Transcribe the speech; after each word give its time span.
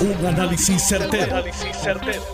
Un 0.00 0.26
análisis 0.26 0.82
certero, 0.88 1.44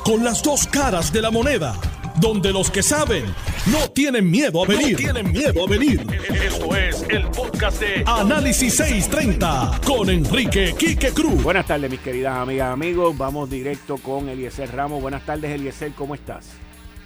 Con 0.04 0.22
las 0.22 0.40
dos 0.40 0.68
caras 0.68 1.12
de 1.12 1.20
la 1.20 1.32
moneda. 1.32 1.74
Donde 2.20 2.52
los 2.52 2.70
que 2.70 2.80
saben 2.80 3.24
no 3.66 3.90
tienen 3.90 4.30
miedo 4.30 4.62
a 4.62 4.68
venir. 4.68 4.96
tienen 4.96 5.32
miedo 5.32 5.66
a 5.66 5.68
venir. 5.68 6.06
Esto 6.44 6.76
es 6.76 7.04
el 7.08 7.26
podcast 7.26 7.80
de 7.80 8.04
Análisis 8.06 8.76
630 8.76 9.80
con 9.84 10.08
Enrique 10.08 10.76
Quique 10.78 11.10
Cruz. 11.10 11.42
Buenas 11.42 11.66
tardes, 11.66 11.90
mis 11.90 11.98
queridas 11.98 12.36
amigas, 12.36 12.72
amigos. 12.72 13.18
Vamos 13.18 13.50
directo 13.50 13.96
con 13.96 14.28
Eliezer 14.28 14.70
Ramos. 14.72 15.02
Buenas 15.02 15.26
tardes, 15.26 15.50
Eliezer. 15.50 15.90
¿Cómo 15.90 16.14
estás? 16.14 16.52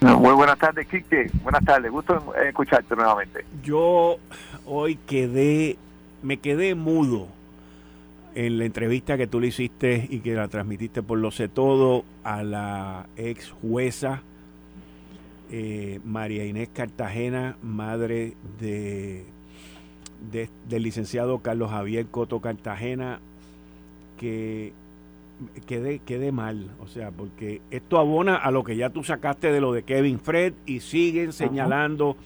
Muy 0.02 0.34
buenas 0.34 0.58
tardes, 0.58 0.86
Quique. 0.86 1.30
Buenas 1.42 1.64
tardes. 1.64 1.90
Gusto 1.90 2.34
escucharte 2.46 2.94
nuevamente. 2.94 3.46
Yo 3.62 4.18
hoy 4.66 4.98
quedé, 5.06 5.78
me 6.22 6.36
quedé 6.36 6.74
mudo 6.74 7.39
en 8.34 8.58
la 8.58 8.64
entrevista 8.64 9.16
que 9.16 9.26
tú 9.26 9.40
le 9.40 9.48
hiciste 9.48 10.06
y 10.08 10.20
que 10.20 10.34
la 10.34 10.48
transmitiste 10.48 11.02
por 11.02 11.18
Lo 11.18 11.30
Sé 11.30 11.48
Todo 11.48 12.04
a 12.22 12.42
la 12.42 13.06
ex 13.16 13.50
jueza 13.50 14.22
eh, 15.52 15.98
María 16.04 16.46
Inés 16.46 16.68
Cartagena, 16.72 17.56
madre 17.60 18.34
de, 18.60 19.24
del 20.68 20.82
licenciado 20.82 21.40
Carlos 21.40 21.70
Javier 21.70 22.06
Coto 22.06 22.40
Cartagena, 22.40 23.18
que 24.16 24.72
quedé, 25.66 25.98
quedé 25.98 26.30
mal, 26.30 26.70
o 26.78 26.86
sea, 26.86 27.10
porque 27.10 27.60
esto 27.72 27.98
abona 27.98 28.36
a 28.36 28.52
lo 28.52 28.62
que 28.62 28.76
ya 28.76 28.90
tú 28.90 29.02
sacaste 29.02 29.50
de 29.50 29.60
lo 29.60 29.72
de 29.72 29.82
Kevin 29.82 30.20
Fred 30.20 30.52
y 30.66 30.80
siguen 30.80 31.32
señalando 31.32 32.16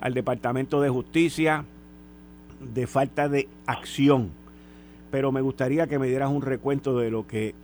al 0.00 0.12
Departamento 0.12 0.82
de 0.82 0.90
Justicia 0.90 1.64
de 2.60 2.86
falta 2.86 3.30
de 3.30 3.48
acción 3.64 4.30
pero 5.10 5.32
me 5.32 5.40
gustaría 5.40 5.86
que 5.86 5.98
me 5.98 6.06
dieras 6.06 6.30
un 6.30 6.42
recuento 6.42 6.98
de 6.98 7.10
lo 7.10 7.26
que 7.26 7.54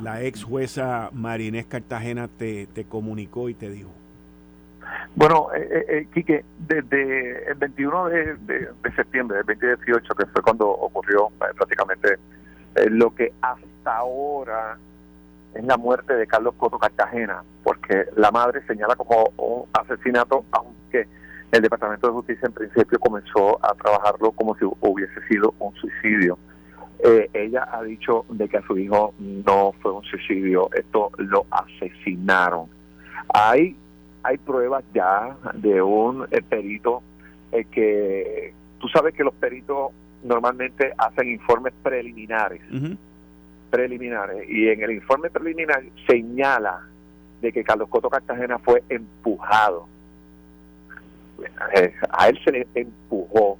la 0.00 0.22
ex 0.22 0.42
jueza 0.44 1.10
Marinés 1.12 1.66
Cartagena 1.66 2.28
te, 2.28 2.66
te 2.66 2.84
comunicó 2.84 3.48
y 3.48 3.54
te 3.54 3.70
dijo. 3.70 3.90
Bueno, 5.16 5.48
eh, 5.54 5.68
eh, 5.70 5.84
eh 5.88 6.08
Quique, 6.12 6.44
desde 6.58 7.50
el 7.50 7.54
21 7.54 8.08
de, 8.08 8.68
septiembre 8.96 9.38
del 9.38 9.46
2018, 9.46 10.14
que 10.14 10.26
fue 10.26 10.42
cuando 10.42 10.68
ocurrió 10.68 11.28
eh, 11.40 11.54
prácticamente 11.56 12.18
lo 12.90 13.14
que 13.14 13.32
hasta 13.40 13.96
ahora 13.96 14.76
es 15.54 15.64
la 15.64 15.76
muerte 15.76 16.14
de 16.14 16.26
Carlos 16.26 16.54
Coto 16.56 16.78
Cartagena, 16.78 17.44
porque 17.62 18.06
la 18.16 18.32
madre 18.32 18.66
señala 18.66 18.96
como 18.96 19.30
un 19.36 19.68
asesinato, 19.72 20.44
aunque 20.50 21.06
el 21.52 21.62
Departamento 21.62 22.08
de 22.08 22.12
Justicia 22.14 22.46
en 22.46 22.52
principio 22.52 22.98
comenzó 22.98 23.64
a 23.64 23.72
trabajarlo 23.74 24.32
como 24.32 24.56
si 24.56 24.64
hubiese 24.80 25.20
sido 25.28 25.54
un 25.60 25.72
suicidio. 25.76 26.36
Eh, 27.06 27.28
ella 27.34 27.68
ha 27.70 27.82
dicho 27.82 28.24
de 28.30 28.48
que 28.48 28.56
a 28.56 28.66
su 28.66 28.78
hijo 28.78 29.12
no 29.18 29.72
fue 29.82 29.92
un 29.92 30.02
suicidio, 30.04 30.70
esto 30.72 31.10
lo 31.18 31.44
asesinaron. 31.50 32.66
Hay, 33.28 33.76
hay 34.22 34.38
pruebas 34.38 34.82
ya 34.94 35.36
de 35.52 35.82
un 35.82 36.26
eh, 36.30 36.40
perito 36.40 37.02
eh, 37.52 37.66
que 37.70 38.54
tú 38.80 38.88
sabes 38.88 39.12
que 39.12 39.22
los 39.22 39.34
peritos 39.34 39.92
normalmente 40.22 40.94
hacen 40.96 41.30
informes 41.30 41.74
preliminares, 41.82 42.62
preliminares, 43.68 44.48
y 44.48 44.68
en 44.68 44.82
el 44.82 44.92
informe 44.92 45.28
preliminar 45.28 45.82
señala 46.06 46.88
de 47.42 47.52
que 47.52 47.62
Carlos 47.64 47.90
Coto 47.90 48.08
Cartagena 48.08 48.58
fue 48.58 48.82
empujado. 48.88 49.86
A 52.10 52.28
él 52.30 52.38
se 52.42 52.50
le 52.50 52.66
empujó 52.74 53.58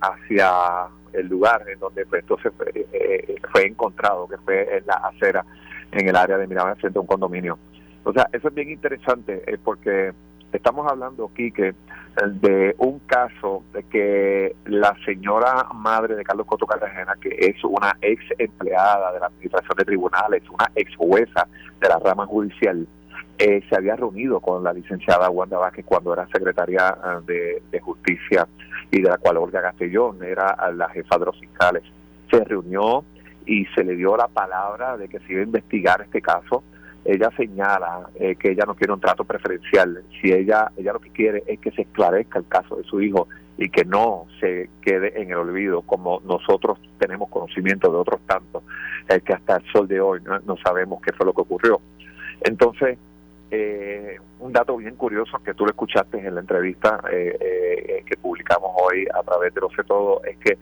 hacia 0.00 0.88
el 1.14 1.28
lugar 1.28 1.64
en 1.68 1.78
donde 1.78 2.04
pues, 2.06 2.22
entonces 2.22 2.52
eh, 2.92 3.36
fue 3.50 3.66
encontrado, 3.66 4.28
que 4.28 4.36
fue 4.38 4.78
en 4.78 4.86
la 4.86 4.94
acera, 4.94 5.44
en 5.92 6.08
el 6.08 6.16
área 6.16 6.36
de 6.36 6.46
Miranda, 6.46 6.74
frente 6.76 6.98
a 6.98 7.00
un 7.00 7.06
condominio. 7.06 7.58
O 8.04 8.12
sea, 8.12 8.28
eso 8.32 8.48
es 8.48 8.54
bien 8.54 8.70
interesante 8.70 9.42
eh, 9.46 9.58
porque 9.62 10.12
estamos 10.52 10.90
hablando 10.90 11.30
aquí 11.32 11.50
que 11.50 11.68
eh, 11.68 11.74
de 12.16 12.74
un 12.78 12.98
caso 13.00 13.64
de 13.72 13.82
que 13.84 14.56
la 14.66 14.94
señora 15.04 15.68
madre 15.74 16.16
de 16.16 16.24
Carlos 16.24 16.46
Coto 16.46 16.66
Cartagena, 16.66 17.14
que 17.20 17.30
es 17.38 17.62
una 17.64 17.96
ex 18.02 18.22
empleada 18.38 19.12
de 19.12 19.20
la 19.20 19.26
administración 19.26 19.76
de 19.78 19.84
tribunales, 19.84 20.42
una 20.50 20.70
ex 20.74 20.94
jueza 20.96 21.48
de 21.80 21.88
la 21.88 21.98
rama 21.98 22.26
judicial, 22.26 22.86
se 23.38 23.76
había 23.76 23.96
reunido 23.96 24.40
con 24.40 24.62
la 24.62 24.72
licenciada 24.72 25.28
Wanda 25.30 25.58
Vázquez 25.58 25.84
cuando 25.84 26.12
era 26.12 26.26
secretaria 26.28 26.96
de, 27.26 27.62
de 27.70 27.80
Justicia 27.80 28.46
y 28.90 29.00
de 29.00 29.08
la 29.08 29.18
cual 29.18 29.38
Olga 29.38 29.60
Castellón 29.60 30.22
era 30.22 30.56
la 30.72 30.88
jefa 30.88 31.18
de 31.18 31.26
los 31.26 31.38
fiscales. 31.38 31.82
Se 32.30 32.42
reunió 32.44 33.04
y 33.46 33.66
se 33.74 33.84
le 33.84 33.96
dio 33.96 34.16
la 34.16 34.28
palabra 34.28 34.96
de 34.96 35.08
que 35.08 35.18
se 35.20 35.32
iba 35.32 35.40
a 35.40 35.44
investigar 35.44 36.02
este 36.02 36.22
caso. 36.22 36.62
Ella 37.04 37.30
señala 37.36 38.08
eh, 38.14 38.36
que 38.36 38.52
ella 38.52 38.64
no 38.66 38.74
quiere 38.74 38.92
un 38.92 39.00
trato 39.00 39.24
preferencial. 39.24 40.02
Si 40.20 40.32
ella, 40.32 40.70
ella 40.76 40.94
lo 40.94 41.00
que 41.00 41.10
quiere 41.10 41.42
es 41.46 41.58
que 41.60 41.70
se 41.72 41.82
esclarezca 41.82 42.38
el 42.38 42.46
caso 42.48 42.76
de 42.76 42.84
su 42.84 43.00
hijo 43.02 43.28
y 43.58 43.68
que 43.68 43.84
no 43.84 44.26
se 44.40 44.70
quede 44.80 45.20
en 45.20 45.30
el 45.30 45.36
olvido, 45.36 45.82
como 45.82 46.20
nosotros 46.24 46.78
tenemos 46.98 47.28
conocimiento 47.28 47.90
de 47.90 47.98
otros 47.98 48.20
tantos, 48.26 48.62
eh, 49.08 49.20
que 49.20 49.34
hasta 49.34 49.56
el 49.56 49.64
sol 49.70 49.86
de 49.86 50.00
hoy 50.00 50.20
no 50.22 50.56
sabemos 50.64 51.00
qué 51.02 51.12
fue 51.12 51.26
lo 51.26 51.32
que 51.32 51.42
ocurrió. 51.42 51.80
Entonces, 52.42 52.98
eh, 53.50 54.18
un 54.44 54.52
dato 54.52 54.76
bien 54.76 54.94
curioso 54.96 55.38
que 55.42 55.54
tú 55.54 55.64
lo 55.64 55.70
escuchaste 55.70 56.18
en 56.18 56.34
la 56.34 56.40
entrevista 56.40 57.00
eh, 57.10 57.36
eh, 57.40 58.04
que 58.06 58.16
publicamos 58.16 58.72
hoy 58.74 59.06
a 59.14 59.22
través 59.22 59.54
de 59.54 59.60
Lo 59.60 59.70
Sé 59.70 59.84
Todo 59.84 60.22
es 60.24 60.36
que 60.38 60.58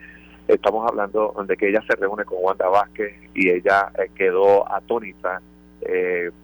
estamos 0.46 0.88
hablando 0.88 1.34
de 1.46 1.56
que 1.56 1.68
ella 1.68 1.82
se 1.88 1.96
reúne 1.96 2.24
con 2.24 2.38
Wanda 2.40 2.68
Vázquez 2.68 3.12
y 3.34 3.50
ella 3.50 3.90
eh, 3.98 4.10
quedó 4.14 4.70
atónita 4.72 5.40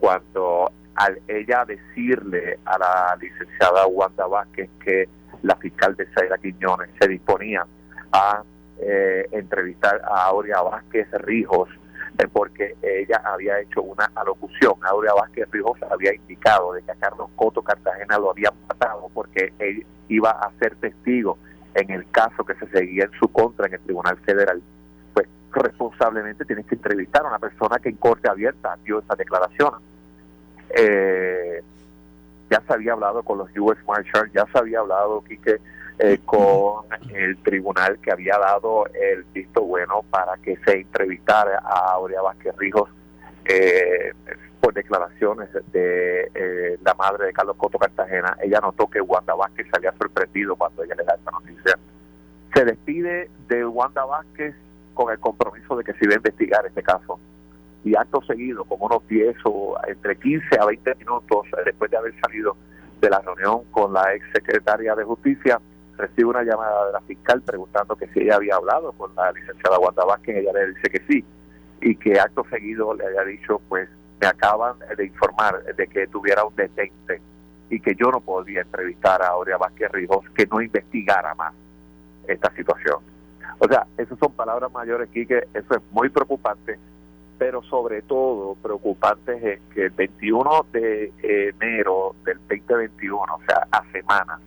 cuando 0.00 0.72
al 0.96 1.20
ella 1.28 1.64
decirle 1.64 2.58
a 2.64 2.76
la 2.76 3.16
licenciada 3.20 3.86
Wanda 3.86 4.26
Vázquez 4.26 4.68
que 4.84 5.08
la 5.42 5.54
fiscal 5.54 5.94
de 5.94 6.06
Zaira 6.06 6.38
Quiñones 6.38 6.90
se 7.00 7.06
disponía 7.06 7.64
a 8.10 8.42
entrevistar 9.30 10.02
a 10.04 10.24
Aurea 10.24 10.60
Vázquez 10.62 11.08
Rijos 11.12 11.68
porque 12.26 12.74
ella 12.82 13.22
había 13.24 13.60
hecho 13.60 13.82
una 13.82 14.10
alocución. 14.16 14.74
Aurea 14.82 15.14
Vázquez 15.14 15.48
Rijos 15.52 15.78
había 15.88 16.14
indicado 16.14 16.72
de 16.72 16.82
que 16.82 16.90
a 16.90 16.96
Carlos 16.96 17.30
Coto 17.36 17.62
Cartagena 17.62 18.18
lo 18.18 18.30
habían 18.30 18.54
matado 18.66 19.08
porque 19.14 19.52
él 19.60 19.86
iba 20.08 20.30
a 20.30 20.50
ser 20.58 20.74
testigo 20.76 21.38
en 21.74 21.90
el 21.90 22.10
caso 22.10 22.44
que 22.44 22.54
se 22.54 22.66
seguía 22.68 23.04
en 23.04 23.12
su 23.20 23.28
contra 23.28 23.66
en 23.66 23.74
el 23.74 23.80
Tribunal 23.80 24.16
Federal. 24.18 24.60
Pues 25.14 25.28
responsablemente 25.52 26.44
tienes 26.44 26.66
que 26.66 26.74
entrevistar 26.74 27.24
a 27.24 27.28
una 27.28 27.38
persona 27.38 27.78
que 27.78 27.90
en 27.90 27.96
corte 27.96 28.28
abierta 28.28 28.76
dio 28.84 28.98
esa 28.98 29.14
declaración. 29.14 29.74
Eh, 30.70 31.62
ya 32.50 32.62
se 32.66 32.72
había 32.72 32.94
hablado 32.94 33.22
con 33.22 33.38
los 33.38 33.48
US 33.58 33.78
Marshals, 33.86 34.32
ya 34.32 34.46
se 34.50 34.58
había 34.58 34.80
hablado, 34.80 35.22
Quique, 35.22 35.58
eh, 35.98 36.20
con 36.24 36.84
el 37.12 37.36
tribunal 37.38 37.98
que 37.98 38.12
había 38.12 38.38
dado 38.38 38.86
el 38.86 39.24
visto 39.34 39.62
bueno 39.62 40.04
para 40.08 40.36
que 40.36 40.56
se 40.64 40.80
entrevistara 40.80 41.58
a 41.58 41.94
Aurea 41.94 42.22
Vázquez 42.22 42.56
Rijos 42.56 42.88
eh, 43.44 44.12
por 44.60 44.74
declaraciones 44.74 45.48
de 45.72 46.30
eh, 46.34 46.78
la 46.84 46.94
madre 46.94 47.26
de 47.26 47.32
Carlos 47.32 47.56
Coto 47.56 47.78
Cartagena. 47.78 48.36
Ella 48.42 48.60
notó 48.60 48.86
que 48.88 49.00
Wanda 49.00 49.34
Vázquez 49.34 49.66
se 49.70 49.76
había 49.76 49.92
sorprendido 49.92 50.54
cuando 50.54 50.84
ella 50.84 50.94
le 50.96 51.04
da 51.04 51.14
esta 51.14 51.30
noticia. 51.30 51.78
Se 52.54 52.64
despide 52.64 53.30
de 53.48 53.66
Wanda 53.66 54.04
Vázquez 54.04 54.54
con 54.94 55.10
el 55.10 55.18
compromiso 55.18 55.76
de 55.76 55.84
que 55.84 55.94
se 55.94 56.04
iba 56.04 56.14
a 56.14 56.18
investigar 56.18 56.66
este 56.66 56.82
caso. 56.82 57.18
Y 57.84 57.96
acto 57.96 58.20
seguido, 58.22 58.64
como 58.64 58.86
unos 58.86 59.06
10 59.08 59.36
o 59.44 59.76
entre 59.86 60.16
15 60.16 60.58
a 60.60 60.66
20 60.66 60.94
minutos 60.96 61.46
después 61.64 61.90
de 61.90 61.96
haber 61.96 62.20
salido 62.20 62.56
de 63.00 63.08
la 63.08 63.20
reunión 63.20 63.64
con 63.70 63.92
la 63.92 64.14
ex 64.14 64.24
secretaria 64.32 64.94
de 64.94 65.04
Justicia, 65.04 65.60
recibe 65.98 66.30
una 66.30 66.42
llamada 66.42 66.86
de 66.86 66.92
la 66.92 67.00
fiscal 67.00 67.42
preguntando 67.42 67.96
que 67.96 68.06
si 68.08 68.20
ella 68.20 68.36
había 68.36 68.54
hablado 68.54 68.92
con 68.92 69.14
la 69.14 69.32
licenciada 69.32 69.78
Wanda 69.78 70.04
Vázquez, 70.04 70.36
ella 70.36 70.52
le 70.52 70.68
dice 70.68 70.88
que 70.88 71.02
sí, 71.08 71.24
y 71.80 71.96
que 71.96 72.18
acto 72.18 72.46
seguido 72.48 72.94
le 72.94 73.06
haya 73.06 73.24
dicho, 73.24 73.60
pues 73.68 73.88
me 74.20 74.26
acaban 74.26 74.76
de 74.96 75.04
informar 75.04 75.62
de 75.64 75.86
que 75.86 76.06
tuviera 76.06 76.44
un 76.44 76.54
detente 76.54 77.20
y 77.70 77.80
que 77.80 77.94
yo 77.94 78.10
no 78.10 78.20
podía 78.20 78.62
entrevistar 78.62 79.22
a 79.22 79.28
Aurea 79.28 79.58
Vázquez 79.58 79.90
Rijos, 79.92 80.24
que 80.34 80.46
no 80.46 80.60
investigara 80.60 81.34
más 81.34 81.52
esta 82.26 82.50
situación. 82.54 82.98
O 83.58 83.66
sea, 83.66 83.86
esas 83.96 84.18
son 84.18 84.32
palabras 84.32 84.72
mayores 84.72 85.08
aquí, 85.08 85.26
que 85.26 85.48
eso 85.52 85.74
es 85.74 85.82
muy 85.90 86.08
preocupante, 86.08 86.78
pero 87.38 87.62
sobre 87.62 88.02
todo 88.02 88.54
preocupante 88.54 89.54
es 89.54 89.60
que 89.74 89.86
el 89.86 89.90
21 89.90 90.66
de 90.72 91.12
enero 91.22 92.14
del 92.24 92.38
2021, 92.48 93.22
o 93.22 93.40
sea, 93.46 93.66
a 93.70 93.84
semanas, 93.92 94.40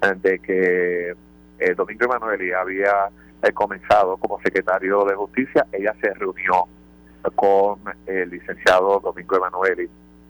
de 0.00 0.38
que 0.38 1.14
eh, 1.58 1.74
Domingo 1.74 2.06
Emanueli 2.06 2.52
había 2.52 3.10
eh, 3.42 3.52
comenzado 3.52 4.16
como 4.16 4.40
secretario 4.40 5.04
de 5.04 5.14
Justicia, 5.14 5.66
ella 5.72 5.94
se 6.00 6.12
reunió 6.14 6.66
con 7.34 7.80
el 8.06 8.30
licenciado 8.30 8.98
Domingo 9.00 9.36
Emanueli 9.36 9.88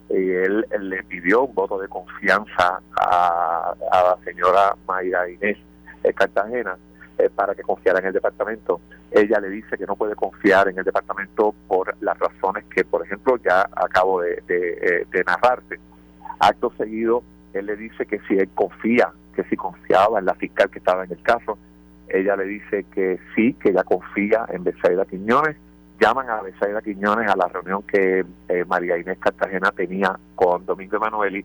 y 0.09 0.31
él, 0.31 0.67
le 0.81 1.05
pidió 1.05 1.45
un 1.45 1.55
voto 1.55 1.79
de 1.79 1.87
confianza 1.87 2.81
a, 2.97 3.75
la 3.93 4.19
señora 4.25 4.75
Mayra 4.89 5.31
Inés 5.31 5.57
eh, 6.03 6.13
Cartagena 6.13 6.77
para 7.37 7.55
que 7.55 7.63
confiara 7.63 8.01
en 8.01 8.07
el 8.07 8.13
departamento. 8.15 8.81
Ella 9.13 9.39
le 9.41 9.51
dice 9.51 9.77
que 9.77 9.85
no 9.85 9.95
puede 9.95 10.17
confiar 10.17 10.69
en 10.69 10.79
el 10.79 10.85
departamento 10.85 11.55
por 11.69 11.95
las 12.01 12.19
razones 12.19 12.65
que, 12.75 12.83
por 12.83 13.05
ejemplo, 13.05 13.37
ya 13.37 13.69
acabo 13.77 14.23
de, 14.23 14.43
de, 14.47 15.07
de 15.11 15.25
narrarte. 15.25 15.79
Acto 16.39 16.73
seguido, 16.79 17.23
él 17.53 17.67
le 17.67 17.77
dice 17.77 18.07
que 18.07 18.21
si 18.21 18.39
él 18.39 18.49
confía, 18.55 19.13
que 19.35 19.45
si 19.45 19.57
confiaba 19.57 20.19
en 20.19 20.27
la 20.27 20.35
fiscal 20.35 20.71
que 20.71 20.79
estaba 20.79 21.05
en 21.05 21.13
el 21.13 21.23
caso, 21.23 21.59
ella 22.09 22.37
le 22.37 22.45
dice 22.45 22.85
que 22.95 23.19
sí, 23.35 23.55
que 23.55 23.71
ella 23.71 23.85
confía 23.85 24.47
en 24.49 24.65
Besaida 24.65 25.05
Quiñones. 25.05 25.57
Llaman 26.01 26.29
a 26.31 26.43
Besaida 26.43 26.83
Quiñones 26.83 27.31
a 27.31 27.37
la 27.37 27.49
reunión 27.49 27.83
que 27.83 28.25
eh, 28.49 28.65
María 28.67 28.99
Inés 28.99 29.19
Cartagena 29.19 29.71
tenía 29.71 30.19
con 30.35 30.65
Domingo 30.65 30.97
Emanueli 30.97 31.45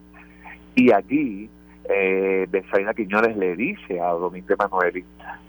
y 0.75 0.91
allí 0.91 1.49
eh, 1.89 2.47
Quiñones 2.95 3.37
le 3.37 3.55
dice 3.55 3.99
a 3.99 4.11
Domingo 4.11 4.53
Emanueli 4.53 5.03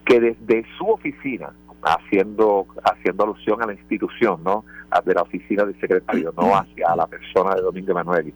que 0.04 0.20
desde 0.20 0.64
su 0.76 0.88
oficina, 0.88 1.52
haciendo 1.82 2.66
haciendo 2.84 3.24
alusión 3.24 3.62
a 3.62 3.66
la 3.66 3.72
institución, 3.72 4.42
¿no? 4.44 4.64
De 5.04 5.14
la 5.14 5.22
oficina 5.22 5.64
del 5.64 5.78
secretario, 5.80 6.32
no 6.36 6.56
hacia 6.56 6.94
la 6.96 7.06
persona 7.06 7.54
de 7.54 7.62
Domingo 7.62 7.90
Emanueli, 7.92 8.32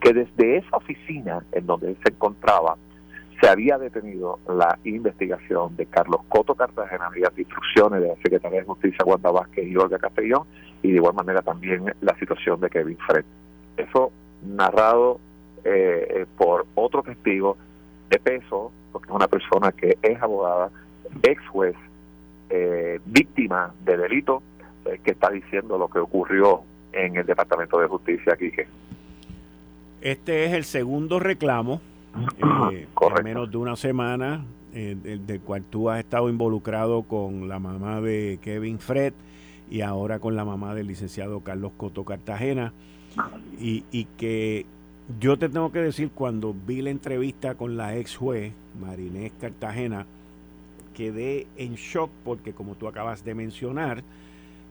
que 0.00 0.12
desde 0.12 0.58
esa 0.58 0.76
oficina 0.76 1.44
en 1.52 1.66
donde 1.66 1.88
él 1.88 1.96
se 2.02 2.12
encontraba, 2.12 2.76
se 3.40 3.48
había 3.48 3.78
detenido 3.78 4.38
la 4.48 4.78
investigación 4.84 5.74
de 5.76 5.86
Carlos 5.86 6.20
Coto 6.28 6.54
Cartagena 6.54 7.08
mediante 7.10 7.40
instrucciones 7.40 8.02
de 8.02 8.08
la 8.08 8.16
Secretaría 8.16 8.60
de 8.60 8.66
Justicia 8.66 9.04
Wanda 9.04 9.30
y 9.56 9.76
Olga 9.76 9.98
Castellón 9.98 10.44
y 10.82 10.90
de 10.90 10.96
igual 10.96 11.14
manera 11.14 11.40
también 11.40 11.94
la 12.02 12.18
situación 12.18 12.60
de 12.60 12.68
Kevin 12.68 12.98
Fred. 12.98 13.24
Eso 13.76 14.12
narrado 14.42 15.20
eh, 15.64 16.06
eh, 16.10 16.26
por 16.36 16.66
otro 16.74 17.02
testigo 17.02 17.56
de 18.10 18.18
peso, 18.18 18.72
porque 18.92 19.08
es 19.08 19.14
una 19.14 19.28
persona 19.28 19.72
que 19.72 19.96
es 20.02 20.20
abogada, 20.20 20.70
ex 21.22 21.46
juez, 21.48 21.76
eh, 22.50 23.00
víctima 23.06 23.72
de 23.84 23.96
delito, 23.96 24.42
que 25.04 25.12
está 25.12 25.30
diciendo 25.30 25.78
lo 25.78 25.88
que 25.88 25.98
ocurrió 25.98 26.62
en 26.92 27.16
el 27.16 27.26
Departamento 27.26 27.78
de 27.78 27.86
Justicia 27.86 28.32
aquí. 28.32 28.50
Este 30.00 30.46
es 30.46 30.52
el 30.54 30.64
segundo 30.64 31.20
reclamo 31.20 31.80
eh, 32.72 32.88
en 33.16 33.24
menos 33.24 33.50
de 33.50 33.56
una 33.56 33.76
semana, 33.76 34.44
eh, 34.72 34.96
del, 35.00 35.40
cual 35.40 35.64
tú 35.64 35.90
has 35.90 36.00
estado 36.00 36.28
involucrado 36.28 37.02
con 37.02 37.48
la 37.48 37.58
mamá 37.58 38.00
de 38.00 38.38
Kevin 38.42 38.78
Fred 38.78 39.12
y 39.70 39.82
ahora 39.82 40.18
con 40.18 40.36
la 40.36 40.44
mamá 40.44 40.74
del 40.74 40.88
licenciado 40.88 41.40
Carlos 41.40 41.72
Coto 41.76 42.04
Cartagena. 42.04 42.72
Y, 43.60 43.84
y 43.90 44.04
que 44.16 44.66
yo 45.18 45.38
te 45.38 45.48
tengo 45.48 45.72
que 45.72 45.80
decir, 45.80 46.10
cuando 46.14 46.54
vi 46.66 46.82
la 46.82 46.90
entrevista 46.90 47.54
con 47.54 47.76
la 47.76 47.96
ex 47.96 48.16
juez, 48.16 48.52
Marinés 48.80 49.32
Cartagena, 49.40 50.06
quedé 50.94 51.46
en 51.56 51.74
shock 51.74 52.10
porque 52.24 52.52
como 52.52 52.74
tú 52.74 52.86
acabas 52.86 53.24
de 53.24 53.34
mencionar, 53.34 54.04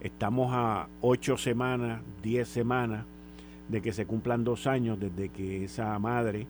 estamos 0.02 0.52
a 0.54 0.88
ocho 1.02 1.38
semanas, 1.38 2.02
diez 2.24 2.48
semanas 2.48 3.06
de 3.68 3.82
que 3.82 3.94
se 3.94 4.06
cumplan 4.06 4.44
dos 4.44 4.68
años 4.68 5.00
desde 5.00 5.30
que 5.30 5.66
esa 5.66 5.98
madre 6.00 6.48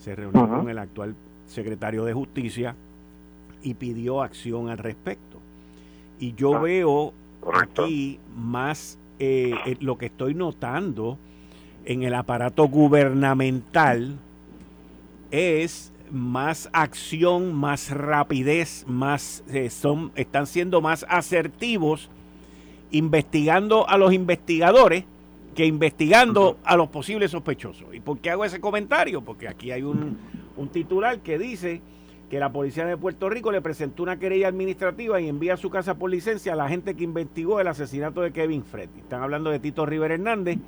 se 0.00 0.16
reunió 0.16 0.48
con 0.48 0.68
el 0.68 0.78
actual 0.78 1.14
secretario 1.46 2.04
de 2.04 2.12
Justicia 2.12 2.74
y 3.62 3.74
pidió 3.74 4.22
acción 4.22 4.68
al 4.68 4.78
respecto. 4.78 5.38
Y 6.18 6.34
yo 6.34 6.56
ah, 6.56 6.60
veo 6.60 7.12
aquí 7.54 8.18
más 8.36 8.98
eh, 9.18 9.54
eh, 9.66 9.76
lo 9.80 9.98
que 9.98 10.06
estoy 10.06 10.34
notando 10.34 11.18
en 11.84 12.02
el 12.02 12.14
aparato 12.14 12.68
gubernamental 12.68 14.16
es 15.30 15.92
más 16.10 16.68
acción, 16.72 17.54
más 17.54 17.90
rapidez, 17.90 18.84
más 18.88 19.44
eh, 19.48 19.70
son 19.70 20.12
están 20.16 20.46
siendo 20.46 20.80
más 20.80 21.06
asertivos 21.08 22.08
investigando 22.90 23.88
a 23.88 23.96
los 23.96 24.12
investigadores 24.12 25.04
que 25.54 25.66
investigando 25.66 26.58
a 26.64 26.76
los 26.76 26.88
posibles 26.88 27.30
sospechosos. 27.30 27.94
¿Y 27.94 28.00
por 28.00 28.18
qué 28.18 28.30
hago 28.30 28.44
ese 28.44 28.60
comentario? 28.60 29.22
Porque 29.22 29.48
aquí 29.48 29.70
hay 29.70 29.82
un, 29.82 30.18
titular 30.72 31.20
que 31.20 31.38
dice 31.38 31.80
que 32.28 32.38
la 32.38 32.52
policía 32.52 32.84
de 32.84 32.96
Puerto 32.96 33.28
Rico 33.28 33.50
le 33.50 33.60
presentó 33.60 34.02
una 34.02 34.18
querella 34.18 34.48
administrativa 34.48 35.20
y 35.20 35.28
envía 35.28 35.54
a 35.54 35.56
su 35.56 35.70
casa 35.70 35.96
por 35.96 36.10
licencia 36.10 36.52
a 36.52 36.56
la 36.56 36.68
gente 36.68 36.94
que 36.94 37.02
investigó 37.02 37.60
el 37.60 37.66
asesinato 37.66 38.20
de 38.20 38.32
Kevin 38.32 38.62
Fred. 38.62 38.88
Están 38.98 39.22
hablando 39.22 39.50
de 39.50 39.58
Tito 39.58 39.84
River 39.84 40.12
Hernández, 40.12 40.58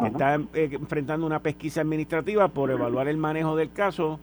que 0.00 0.06
está 0.06 0.36
eh, 0.54 0.70
enfrentando 0.72 1.26
una 1.26 1.40
pesquisa 1.40 1.82
administrativa 1.82 2.48
por 2.48 2.70
evaluar 2.70 3.08
el 3.08 3.18
manejo 3.18 3.56
del 3.56 3.72
caso 3.72 4.20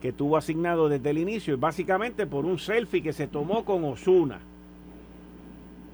que 0.00 0.12
tuvo 0.12 0.36
asignado 0.36 0.88
desde 0.88 1.10
el 1.10 1.18
inicio, 1.18 1.54
y 1.54 1.58
básicamente 1.58 2.26
por 2.26 2.46
un 2.46 2.58
selfie 2.58 3.02
que 3.02 3.12
se 3.12 3.28
tomó 3.28 3.64
con 3.64 3.84
Osuna. 3.84 4.40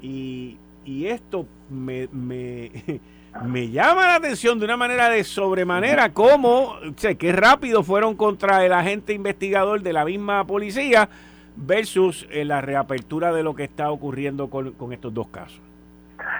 Y, 0.00 0.56
y 0.84 1.06
esto 1.06 1.46
me, 1.68 2.08
me 2.12 2.70
me 3.44 3.70
llama 3.70 4.06
la 4.06 4.14
atención 4.16 4.58
de 4.58 4.64
una 4.64 4.76
manera 4.76 5.08
de 5.08 5.24
sobremanera 5.24 6.12
cómo, 6.12 6.76
sé, 6.96 7.16
qué 7.16 7.32
rápido 7.32 7.82
fueron 7.82 8.16
contra 8.16 8.64
el 8.64 8.72
agente 8.72 9.12
investigador 9.12 9.82
de 9.82 9.92
la 9.92 10.04
misma 10.04 10.46
policía 10.46 11.08
versus 11.56 12.26
eh, 12.30 12.44
la 12.44 12.60
reapertura 12.60 13.32
de 13.32 13.42
lo 13.42 13.54
que 13.54 13.64
está 13.64 13.90
ocurriendo 13.90 14.48
con, 14.48 14.92
estos 14.92 15.12
dos 15.12 15.28
casos. 15.28 15.60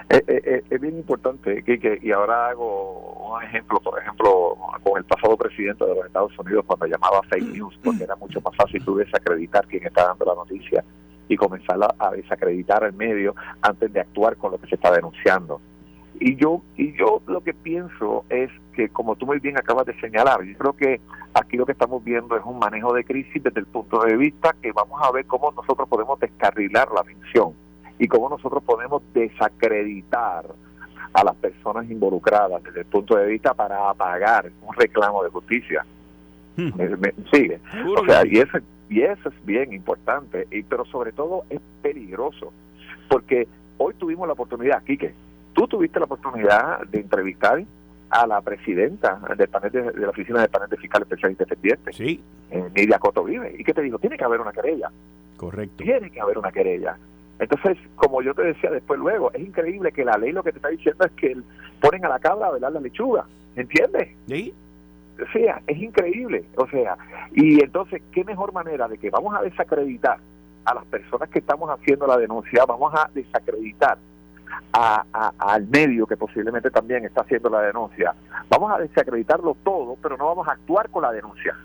Eh, 0.08 0.22
eh, 0.26 0.64
es 0.68 0.80
bien 0.80 0.96
importante, 0.96 1.62
Kike, 1.62 2.00
y 2.02 2.12
ahora 2.12 2.48
hago 2.48 3.34
un 3.34 3.42
ejemplo, 3.42 3.80
por 3.80 4.00
ejemplo, 4.00 4.56
con 4.82 4.98
el 4.98 5.04
pasado 5.04 5.36
presidente 5.36 5.84
de 5.84 5.94
los 5.94 6.06
Estados 6.06 6.38
Unidos 6.38 6.64
cuando 6.66 6.86
llamaba 6.86 7.22
fake 7.28 7.52
news, 7.52 7.78
porque 7.82 8.04
era 8.04 8.16
mucho 8.16 8.40
más 8.40 8.54
fácil 8.56 8.84
tú 8.84 8.96
desacreditar 8.96 9.66
quién 9.66 9.86
está 9.86 10.06
dando 10.06 10.24
la 10.24 10.34
noticia 10.34 10.84
y 11.28 11.36
comenzar 11.36 11.78
a 11.98 12.10
desacreditar 12.12 12.84
el 12.84 12.92
medio 12.92 13.34
antes 13.60 13.92
de 13.92 14.00
actuar 14.00 14.36
con 14.36 14.52
lo 14.52 14.58
que 14.58 14.68
se 14.68 14.76
está 14.76 14.92
denunciando. 14.92 15.60
Y 16.20 16.36
yo, 16.36 16.62
y 16.76 16.92
yo 16.92 17.20
lo 17.26 17.42
que 17.42 17.52
pienso 17.52 18.24
es 18.30 18.50
que, 18.74 18.88
como 18.88 19.16
tú 19.16 19.26
muy 19.26 19.38
bien 19.38 19.58
acabas 19.58 19.86
de 19.86 19.98
señalar, 20.00 20.42
yo 20.44 20.56
creo 20.56 20.72
que 20.72 21.00
aquí 21.34 21.56
lo 21.56 21.66
que 21.66 21.72
estamos 21.72 22.02
viendo 22.02 22.36
es 22.36 22.42
un 22.44 22.58
manejo 22.58 22.94
de 22.94 23.04
crisis 23.04 23.42
desde 23.42 23.60
el 23.60 23.66
punto 23.66 24.00
de 24.02 24.16
vista 24.16 24.54
que 24.60 24.72
vamos 24.72 25.00
a 25.02 25.10
ver 25.12 25.26
cómo 25.26 25.52
nosotros 25.52 25.88
podemos 25.88 26.18
descarrilar 26.18 26.88
la 26.92 27.00
atención 27.00 27.52
y 27.98 28.08
cómo 28.08 28.28
nosotros 28.28 28.62
podemos 28.64 29.02
desacreditar 29.12 30.46
a 31.12 31.24
las 31.24 31.36
personas 31.36 31.90
involucradas 31.90 32.62
desde 32.62 32.80
el 32.80 32.86
punto 32.86 33.16
de 33.16 33.26
vista 33.26 33.54
para 33.54 33.90
apagar 33.90 34.50
un 34.62 34.74
reclamo 34.74 35.22
de 35.22 35.30
justicia. 35.30 35.84
Hmm. 36.56 36.70
¿Me, 36.76 37.12
sigue? 37.32 37.60
O 37.98 38.04
sea, 38.06 38.26
y 38.26 38.38
eso, 38.38 38.58
y 38.88 39.02
eso 39.02 39.28
es 39.28 39.46
bien 39.46 39.72
importante, 39.72 40.46
y 40.50 40.62
pero 40.62 40.84
sobre 40.86 41.12
todo 41.12 41.44
es 41.50 41.60
peligroso, 41.82 42.52
porque 43.08 43.46
hoy 43.78 43.94
tuvimos 43.94 44.26
la 44.26 44.32
oportunidad, 44.32 44.82
Quique, 44.84 45.14
Tú 45.56 45.66
tuviste 45.66 45.98
la 45.98 46.04
oportunidad 46.04 46.80
de 46.86 47.00
entrevistar 47.00 47.64
a 48.10 48.26
la 48.26 48.42
presidenta 48.42 49.18
del 49.38 49.48
panel 49.48 49.72
de, 49.72 49.92
la 49.94 50.10
oficina 50.10 50.40
del 50.40 50.50
panel 50.50 50.68
de 50.68 50.76
fiscal 50.76 51.00
especial 51.00 51.32
independiente, 51.32 51.94
sí. 51.94 52.22
Eh, 52.50 52.62
Nidia 52.74 52.98
Coto 52.98 53.24
Vive, 53.24 53.56
y 53.58 53.64
que 53.64 53.72
te 53.72 53.80
dijo, 53.80 53.98
tiene 53.98 54.18
que 54.18 54.24
haber 54.24 54.38
una 54.38 54.52
querella. 54.52 54.90
Correcto. 55.38 55.82
Tiene 55.82 56.10
que 56.10 56.20
haber 56.20 56.36
una 56.36 56.52
querella. 56.52 56.98
Entonces, 57.38 57.78
como 57.94 58.20
yo 58.20 58.34
te 58.34 58.42
decía 58.42 58.70
después 58.70 59.00
luego, 59.00 59.32
es 59.32 59.40
increíble 59.40 59.92
que 59.92 60.04
la 60.04 60.18
ley 60.18 60.32
lo 60.32 60.42
que 60.42 60.52
te 60.52 60.58
está 60.58 60.68
diciendo 60.68 61.06
es 61.06 61.12
que 61.12 61.34
ponen 61.80 62.04
a 62.04 62.10
la 62.10 62.18
cabra 62.18 62.48
a 62.48 62.52
velar 62.52 62.72
la 62.72 62.80
lechuga, 62.80 63.24
¿entiendes? 63.56 64.10
Sí. 64.28 64.52
O 65.22 65.32
sea, 65.32 65.62
es 65.66 65.78
increíble. 65.78 66.44
O 66.56 66.66
sea, 66.68 66.98
y 67.32 67.62
entonces, 67.62 68.02
¿qué 68.12 68.24
mejor 68.24 68.52
manera 68.52 68.88
de 68.88 68.98
que 68.98 69.08
vamos 69.08 69.34
a 69.34 69.40
desacreditar 69.40 70.18
a 70.66 70.74
las 70.74 70.84
personas 70.84 71.30
que 71.30 71.38
estamos 71.38 71.70
haciendo 71.70 72.06
la 72.06 72.18
denuncia, 72.18 72.66
vamos 72.66 72.92
a 72.94 73.08
desacreditar 73.14 73.96
a, 74.72 75.04
al 75.38 75.66
medio 75.66 76.06
que 76.06 76.16
posiblemente 76.16 76.70
también 76.70 77.04
está 77.04 77.22
haciendo 77.22 77.48
la 77.48 77.62
denuncia. 77.62 78.14
Vamos 78.48 78.72
a 78.72 78.78
desacreditarlo 78.78 79.56
todo, 79.64 79.96
pero 80.02 80.16
no 80.16 80.26
vamos 80.26 80.48
a 80.48 80.52
actuar 80.52 80.90
con 80.90 81.02
la 81.02 81.12
denuncia. 81.12 81.56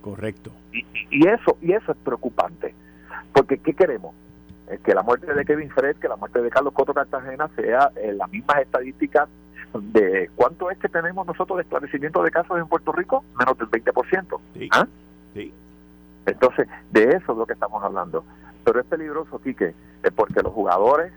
Correcto. 0.00 0.50
Y, 0.72 0.84
y 1.10 1.28
eso 1.28 1.56
y 1.60 1.72
eso 1.72 1.92
es 1.92 1.98
preocupante, 1.98 2.74
porque 3.32 3.58
¿qué 3.58 3.74
queremos? 3.74 4.14
que 4.84 4.94
la 4.94 5.02
muerte 5.02 5.32
de 5.32 5.44
Kevin 5.44 5.70
Fred, 5.70 5.96
que 5.96 6.08
la 6.08 6.16
muerte 6.16 6.42
de 6.42 6.50
Carlos 6.50 6.74
Coto 6.74 6.92
Cartagena 6.92 7.48
sea 7.56 7.90
en 7.96 8.18
las 8.18 8.30
mismas 8.30 8.58
estadísticas 8.58 9.28
de 9.72 10.30
cuánto 10.34 10.70
es 10.70 10.78
que 10.78 10.88
tenemos 10.88 11.26
nosotros 11.26 11.56
de 11.56 11.62
esclarecimiento 11.62 12.22
de 12.22 12.30
casos 12.30 12.58
en 12.58 12.66
Puerto 12.68 12.92
Rico, 12.92 13.24
menos 13.38 13.56
del 13.58 13.68
20%. 13.70 14.40
Sí. 14.54 14.68
¿Ah? 14.72 14.86
sí. 15.34 15.52
Entonces, 16.26 16.68
de 16.90 17.04
eso 17.04 17.32
es 17.32 17.38
lo 17.38 17.46
que 17.46 17.54
estamos 17.54 17.82
hablando. 17.82 18.24
Pero 18.64 18.80
es 18.80 18.86
peligroso, 18.86 19.40
Quique, 19.40 19.74
porque 20.14 20.42
los 20.42 20.52
jugadores 20.52 21.12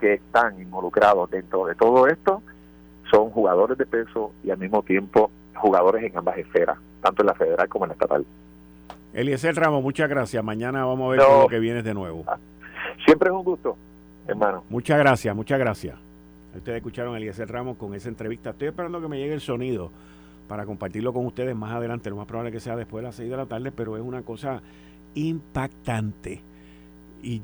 que 0.00 0.14
están 0.14 0.60
involucrados 0.60 1.30
dentro 1.30 1.66
de 1.66 1.74
todo 1.74 2.06
esto 2.06 2.42
son 3.10 3.30
jugadores 3.30 3.78
de 3.78 3.86
peso 3.86 4.32
y 4.42 4.50
al 4.50 4.58
mismo 4.58 4.82
tiempo 4.82 5.30
jugadores 5.54 6.04
en 6.04 6.16
ambas 6.16 6.36
esferas, 6.38 6.78
tanto 7.02 7.22
en 7.22 7.26
la 7.26 7.34
federal 7.34 7.68
como 7.68 7.84
en 7.84 7.90
la 7.90 7.92
estatal. 7.94 8.26
Eliezer 9.12 9.54
Ramos, 9.54 9.82
muchas 9.82 10.08
gracias. 10.08 10.42
Mañana 10.42 10.84
vamos 10.84 11.06
a 11.06 11.10
ver 11.10 11.20
lo 11.20 11.46
que 11.46 11.58
vienes 11.58 11.84
de 11.84 11.94
nuevo. 11.94 12.24
Ah, 12.26 12.38
siempre 13.04 13.28
es 13.28 13.34
un 13.34 13.44
gusto, 13.44 13.76
hermano. 14.26 14.64
Muchas 14.68 14.98
gracias, 14.98 15.34
muchas 15.36 15.58
gracias. 15.58 15.96
Ustedes 16.56 16.78
escucharon 16.78 17.14
a 17.14 17.18
Eliezer 17.18 17.50
Ramos 17.50 17.76
con 17.76 17.94
esa 17.94 18.08
entrevista. 18.08 18.50
Estoy 18.50 18.68
esperando 18.68 19.00
que 19.00 19.08
me 19.08 19.18
llegue 19.18 19.34
el 19.34 19.40
sonido 19.40 19.90
para 20.48 20.66
compartirlo 20.66 21.12
con 21.12 21.26
ustedes 21.26 21.54
más 21.54 21.72
adelante. 21.72 22.10
Lo 22.10 22.16
más 22.16 22.26
probable 22.26 22.52
que 22.52 22.60
sea 22.60 22.76
después 22.76 23.02
de 23.02 23.08
las 23.08 23.16
6 23.16 23.30
de 23.30 23.36
la 23.36 23.46
tarde, 23.46 23.72
pero 23.72 23.96
es 23.96 24.02
una 24.02 24.22
cosa 24.22 24.60
impactante. 25.14 26.42
Y 27.22 27.42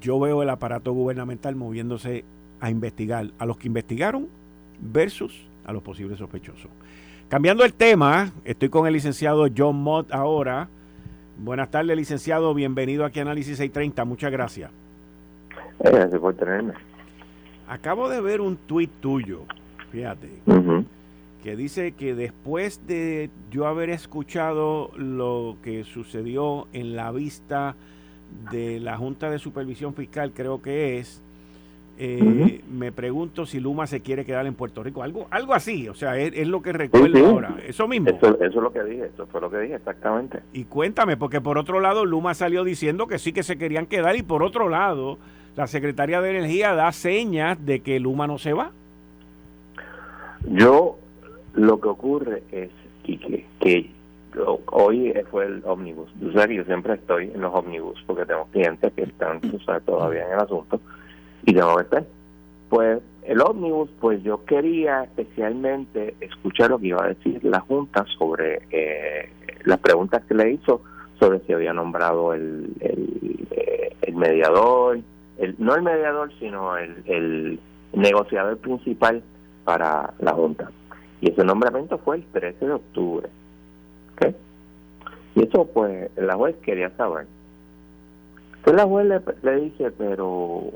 yo 0.00 0.18
veo 0.18 0.42
el 0.42 0.50
aparato 0.50 0.92
gubernamental 0.92 1.54
moviéndose 1.56 2.24
a 2.60 2.70
investigar 2.70 3.28
a 3.38 3.46
los 3.46 3.56
que 3.56 3.66
investigaron 3.66 4.28
versus 4.80 5.44
a 5.64 5.72
los 5.72 5.82
posibles 5.82 6.18
sospechosos. 6.18 6.70
Cambiando 7.28 7.64
el 7.64 7.72
tema, 7.72 8.30
estoy 8.44 8.68
con 8.68 8.86
el 8.86 8.92
licenciado 8.92 9.46
John 9.56 9.76
Mott 9.76 10.12
ahora. 10.12 10.68
Buenas 11.38 11.70
tardes, 11.70 11.96
licenciado. 11.96 12.52
Bienvenido 12.52 13.04
aquí 13.04 13.20
a 13.20 13.22
Análisis 13.22 13.56
630. 13.56 14.04
Muchas 14.04 14.30
gracias. 14.30 14.70
Eh, 15.80 15.90
gracias 15.90 16.20
por 16.20 16.34
tenerme. 16.34 16.74
Acabo 17.68 18.08
de 18.08 18.20
ver 18.20 18.40
un 18.40 18.56
tuit 18.56 18.90
tuyo, 19.00 19.44
fíjate, 19.90 20.28
que 21.42 21.56
dice 21.56 21.92
que 21.92 22.14
después 22.14 22.86
de 22.86 23.30
yo 23.50 23.66
haber 23.66 23.88
escuchado 23.88 24.90
lo 24.96 25.56
que 25.62 25.84
sucedió 25.84 26.66
en 26.74 26.96
la 26.96 27.12
vista 27.12 27.74
de 28.50 28.80
la 28.80 28.96
Junta 28.96 29.30
de 29.30 29.38
Supervisión 29.38 29.94
Fiscal, 29.94 30.32
creo 30.34 30.62
que 30.62 30.98
es, 30.98 31.22
eh, 31.98 32.62
me 32.70 32.90
pregunto 32.90 33.46
si 33.46 33.60
Luma 33.60 33.86
se 33.86 34.00
quiere 34.00 34.24
quedar 34.24 34.46
en 34.46 34.54
Puerto 34.54 34.82
Rico. 34.82 35.02
Algo 35.02 35.26
algo 35.30 35.54
así, 35.54 35.88
o 35.88 35.94
sea, 35.94 36.18
es, 36.18 36.48
lo 36.48 36.62
que 36.62 36.72
recuerdo 36.72 37.26
ahora. 37.26 37.56
Eso 37.66 37.86
mismo. 37.86 38.08
Eso, 38.08 38.40
es 38.40 38.54
lo 38.54 38.72
que 38.72 38.82
dije, 38.84 39.10
eso 39.14 39.26
fue 39.26 39.40
lo 39.40 39.50
que 39.50 39.58
dije, 39.58 39.74
exactamente. 39.74 40.40
Y 40.52 40.64
cuéntame, 40.64 41.16
porque 41.16 41.40
por 41.40 41.58
otro 41.58 41.80
lado, 41.80 42.04
Luma 42.04 42.34
salió 42.34 42.64
diciendo 42.64 43.06
que 43.06 43.18
sí 43.18 43.32
que 43.32 43.42
se 43.42 43.58
querían 43.58 43.86
quedar, 43.86 44.16
y 44.16 44.22
por 44.22 44.42
otro 44.42 44.68
lado, 44.68 45.18
la 45.56 45.66
Secretaría 45.66 46.20
de 46.20 46.30
Energía 46.30 46.74
da 46.74 46.90
señas 46.92 47.64
de 47.64 47.80
que 47.80 48.00
Luma 48.00 48.26
no 48.26 48.38
se 48.38 48.52
va. 48.52 48.72
Yo, 50.48 50.98
lo 51.54 51.80
que 51.80 51.88
ocurre 51.88 52.42
es, 52.50 52.70
que 53.60 53.90
hoy 54.66 55.12
fue 55.30 55.46
el 55.46 55.62
ómnibus. 55.64 56.10
Yo 56.20 56.30
siempre 56.64 56.94
estoy 56.94 57.30
en 57.34 57.40
los 57.40 57.54
ómnibus 57.54 58.02
porque 58.06 58.26
tengo 58.26 58.46
clientes 58.52 58.92
que 58.94 59.02
están 59.02 59.40
todavía 59.84 60.26
en 60.26 60.32
el 60.32 60.38
asunto 60.40 60.80
y 61.44 61.54
tengo 61.54 61.76
que 61.76 61.82
estar. 61.82 62.04
Pues 62.68 63.00
el 63.22 63.40
ómnibus, 63.40 63.90
pues 64.00 64.22
yo 64.22 64.44
quería 64.44 65.04
especialmente 65.04 66.14
escuchar 66.20 66.70
lo 66.70 66.78
que 66.78 66.88
iba 66.88 67.04
a 67.04 67.08
decir 67.08 67.44
la 67.44 67.60
Junta 67.60 68.04
sobre 68.18 68.62
eh, 68.70 69.30
las 69.64 69.78
preguntas 69.78 70.24
que 70.24 70.34
le 70.34 70.52
hizo 70.52 70.82
sobre 71.20 71.40
si 71.40 71.52
había 71.52 71.72
nombrado 71.72 72.34
el, 72.34 72.72
eh, 72.80 73.94
mediador, 74.12 74.98
el, 75.38 75.54
no 75.58 75.74
el 75.74 75.82
mediador, 75.82 76.32
sino 76.40 76.76
el 76.76 77.60
negociador 77.92 78.58
principal 78.58 79.22
para 79.64 80.14
la 80.18 80.32
Junta. 80.32 80.70
Y 81.20 81.30
ese 81.30 81.44
nombramiento 81.44 81.98
fue 81.98 82.16
el 82.16 82.24
13 82.24 82.66
de 82.66 82.72
octubre. 82.72 83.28
Y 85.34 85.44
eso, 85.44 85.66
pues, 85.66 86.10
la 86.16 86.34
juez 86.34 86.56
quería 86.62 86.90
saber. 86.96 87.26
Entonces 88.56 88.82
la 88.82 88.88
juez 88.88 89.06
le, 89.06 89.20
le 89.42 89.60
dice, 89.60 89.90
pero 89.90 90.70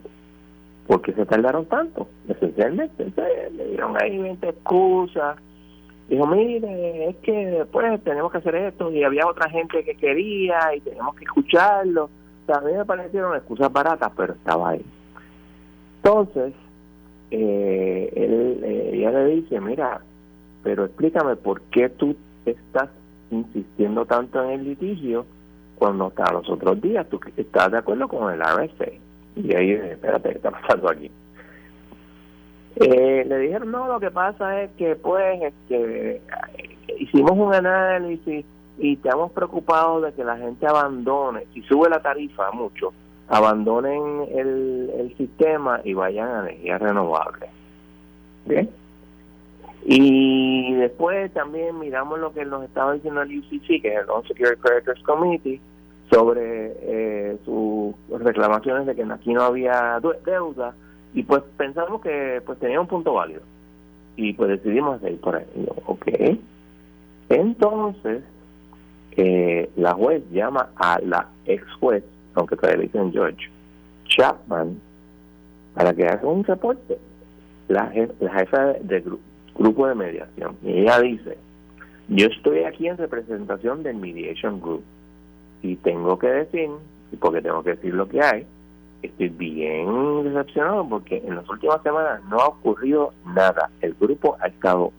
¿por 0.87 1.03
qué 1.03 1.13
se 1.13 1.27
tardaron 1.27 1.67
tanto? 1.67 2.09
Esencialmente, 2.29 3.03
Entonces, 3.03 3.53
le 3.53 3.69
dieron 3.69 3.97
ahí 4.01 4.19
20 4.19 4.49
excusas. 4.49 5.37
Dijo, 6.09 6.27
mire, 6.27 7.09
es 7.09 7.17
que 7.17 7.67
pues 7.73 8.03
tenemos 8.05 8.31
que 8.31 8.39
hacer 8.39 8.55
esto 8.55 8.93
y 8.93 9.03
había 9.03 9.27
otra 9.27 9.51
gente 9.51 9.85
que 9.85 9.97
quería 9.97 10.75
y 10.75 10.81
tenemos 10.81 11.17
que 11.17 11.25
escucharlo. 11.25 12.09
A 12.49 12.61
mí 12.61 12.73
me 12.73 12.85
parecieron 12.85 13.35
excusas 13.35 13.73
baratas, 13.73 14.13
pero 14.17 14.35
estaba 14.35 14.71
ahí. 14.71 14.85
Entonces, 15.97 16.55
eh, 17.33 18.13
él, 18.15 18.61
eh, 18.63 18.91
ella 18.95 19.11
le 19.11 19.27
dice, 19.37 19.61
mira, 19.61 20.01
pero 20.63 20.85
explícame 20.85 21.35
por 21.35 21.61
qué 21.63 21.89
tú 21.89 22.15
estás 22.45 22.89
insistiendo 23.31 24.07
tanto 24.07 24.43
en 24.45 24.51
el 24.51 24.65
litigio 24.65 25.27
cuando 25.79 26.07
hasta 26.07 26.33
los 26.33 26.49
otros 26.49 26.81
días 26.81 27.07
tú 27.09 27.21
estás 27.37 27.71
de 27.71 27.79
acuerdo 27.79 28.09
con 28.09 28.33
el 28.33 28.41
RSA. 28.41 28.91
Y 29.37 29.55
ahí, 29.55 29.73
espérate, 29.73 30.31
¿qué 30.31 30.37
está 30.37 30.51
pasando 30.51 30.91
aquí? 30.91 31.11
Eh, 32.77 33.25
le 33.27 33.39
dijeron, 33.39 33.71
no, 33.71 33.87
lo 33.87 34.01
que 34.01 34.11
pasa 34.11 34.63
es 34.63 34.71
que 34.73 34.97
pues 34.97 35.41
este, 35.43 36.21
hicimos 36.99 37.33
un 37.33 37.55
análisis 37.55 38.45
y 38.79 38.93
estamos 38.95 39.33
preocupados 39.33 40.03
de 40.03 40.13
que 40.13 40.25
la 40.25 40.37
gente 40.37 40.67
abandone, 40.67 41.47
si 41.55 41.63
sube 41.63 41.89
la 41.89 42.01
tarifa 42.01 42.51
mucho, 42.53 42.93
abandonen 43.29 44.29
el, 44.35 44.91
el 44.99 45.17
sistema 45.17 45.81
y 45.85 45.95
vayan 45.95 46.29
a 46.29 46.41
energías 46.41 46.81
renovables. 46.81 47.51
¿Bien? 48.45 48.71
Y 49.89 50.75
después 50.75 51.33
también 51.33 51.79
miramos 51.79 52.19
lo 52.19 52.33
que 52.33 52.45
nos 52.45 52.65
estaba 52.65 52.95
diciendo 52.95 53.23
el 53.23 53.39
UCC, 53.39 53.81
que 53.81 53.95
es 53.95 54.01
el 54.01 54.07
Non-Security 54.07 54.61
Creditors 54.61 55.01
Committee, 55.05 55.61
sobre 56.11 56.73
eh, 56.81 57.39
sus 57.45 57.95
reclamaciones 58.11 58.87
de 58.87 58.97
que 58.97 59.05
aquí 59.05 59.33
no 59.33 59.43
había 59.43 60.01
deuda 60.25 60.75
y 61.15 61.23
pues 61.23 61.45
pensamos 61.57 62.01
que 62.01 62.43
pues 62.45 62.59
tenía 62.59 62.81
un 62.81 62.89
punto 62.89 63.13
válido 63.13 63.43
y 64.17 64.33
pues 64.33 64.51
decidimos 64.51 65.01
seguir 65.01 65.21
por 65.21 65.37
ahí. 65.37 65.47
ok. 65.87 66.07
Entonces, 67.29 68.25
eh, 69.13 69.71
la 69.77 69.95
juez 69.95 70.25
llama 70.33 70.71
a 70.75 70.99
la 70.99 71.29
ex 71.45 71.63
juez, 71.79 72.03
aunque 72.35 72.57
todavía 72.57 72.83
dicen 72.83 73.13
George, 73.13 73.49
Chapman, 74.09 74.81
para 75.75 75.95
que 75.95 76.07
haga 76.09 76.27
un 76.27 76.43
reporte. 76.43 76.99
La, 77.69 77.93
la 78.21 78.33
jefa 78.33 78.75
de 78.81 79.01
grupo 79.01 79.23
grupo 79.59 79.87
de 79.87 79.95
mediación. 79.95 80.57
Y 80.63 80.81
ella 80.81 81.01
dice, 81.01 81.39
yo 82.09 82.27
estoy 82.27 82.65
aquí 82.65 82.89
en 82.89 82.97
representación 82.97 83.83
del 83.83 83.97
Mediation 83.97 84.61
Group 84.61 84.85
y 85.63 85.77
tengo 85.77 86.19
que 86.19 86.29
decir, 86.29 86.71
porque 87.21 87.43
tengo 87.43 87.63
que 87.63 87.71
decir 87.71 87.95
lo 87.95 88.09
que 88.09 88.21
hay, 88.23 88.47
estoy 89.03 89.29
bien 89.29 90.25
decepcionado 90.25 90.89
porque 90.89 91.23
en 91.25 91.37
las 91.37 91.49
últimas 91.49 91.83
semanas 91.83 92.21
no 92.29 92.39
ha 92.39 92.49
ocurrido 92.49 93.13
nada. 93.27 93.71
El 93.81 93.95
grupo 93.95 94.37
ha 94.41 94.47
estado 94.47 94.93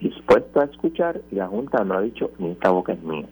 dispuesto 0.00 0.60
a 0.60 0.64
escuchar 0.64 1.20
y 1.30 1.36
la 1.36 1.46
Junta 1.46 1.84
no 1.84 1.94
ha 1.94 2.00
dicho 2.00 2.30
ni 2.38 2.50
esta 2.50 2.70
boca 2.70 2.92
es 2.92 3.02
mía. 3.02 3.26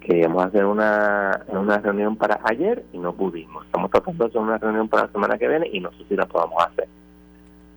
Queríamos 0.00 0.44
hacer 0.44 0.64
una, 0.64 1.44
una 1.48 1.78
reunión 1.78 2.16
para 2.16 2.40
ayer 2.44 2.84
y 2.92 2.98
no 2.98 3.12
pudimos. 3.12 3.64
Estamos 3.66 3.90
tratando 3.90 4.24
de 4.24 4.30
hacer 4.30 4.40
una 4.40 4.58
reunión 4.58 4.88
para 4.88 5.06
la 5.06 5.12
semana 5.12 5.38
que 5.38 5.48
viene 5.48 5.68
y 5.72 5.80
no 5.80 5.90
sé 5.92 6.04
si 6.08 6.14
la 6.14 6.26
podamos 6.26 6.62
hacer. 6.64 6.88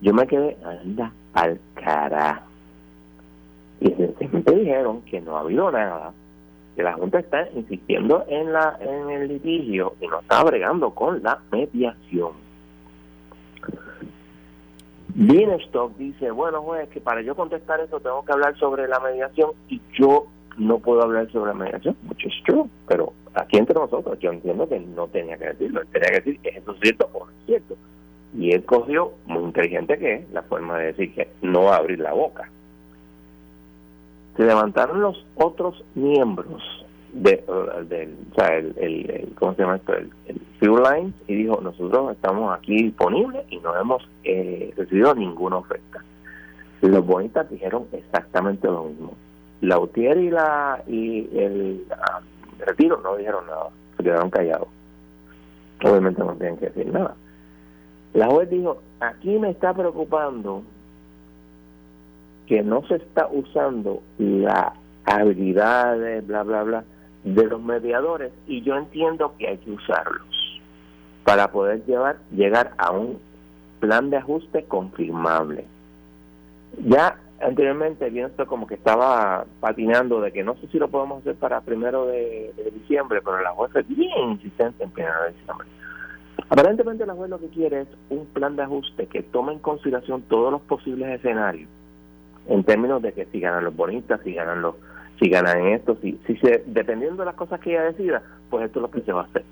Yo 0.00 0.14
me 0.14 0.26
quedé, 0.26 0.56
anda, 0.64 1.12
al 1.34 1.60
cara. 1.74 2.42
Y 3.80 3.88
sencillamente 3.90 4.54
dijeron 4.54 5.02
que 5.02 5.20
no 5.20 5.36
ha 5.36 5.40
habido 5.40 5.70
nada, 5.70 6.12
que 6.76 6.82
la 6.82 6.92
Junta 6.94 7.18
está 7.20 7.48
insistiendo 7.54 8.24
en 8.28 8.52
la 8.52 8.76
en 8.80 9.10
el 9.10 9.28
litigio 9.28 9.94
y 10.00 10.06
no 10.06 10.20
está 10.20 10.44
bregando 10.44 10.90
con 10.90 11.22
la 11.22 11.40
mediación. 11.50 12.32
Bienstock 15.14 15.96
dice, 15.96 16.30
bueno 16.30 16.62
juez, 16.62 16.88
que 16.90 17.00
para 17.00 17.20
yo 17.22 17.34
contestar 17.34 17.80
eso 17.80 18.00
tengo 18.00 18.24
que 18.24 18.32
hablar 18.32 18.56
sobre 18.58 18.86
la 18.86 19.00
mediación 19.00 19.50
y 19.68 19.80
yo 19.98 20.26
no 20.56 20.78
puedo 20.78 21.02
hablar 21.02 21.30
sobre 21.32 21.48
la 21.52 21.58
mediación, 21.58 21.96
which 22.08 22.24
is 22.24 22.32
true, 22.44 22.68
pero 22.86 23.12
aquí 23.34 23.56
entre 23.56 23.74
nosotros 23.74 24.18
yo 24.20 24.30
entiendo 24.30 24.68
que 24.68 24.78
no 24.78 25.08
tenía 25.08 25.36
que 25.36 25.46
decirlo, 25.46 25.80
tenía 25.92 26.08
que 26.10 26.16
decir, 26.16 26.40
¿es 26.42 26.56
eso 26.56 26.74
cierto 26.80 27.10
o 27.12 27.26
no 27.26 27.32
es 27.32 27.46
cierto? 27.46 27.76
Y 28.36 28.52
él 28.52 28.64
cogió, 28.64 29.12
muy 29.26 29.44
inteligente 29.44 29.98
que 29.98 30.14
es, 30.14 30.30
la 30.30 30.42
forma 30.42 30.78
de 30.78 30.86
decir 30.86 31.14
que 31.14 31.28
no 31.42 31.64
va 31.64 31.76
a 31.76 31.78
abrir 31.78 31.98
la 31.98 32.12
boca. 32.12 32.50
Se 34.36 34.44
levantaron 34.44 35.00
los 35.00 35.26
otros 35.34 35.84
miembros 35.94 36.62
de, 37.12 37.44
uh, 37.48 37.84
del, 37.84 38.14
o 38.30 38.34
sea, 38.36 38.56
el, 38.56 39.32
¿cómo 39.38 39.54
se 39.54 39.62
llama 39.62 39.76
esto? 39.76 39.94
El, 39.94 40.10
el 40.26 40.40
Line 40.60 41.12
y 41.26 41.34
dijo, 41.34 41.60
nosotros 41.60 42.12
estamos 42.12 42.56
aquí 42.56 42.84
disponibles 42.84 43.44
y 43.50 43.58
no 43.58 43.76
hemos 43.76 44.08
eh, 44.24 44.72
recibido 44.76 45.14
ninguna 45.14 45.56
oferta. 45.56 46.04
Los 46.82 47.04
bonitas 47.04 47.50
dijeron 47.50 47.86
exactamente 47.92 48.66
lo 48.66 48.84
mismo. 48.84 49.14
La 49.60 49.78
UTIER 49.78 50.18
y, 50.18 50.30
la, 50.30 50.82
y 50.86 51.28
el 51.36 51.84
ah, 51.90 52.20
Retiro 52.66 53.00
no 53.02 53.16
dijeron 53.16 53.46
nada, 53.46 53.68
se 53.96 54.02
quedaron 54.02 54.30
callados. 54.30 54.68
Obviamente 55.84 56.22
no 56.22 56.34
tienen 56.34 56.58
que 56.58 56.66
decir 56.66 56.92
nada. 56.92 57.14
La 58.14 58.26
juez 58.28 58.50
dijo, 58.50 58.82
aquí 59.00 59.38
me 59.38 59.50
está 59.50 59.72
preocupando 59.72 60.62
que 62.46 62.62
no 62.62 62.84
se 62.88 62.96
está 62.96 63.28
usando 63.30 64.02
la 64.18 64.74
habilidad, 65.04 65.96
bla, 66.24 66.42
bla, 66.42 66.62
bla, 66.64 66.84
de 67.22 67.44
los 67.44 67.62
mediadores 67.62 68.32
y 68.46 68.62
yo 68.62 68.76
entiendo 68.76 69.34
que 69.38 69.48
hay 69.48 69.58
que 69.58 69.70
usarlos 69.70 70.60
para 71.24 71.52
poder 71.52 71.84
llevar, 71.84 72.18
llegar 72.32 72.72
a 72.78 72.90
un 72.90 73.20
plan 73.78 74.10
de 74.10 74.16
ajuste 74.16 74.64
confirmable. 74.64 75.64
Ya 76.84 77.18
anteriormente, 77.40 78.10
bien 78.10 78.26
esto 78.26 78.46
como 78.46 78.66
que 78.66 78.74
estaba 78.74 79.44
patinando 79.60 80.20
de 80.20 80.32
que 80.32 80.42
no 80.42 80.56
sé 80.56 80.66
si 80.68 80.78
lo 80.78 80.88
podemos 80.88 81.20
hacer 81.20 81.36
para 81.36 81.60
primero 81.60 82.06
de, 82.06 82.52
de 82.56 82.70
diciembre, 82.72 83.20
pero 83.24 83.40
la 83.40 83.50
juez 83.52 83.74
es 83.76 83.88
bien 83.88 84.30
insistente 84.30 84.82
en 84.82 84.90
primero 84.90 85.22
de 85.22 85.32
diciembre. 85.32 85.68
Aparentemente 86.50 87.06
la 87.06 87.14
juez 87.14 87.30
lo 87.30 87.38
que 87.38 87.46
quiere 87.46 87.82
es 87.82 87.88
un 88.10 88.26
plan 88.26 88.56
de 88.56 88.64
ajuste 88.64 89.06
que 89.06 89.22
tome 89.22 89.52
en 89.52 89.60
consideración 89.60 90.22
todos 90.22 90.50
los 90.50 90.60
posibles 90.62 91.08
escenarios, 91.08 91.68
en 92.48 92.64
términos 92.64 93.00
de 93.02 93.12
que 93.12 93.24
si 93.26 93.38
ganan 93.38 93.62
los 93.62 93.76
bonistas, 93.76 94.20
si 94.24 94.34
ganan 94.34 94.60
los 94.60 94.74
si 95.20 95.28
ganan 95.28 95.66
esto, 95.66 95.96
si, 96.02 96.18
si 96.26 96.36
se, 96.38 96.64
dependiendo 96.66 97.22
de 97.22 97.26
las 97.26 97.34
cosas 97.36 97.60
que 97.60 97.70
ella 97.70 97.84
decida, 97.84 98.22
pues 98.48 98.64
esto 98.64 98.80
es 98.80 98.82
lo 98.82 98.90
que 98.90 99.02
se 99.02 99.12
va 99.12 99.20
a 99.20 99.24
hacer. 99.24 99.44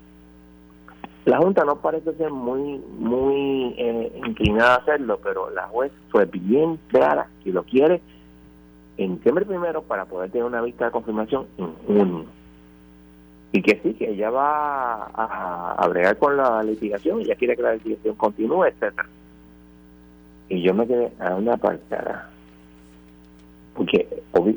La 1.25 1.37
Junta 1.37 1.63
no 1.63 1.77
parece 1.77 2.13
ser 2.15 2.31
muy 2.31 2.81
muy 2.97 3.75
eh, 3.77 4.21
inclinada 4.25 4.73
a 4.73 4.77
hacerlo, 4.79 5.19
pero 5.23 5.49
la 5.51 5.67
juez 5.67 5.93
fue 6.09 6.25
bien 6.25 6.79
clara 6.89 7.29
y 7.45 7.53
lo 7.53 7.63
quiere 7.63 8.01
en 8.97 9.15
diciembre 9.15 9.45
primero 9.45 9.83
para 9.83 10.03
poder 10.03 10.31
tener 10.31 10.45
una 10.45 10.61
vista 10.61 10.85
de 10.85 10.91
confirmación 10.91 11.47
en 11.57 11.73
junio. 11.87 12.38
Y 13.51 13.61
que 13.61 13.79
sí, 13.81 13.93
que 13.95 14.11
ella 14.11 14.29
va 14.29 15.05
a, 15.05 15.75
a 15.77 15.87
bregar 15.87 16.17
con 16.17 16.37
la 16.37 16.61
litigación, 16.63 17.21
ella 17.21 17.35
quiere 17.35 17.55
que 17.55 17.63
la 17.63 17.73
litigación 17.73 18.15
continúe, 18.15 18.65
etcétera 18.65 19.09
Y 20.49 20.61
yo 20.61 20.73
me 20.73 20.85
quedé 20.85 21.11
a 21.19 21.35
una 21.35 21.53
apartada. 21.55 22.29
Porque 23.73 24.07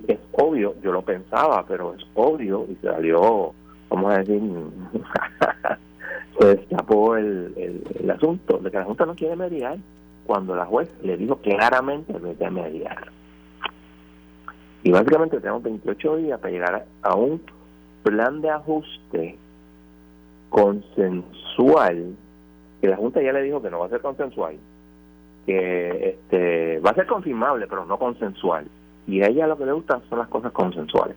es 0.09 0.19
obvio, 0.33 0.75
yo 0.83 0.93
lo 0.93 1.03
pensaba, 1.03 1.65
pero 1.67 1.95
es 1.95 2.05
obvio 2.15 2.67
y 2.69 2.75
salió, 2.85 3.55
vamos 3.89 4.13
a 4.13 4.19
decir, 4.19 4.43
se 6.39 6.47
destapó 6.47 7.17
el, 7.17 7.83
el, 8.01 8.11
asunto 8.11 8.59
de 8.59 8.71
que 8.71 8.79
la 8.79 8.85
Junta 8.85 9.07
no 9.07 9.15
quiere 9.15 9.37
mediar 9.37 9.79
cuando 10.27 10.55
la 10.55 10.67
juez 10.67 10.91
le 11.03 11.17
dijo 11.17 11.37
claramente 11.37 12.13
que 12.13 12.35
quiere 12.35 12.51
mediar. 12.51 13.11
Y 14.83 14.91
básicamente 14.91 15.39
tenemos 15.39 15.63
28 15.63 16.17
días 16.17 16.41
para 16.41 16.53
llegar 16.53 16.87
a 17.03 17.15
un 17.15 17.41
plan 18.03 18.41
de 18.41 18.51
ajuste 18.51 19.39
consensual, 20.51 22.15
que 22.81 22.89
la 22.89 22.97
Junta 22.97 23.23
ya 23.23 23.33
le 23.33 23.43
dijo 23.43 23.63
que 23.63 23.71
no 23.71 23.81
va 23.81 23.87
a 23.87 23.91
ser 23.91 24.01
consensual, 24.01 24.57
que 25.47 26.11
este 26.11 26.79
va 26.81 26.91
a 26.91 26.95
ser 26.95 27.07
confirmable, 27.07 27.67
pero 27.67 27.85
no 27.87 27.99
consensual. 27.99 28.67
Y 29.07 29.23
a 29.23 29.27
ella 29.27 29.47
lo 29.47 29.59
que 29.59 29.67
le 29.67 29.73
gusta 29.73 30.01
son 30.09 30.19
las 30.19 30.29
cosas 30.29 30.53
consensuales. 30.53 31.17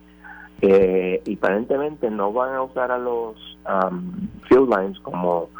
Eh, 0.62 1.22
y 1.26 1.36
aparentemente 1.36 2.10
no 2.10 2.32
van 2.32 2.54
a 2.54 2.62
usar 2.62 2.90
a 2.90 2.98
los 2.98 3.36
um, 3.68 4.28
field 4.48 4.74
lines 4.74 4.98
como 5.00 5.50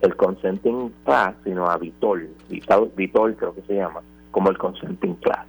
el 0.00 0.16
consenting 0.16 0.92
class, 1.04 1.34
sino 1.44 1.66
a 1.66 1.76
Vitol, 1.76 2.30
Vitol, 2.48 3.36
creo 3.36 3.54
que 3.54 3.62
se 3.62 3.74
llama, 3.74 4.00
como 4.30 4.50
el 4.50 4.58
consenting 4.58 5.14
class. 5.16 5.46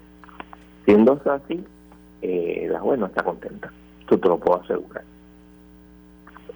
Siendo 0.85 1.19
así, 1.25 1.63
eh, 2.21 2.67
la 2.69 2.79
juez 2.79 2.99
no 2.99 3.05
está 3.07 3.23
contenta. 3.23 3.71
Esto 4.01 4.17
te 4.17 4.27
lo 4.27 4.37
puedo 4.37 4.61
asegurar. 4.61 5.03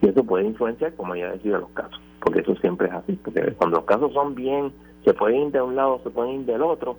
Y 0.02 0.08
eso 0.08 0.24
puede 0.24 0.46
influenciar, 0.46 0.94
como 0.96 1.16
ya 1.16 1.32
decía, 1.32 1.58
los 1.58 1.70
casos, 1.70 2.00
porque 2.20 2.40
eso 2.40 2.56
siempre 2.56 2.88
es 2.88 2.94
así, 2.94 3.14
porque 3.24 3.54
cuando 3.54 3.78
los 3.78 3.86
casos 3.86 4.12
son 4.14 4.36
bien, 4.36 4.72
se 5.06 5.14
pueden 5.14 5.48
ir 5.48 5.52
de 5.52 5.62
un 5.62 5.76
lado, 5.76 6.00
se 6.04 6.10
pueden 6.10 6.42
ir 6.42 6.46
del 6.46 6.62
otro, 6.62 6.98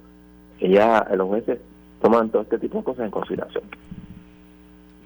ella, 0.61 1.07
los 1.17 1.29
jueces 1.29 1.59
toman 2.01 2.31
todo 2.31 2.43
este 2.43 2.59
tipo 2.59 2.79
de 2.79 2.85
cosas 2.85 3.05
en 3.05 3.11
consideración. 3.11 3.65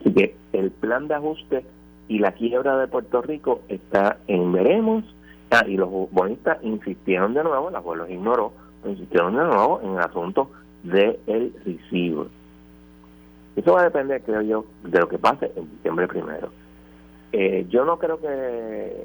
Así 0.00 0.12
que 0.12 0.36
el 0.52 0.70
plan 0.70 1.08
de 1.08 1.14
ajuste 1.14 1.64
y 2.08 2.18
la 2.18 2.32
quiebra 2.32 2.76
de 2.78 2.88
Puerto 2.88 3.22
Rico 3.22 3.60
está 3.68 4.18
en 4.26 4.52
veremos. 4.52 5.04
Ah, 5.50 5.64
y 5.66 5.76
los 5.76 5.88
bonistas 6.10 6.58
insistieron 6.62 7.32
de 7.34 7.44
nuevo, 7.44 7.70
la 7.70 7.80
los 7.80 8.10
ignoró, 8.10 8.52
insistieron 8.84 9.36
de 9.36 9.44
nuevo 9.44 9.80
en 9.82 9.92
el 9.92 10.00
asunto 10.00 10.50
del 10.82 11.20
de 11.26 11.52
recibo. 11.64 12.26
Eso 13.54 13.72
va 13.72 13.80
a 13.80 13.84
depender, 13.84 14.22
creo 14.22 14.42
yo, 14.42 14.64
de 14.82 14.98
lo 14.98 15.08
que 15.08 15.18
pase 15.18 15.52
en 15.56 15.70
diciembre 15.70 16.08
primero. 16.08 16.50
Eh, 17.38 17.66
yo 17.68 17.84
no 17.84 17.98
creo 17.98 18.18
que 18.18 18.96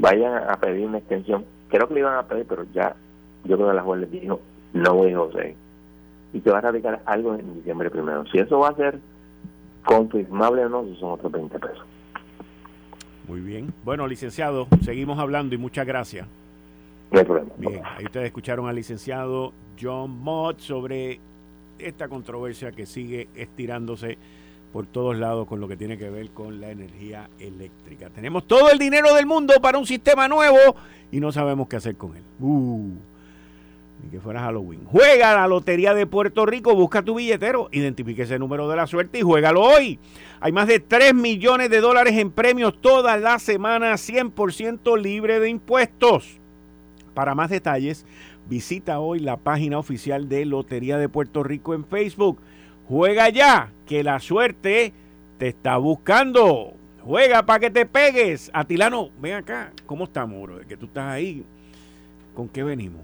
vayan 0.00 0.50
a 0.50 0.56
pedir 0.56 0.88
una 0.88 0.98
extensión. 0.98 1.44
Creo 1.68 1.86
que 1.86 1.94
le 1.94 2.00
iban 2.00 2.16
a 2.16 2.24
pedir, 2.24 2.46
pero 2.48 2.66
ya 2.74 2.96
yo 3.44 3.54
creo 3.56 3.68
que 3.68 3.74
la 3.74 3.82
juez 3.82 4.00
les 4.00 4.10
dijo, 4.10 4.40
no 4.72 4.94
voy 4.94 5.14
José. 5.14 5.54
Y 6.32 6.40
que 6.40 6.50
va 6.50 6.58
a 6.58 6.62
radicar 6.62 7.02
algo 7.06 7.36
en 7.36 7.54
diciembre 7.54 7.90
primero. 7.90 8.26
Si 8.26 8.38
eso 8.38 8.58
va 8.58 8.70
a 8.70 8.74
ser 8.74 8.98
confirmable 9.84 10.64
o 10.64 10.68
no, 10.68 10.84
son 10.96 11.12
otros 11.12 11.30
20 11.30 11.56
pesos. 11.60 11.86
Muy 13.28 13.40
bien. 13.40 13.72
Bueno, 13.84 14.08
licenciado, 14.08 14.66
seguimos 14.82 15.20
hablando 15.20 15.54
y 15.54 15.58
muchas 15.58 15.86
gracias. 15.86 16.26
No 17.12 17.20
hay 17.20 17.24
problema. 17.24 17.50
Bien, 17.56 17.82
ahí 17.84 18.04
ustedes 18.06 18.26
escucharon 18.26 18.66
al 18.66 18.74
licenciado 18.74 19.52
John 19.80 20.10
Mott 20.10 20.58
sobre 20.58 21.20
esta 21.78 22.08
controversia 22.08 22.72
que 22.72 22.84
sigue 22.84 23.28
estirándose 23.36 24.18
por 24.74 24.86
todos 24.86 25.16
lados 25.16 25.46
con 25.46 25.60
lo 25.60 25.68
que 25.68 25.76
tiene 25.76 25.96
que 25.96 26.10
ver 26.10 26.30
con 26.30 26.60
la 26.60 26.72
energía 26.72 27.30
eléctrica. 27.38 28.10
Tenemos 28.10 28.44
todo 28.48 28.72
el 28.72 28.78
dinero 28.80 29.14
del 29.14 29.24
mundo 29.24 29.54
para 29.62 29.78
un 29.78 29.86
sistema 29.86 30.26
nuevo 30.26 30.58
y 31.12 31.20
no 31.20 31.30
sabemos 31.30 31.68
qué 31.68 31.76
hacer 31.76 31.94
con 31.94 32.16
él. 32.16 32.24
Uh, 32.40 32.90
ni 34.02 34.10
que 34.10 34.20
fuera 34.20 34.40
Halloween. 34.40 34.84
Juega 34.84 35.32
la 35.32 35.46
Lotería 35.46 35.94
de 35.94 36.08
Puerto 36.08 36.44
Rico, 36.44 36.74
busca 36.74 37.02
tu 37.02 37.14
billetero, 37.14 37.68
identifique 37.70 38.22
ese 38.22 38.36
número 38.40 38.68
de 38.68 38.74
la 38.74 38.88
suerte 38.88 39.20
y 39.20 39.22
juégalo 39.22 39.60
hoy. 39.60 40.00
Hay 40.40 40.50
más 40.50 40.66
de 40.66 40.80
3 40.80 41.14
millones 41.14 41.70
de 41.70 41.80
dólares 41.80 42.18
en 42.18 42.32
premios 42.32 42.80
toda 42.80 43.16
la 43.16 43.38
semana, 43.38 43.92
100% 43.92 45.00
libre 45.00 45.38
de 45.38 45.50
impuestos. 45.50 46.40
Para 47.14 47.36
más 47.36 47.48
detalles, 47.48 48.04
visita 48.48 48.98
hoy 48.98 49.20
la 49.20 49.36
página 49.36 49.78
oficial 49.78 50.28
de 50.28 50.44
Lotería 50.46 50.98
de 50.98 51.08
Puerto 51.08 51.44
Rico 51.44 51.74
en 51.74 51.84
Facebook. 51.84 52.40
Juega 52.88 53.28
ya, 53.30 53.72
que 53.86 54.04
la 54.04 54.20
suerte 54.20 54.92
te 55.38 55.48
está 55.48 55.76
buscando. 55.78 56.74
Juega 57.02 57.44
para 57.44 57.60
que 57.60 57.70
te 57.70 57.86
pegues. 57.86 58.50
Atilano, 58.52 59.10
ven 59.18 59.34
acá. 59.34 59.72
¿Cómo 59.86 60.04
estamos, 60.04 60.42
bro? 60.42 60.60
Que 60.66 60.76
tú 60.76 60.86
estás 60.86 61.12
ahí. 61.12 61.44
¿Con 62.34 62.48
qué 62.48 62.62
venimos? 62.62 63.02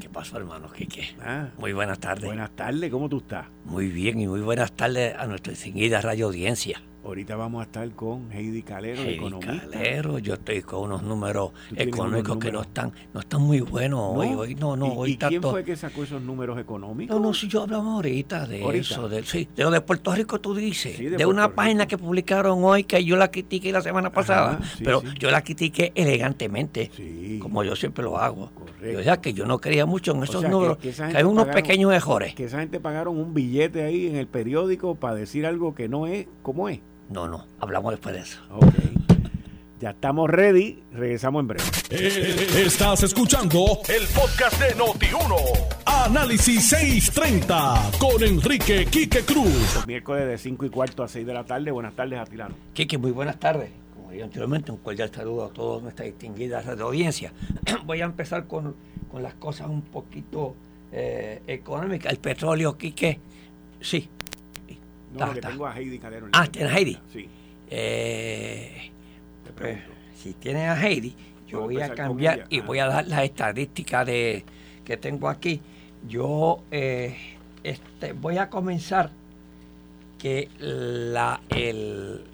¿Qué 0.00 0.08
pasó, 0.08 0.36
hermano 0.36 0.70
Quique? 0.70 1.14
Ah, 1.20 1.48
muy 1.58 1.72
buenas 1.72 1.98
tardes. 1.98 2.24
Buenas 2.24 2.50
tardes, 2.50 2.90
¿cómo 2.90 3.08
tú 3.08 3.18
estás? 3.18 3.46
Muy 3.64 3.88
bien 3.88 4.20
y 4.20 4.26
muy 4.26 4.40
buenas 4.40 4.72
tardes 4.72 5.14
a 5.18 5.26
nuestra 5.26 5.52
distinguida 5.52 6.00
radio 6.02 6.26
audiencia. 6.26 6.82
Ahorita 7.04 7.36
vamos 7.36 7.60
a 7.60 7.64
estar 7.64 7.90
con 7.90 8.32
Heidi 8.32 8.62
Calero, 8.62 9.02
Heidi 9.02 9.38
Calero, 9.38 10.18
yo 10.18 10.34
estoy 10.34 10.62
con 10.62 10.84
unos 10.84 11.02
números 11.02 11.52
económicos 11.76 12.38
que 12.38 12.50
no 12.50 12.62
están, 12.62 12.94
no 13.12 13.20
están 13.20 13.42
muy 13.42 13.60
buenos 13.60 14.00
hoy, 14.02 14.28
hoy 14.28 14.54
no, 14.54 14.74
no, 14.74 14.86
¿Y, 14.86 14.96
hoy 14.96 15.10
¿y 15.12 15.16
quién 15.18 15.42
fue 15.42 15.62
que 15.64 15.76
sacó 15.76 16.04
esos 16.04 16.22
números 16.22 16.58
económicos? 16.58 17.14
No, 17.14 17.22
no, 17.22 17.34
si 17.34 17.46
yo 17.46 17.62
hablamos 17.62 17.96
ahorita 17.96 18.46
de 18.46 18.78
eso, 18.78 19.06
de, 19.06 19.22
sí, 19.22 19.46
de 19.54 19.64
lo 19.64 19.70
de 19.70 19.82
Puerto 19.82 20.14
Rico 20.14 20.40
tú 20.40 20.54
dices, 20.54 20.98
de, 20.98 21.26
una 21.26 21.54
página 21.54 21.86
que 21.86 21.98
publicaron 21.98 22.64
hoy 22.64 22.84
que 22.84 23.04
yo 23.04 23.16
la 23.16 23.30
critiqué 23.30 23.70
la 23.70 23.82
semana 23.82 24.10
pasada, 24.10 24.58
pero 24.82 25.02
yo 25.18 25.30
la 25.30 25.42
critiqué 25.42 25.92
elegantemente, 25.94 26.90
como 27.38 27.62
yo 27.64 27.76
siempre 27.76 28.02
lo 28.02 28.16
hago. 28.16 28.50
Correcto. 28.54 29.00
O 29.00 29.02
sea 29.02 29.18
que 29.18 29.34
yo 29.34 29.44
no 29.44 29.58
creía 29.58 29.84
mucho 29.84 30.12
en 30.12 30.22
esos 30.22 30.48
números, 30.48 30.78
que, 30.78 30.94
hay 31.02 31.22
unos 31.22 31.48
pequeños 31.48 31.92
errores. 31.92 32.34
Que 32.34 32.44
esa 32.44 32.60
gente 32.60 32.80
pagaron 32.80 33.18
un 33.18 33.34
billete 33.34 33.53
ahí 33.62 34.06
en 34.06 34.16
el 34.16 34.26
periódico 34.26 34.94
para 34.96 35.14
decir 35.14 35.46
algo 35.46 35.74
que 35.74 35.88
no 35.88 36.06
es 36.06 36.26
como 36.42 36.68
es. 36.68 36.80
No, 37.10 37.28
no, 37.28 37.46
hablamos 37.60 37.92
después 37.92 38.14
de 38.14 38.22
eso. 38.22 38.40
Ya 39.80 39.90
estamos 39.90 40.30
ready, 40.30 40.82
regresamos 40.92 41.40
en 41.40 41.48
breve. 41.48 41.64
Eh, 41.90 42.64
estás 42.64 43.02
escuchando 43.02 43.80
el 43.88 44.06
podcast 44.08 44.58
de 44.60 44.74
Noti1. 44.76 45.74
Análisis 45.84 46.68
630 46.68 47.90
con 47.98 48.22
Enrique 48.22 48.86
Quique 48.86 49.20
Cruz. 49.20 49.86
miércoles 49.86 50.26
de 50.26 50.38
5 50.38 50.66
y 50.66 50.70
cuarto 50.70 51.02
a 51.02 51.08
6 51.08 51.26
de 51.26 51.34
la 51.34 51.44
tarde. 51.44 51.70
Buenas 51.70 51.94
tardes, 51.94 52.18
Atilano. 52.18 52.54
Quique, 52.72 52.98
muy 52.98 53.10
buenas 53.10 53.38
tardes. 53.38 53.70
Como 53.94 54.10
dije 54.10 54.22
anteriormente, 54.22 54.72
un 54.72 54.78
cordial 54.78 55.10
saludo 55.12 55.44
a 55.44 55.48
todos 55.50 55.82
nuestra 55.82 56.06
distinguida 56.06 56.62
de 56.62 56.82
audiencia. 56.82 57.32
Voy 57.84 58.00
a 58.00 58.06
empezar 58.06 58.46
con, 58.46 58.74
las 59.12 59.34
cosas 59.34 59.68
un 59.68 59.82
poquito 59.82 60.54
eh, 60.92 61.42
económicas. 61.46 62.12
El 62.12 62.18
petróleo, 62.18 62.78
Quique, 62.78 63.20
sí, 63.84 64.08
no, 65.14 65.32
que 65.32 65.40
tengo 65.40 65.66
a 65.66 65.78
Heidi 65.78 65.98
Calero. 65.98 66.28
ah, 66.32 66.46
¿tienes 66.46 66.72
a 66.72 66.78
Heidi? 66.78 66.98
Sí. 67.12 67.28
Eh, 67.70 68.90
pues, 69.56 69.78
si 70.16 70.32
tienes 70.34 70.68
a 70.68 70.80
Heidi, 70.80 71.14
yo 71.46 71.60
voy 71.62 71.80
a 71.80 71.94
cambiar 71.94 72.46
y 72.50 72.60
voy 72.60 72.78
a 72.80 72.86
dar 72.86 73.06
las 73.06 73.22
estadísticas 73.22 74.06
de, 74.06 74.44
que 74.84 74.96
tengo 74.96 75.28
aquí. 75.28 75.60
Yo 76.08 76.62
eh, 76.70 77.16
este, 77.62 78.12
voy 78.12 78.38
a 78.38 78.50
comenzar 78.50 79.10
que 80.18 80.48
la, 80.58 81.40
el, 81.48 82.24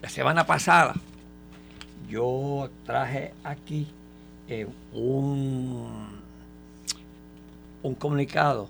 la 0.00 0.08
semana 0.08 0.46
pasada 0.46 0.94
yo 2.08 2.70
traje 2.84 3.32
aquí 3.44 3.88
eh, 4.48 4.66
un, 4.92 6.08
un 7.82 7.94
comunicado 7.94 8.68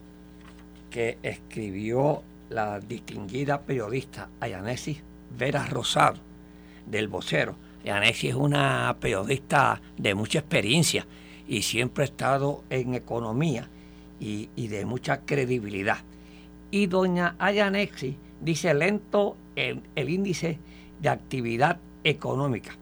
que 0.91 1.19
escribió 1.23 2.23
la 2.51 2.81
distinguida 2.81 3.63
periodista 3.63 4.29
Ayanesis 4.41 5.03
Vera 5.39 5.65
Rosado, 5.67 6.19
del 6.87 7.09
vocero. 7.09 7.57
Ayanesis 7.85 8.31
es 8.31 8.37
una 8.37 8.97
periodista 9.01 9.81
de 9.97 10.15
mucha 10.15 10.41
experiencia 10.41 11.07
y 11.49 11.63
siempre 11.63 12.05
ha 12.05 12.07
estado 12.07 12.65
en 12.69 12.95
economía 12.95 13.69
y, 14.19 14.49
de 14.57 14.85
mucha 14.85 15.23
credibilidad. 15.23 15.99
Y 16.71 16.87
doña 16.87 17.37
Ayanesis 17.39 18.17
dice 18.41 18.75
lento 18.75 19.37
el, 19.57 19.83
el, 19.95 20.11
índice 20.11 20.59
de 21.01 21.09
actividad 21.09 21.79
económica. 22.05 22.77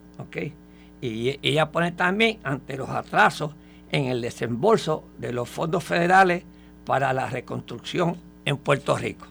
Y 1.00 1.38
ella 1.42 1.70
pone 1.70 1.92
también 1.92 2.38
ante 2.42 2.76
los 2.76 2.88
atrasos 2.88 3.52
en 3.92 4.06
el 4.06 4.20
desembolso 4.20 5.04
de 5.18 5.32
los 5.32 5.48
fondos 5.48 5.84
federales 5.84 6.42
para 6.88 7.12
la 7.12 7.26
reconstrucción 7.26 8.16
en 8.46 8.56
Puerto 8.56 8.96
Rico. 8.96 9.26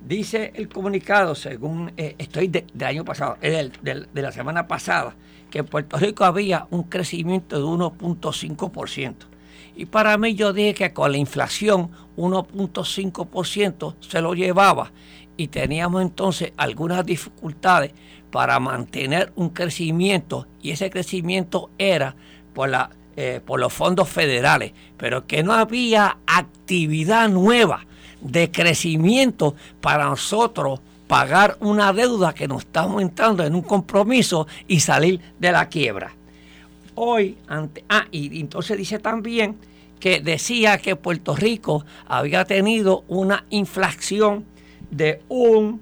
Dice 0.00 0.52
el 0.54 0.70
comunicado, 0.70 1.34
según 1.34 1.92
eh, 1.98 2.14
estoy 2.16 2.48
del 2.48 2.64
año 2.82 3.04
pasado, 3.04 3.36
de 3.42 4.22
la 4.22 4.32
semana 4.32 4.66
pasada, 4.66 5.14
que 5.50 5.58
en 5.58 5.66
Puerto 5.66 5.98
Rico 5.98 6.24
había 6.24 6.66
un 6.70 6.84
crecimiento 6.84 7.58
de 7.58 7.64
1.5%. 7.64 9.14
Y 9.76 9.84
para 9.84 10.16
mí 10.16 10.34
yo 10.34 10.54
dije 10.54 10.72
que 10.72 10.94
con 10.94 11.12
la 11.12 11.18
inflación 11.18 11.90
1.5% 12.16 13.96
se 14.00 14.22
lo 14.22 14.32
llevaba 14.32 14.90
y 15.36 15.48
teníamos 15.48 16.00
entonces 16.00 16.54
algunas 16.56 17.04
dificultades 17.04 17.92
para 18.30 18.58
mantener 18.60 19.30
un 19.36 19.50
crecimiento 19.50 20.46
y 20.62 20.70
ese 20.70 20.88
crecimiento 20.88 21.70
era 21.76 22.16
por, 22.54 22.70
la, 22.70 22.88
eh, 23.20 23.40
por 23.44 23.58
los 23.58 23.72
fondos 23.72 24.08
federales, 24.08 24.70
pero 24.96 25.26
que 25.26 25.42
no 25.42 25.52
había 25.52 26.18
actividad 26.24 27.28
nueva 27.28 27.84
de 28.20 28.48
crecimiento 28.52 29.56
para 29.80 30.04
nosotros 30.04 30.78
pagar 31.08 31.56
una 31.58 31.92
deuda 31.92 32.32
que 32.32 32.46
nos 32.46 32.62
está 32.62 32.82
aumentando 32.82 33.44
en 33.44 33.56
un 33.56 33.62
compromiso 33.62 34.46
y 34.68 34.78
salir 34.78 35.20
de 35.36 35.50
la 35.50 35.68
quiebra. 35.68 36.12
Hoy, 36.94 37.36
ante, 37.48 37.84
ah, 37.88 38.06
y 38.12 38.38
entonces 38.38 38.78
dice 38.78 39.00
también 39.00 39.56
que 39.98 40.20
decía 40.20 40.78
que 40.78 40.94
Puerto 40.94 41.34
Rico 41.34 41.84
había 42.06 42.44
tenido 42.44 43.02
una 43.08 43.46
inflación 43.50 44.44
de 44.92 45.22
un 45.28 45.80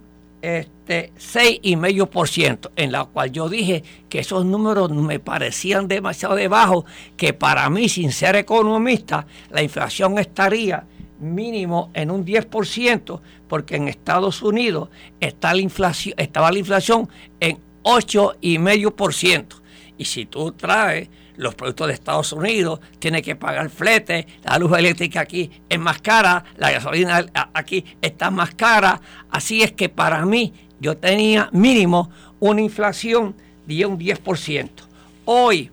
este, 0.86 1.12
6,5%, 1.18 2.70
en 2.76 2.92
la 2.92 3.06
cual 3.06 3.32
yo 3.32 3.48
dije 3.48 3.82
que 4.08 4.20
esos 4.20 4.44
números 4.44 4.90
me 4.90 5.18
parecían 5.18 5.88
demasiado 5.88 6.36
de 6.36 6.46
bajo, 6.46 6.84
que 7.16 7.32
para 7.32 7.68
mí, 7.70 7.88
sin 7.88 8.12
ser 8.12 8.36
economista, 8.36 9.26
la 9.50 9.62
inflación 9.62 10.18
estaría 10.18 10.86
mínimo 11.18 11.90
en 11.92 12.10
un 12.12 12.24
10%, 12.24 13.20
porque 13.48 13.76
en 13.76 13.88
Estados 13.88 14.42
Unidos 14.42 14.90
está 15.18 15.52
la 15.54 15.60
inflación, 15.60 16.14
estaba 16.18 16.52
la 16.52 16.58
inflación 16.58 17.08
en 17.40 17.58
8,5%. 17.82 19.62
Y 19.98 20.04
si 20.04 20.26
tú 20.26 20.52
traes 20.52 21.08
los 21.36 21.54
productos 21.54 21.88
de 21.88 21.94
Estados 21.94 22.32
Unidos, 22.32 22.80
tienes 22.98 23.22
que 23.22 23.36
pagar 23.36 23.70
flete, 23.70 24.26
la 24.44 24.58
luz 24.58 24.76
eléctrica 24.78 25.20
aquí 25.20 25.50
es 25.68 25.78
más 25.78 26.00
cara, 26.00 26.44
la 26.56 26.70
gasolina 26.70 27.26
aquí 27.54 27.84
está 28.00 28.30
más 28.30 28.54
cara. 28.54 29.00
Así 29.30 29.62
es 29.62 29.72
que 29.72 29.88
para 29.88 30.24
mí 30.24 30.52
yo 30.80 30.96
tenía 30.96 31.48
mínimo 31.52 32.10
una 32.40 32.60
inflación 32.60 33.34
de 33.66 33.86
un 33.86 33.98
10%. 33.98 34.70
Hoy 35.24 35.70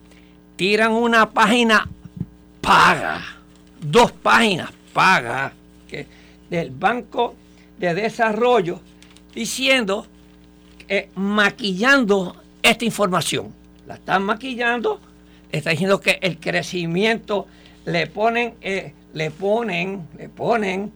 tiran 0.55 0.91
una 0.91 1.29
página 1.29 1.89
paga, 2.61 3.21
dos 3.81 4.11
páginas 4.11 4.71
paga 4.93 5.53
del 6.49 6.69
Banco 6.71 7.35
de 7.77 7.93
Desarrollo 7.93 8.79
diciendo, 9.33 10.07
maquillando 11.15 12.35
esta 12.61 12.85
información. 12.85 13.53
La 13.87 13.95
están 13.95 14.23
maquillando, 14.23 14.99
está 15.51 15.71
diciendo 15.71 15.99
que 15.99 16.19
el 16.21 16.39
crecimiento 16.39 17.47
le 17.85 18.07
ponen, 18.07 18.55
eh, 18.61 18.93
le 19.13 19.31
ponen, 19.31 20.07
le 20.17 20.29
ponen 20.29 20.91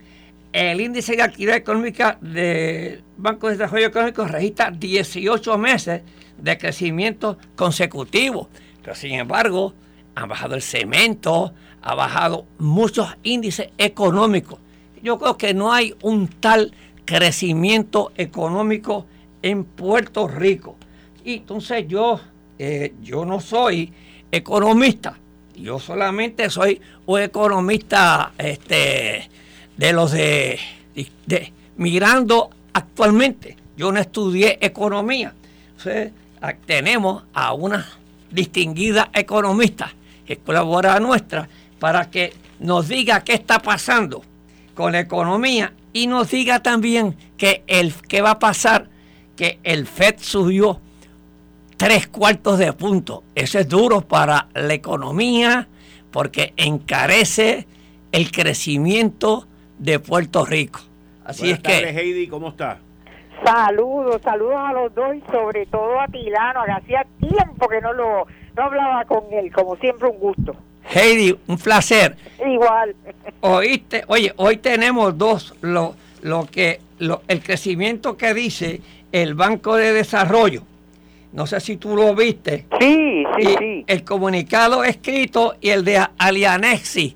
el 0.65 0.81
índice 0.81 1.15
de 1.15 1.21
actividad 1.21 1.55
económica 1.55 2.17
del 2.19 3.03
Banco 3.15 3.47
de 3.47 3.57
Desarrollo 3.57 3.87
Económico 3.87 4.25
registra 4.25 4.71
18 4.71 5.55
meses 5.59 6.01
de 6.35 6.57
crecimiento 6.57 7.37
consecutivo. 7.55 8.49
Pero 8.81 8.95
sin 8.95 9.13
embargo, 9.13 9.75
ha 10.15 10.25
bajado 10.25 10.55
el 10.55 10.63
cemento, 10.63 11.53
ha 11.83 11.93
bajado 11.93 12.47
muchos 12.57 13.07
índices 13.21 13.69
económicos. 13.77 14.59
Yo 15.03 15.19
creo 15.19 15.37
que 15.37 15.53
no 15.53 15.71
hay 15.71 15.93
un 16.01 16.27
tal 16.27 16.73
crecimiento 17.05 18.11
económico 18.15 19.05
en 19.43 19.63
Puerto 19.63 20.27
Rico. 20.27 20.75
Y 21.23 21.35
entonces 21.35 21.87
yo, 21.87 22.19
eh, 22.57 22.95
yo 23.03 23.25
no 23.25 23.41
soy 23.41 23.93
economista, 24.31 25.19
yo 25.55 25.77
solamente 25.77 26.49
soy 26.49 26.81
un 27.05 27.21
economista 27.21 28.33
este, 28.39 29.29
de 29.77 29.93
los 29.93 30.11
de, 30.11 30.59
de, 31.25 31.53
mirando 31.77 32.49
actualmente. 32.73 33.55
Yo 33.77 33.91
no 33.91 33.99
estudié 33.99 34.57
economía. 34.61 35.33
Tenemos 36.65 37.23
a 37.33 37.53
una 37.53 37.87
distinguida 38.31 39.09
economista 39.13 39.93
que 40.25 40.37
colabora 40.37 40.99
nuestra 40.99 41.47
para 41.79 42.09
que 42.09 42.33
nos 42.59 42.87
diga 42.87 43.23
qué 43.23 43.33
está 43.33 43.59
pasando 43.59 44.23
con 44.73 44.91
la 44.91 44.99
economía 44.99 45.73
y 45.93 46.07
nos 46.07 46.31
diga 46.31 46.61
también 46.61 47.15
que 47.37 47.63
el, 47.67 47.93
qué 47.93 48.21
va 48.21 48.31
a 48.31 48.39
pasar, 48.39 48.89
que 49.35 49.59
el 49.63 49.87
FED 49.87 50.15
subió 50.19 50.79
tres 51.77 52.07
cuartos 52.07 52.57
de 52.57 52.73
punto. 52.73 53.23
Eso 53.35 53.59
es 53.59 53.69
duro 53.69 54.01
para 54.01 54.47
la 54.53 54.73
economía 54.73 55.67
porque 56.11 56.53
encarece 56.57 57.67
el 58.11 58.31
crecimiento 58.31 59.47
de 59.77 59.99
Puerto 59.99 60.45
Rico. 60.45 60.79
Así 61.25 61.51
es 61.51 61.59
que... 61.59 61.89
Heidi, 61.89 62.27
¿cómo 62.27 62.49
está? 62.49 62.79
Saludos, 63.43 64.21
saludos 64.23 64.57
a 64.57 64.73
los 64.73 64.95
dos 64.95 65.15
y 65.15 65.31
sobre 65.31 65.65
todo 65.67 65.99
a 65.99 66.07
Tilano, 66.07 66.63
que 66.65 66.71
hacía 66.71 67.05
tiempo 67.19 67.67
que 67.67 67.81
no 67.81 67.93
lo 67.93 68.27
no 68.55 68.63
hablaba 68.63 69.05
con 69.05 69.25
él, 69.31 69.51
como 69.51 69.75
siempre 69.75 70.09
un 70.09 70.17
gusto. 70.17 70.55
Heidi, 70.89 71.37
un 71.47 71.57
placer. 71.57 72.17
Igual. 72.43 72.95
Oíste, 73.41 74.03
oye, 74.07 74.33
hoy 74.37 74.57
tenemos 74.57 75.15
dos, 75.17 75.53
lo, 75.61 75.95
lo 76.23 76.47
que, 76.47 76.79
lo, 76.97 77.21
el 77.27 77.43
crecimiento 77.43 78.17
que 78.17 78.33
dice 78.33 78.81
el 79.11 79.35
Banco 79.35 79.75
de 79.75 79.93
Desarrollo. 79.93 80.63
No 81.33 81.45
sé 81.45 81.59
si 81.59 81.77
tú 81.77 81.95
lo 81.95 82.15
viste. 82.15 82.65
Sí, 82.79 83.23
sí, 83.37 83.55
sí. 83.59 83.85
El 83.85 84.03
comunicado 84.03 84.83
escrito 84.83 85.55
y 85.61 85.69
el 85.69 85.85
de 85.85 86.03
Alianexi. 86.17 87.15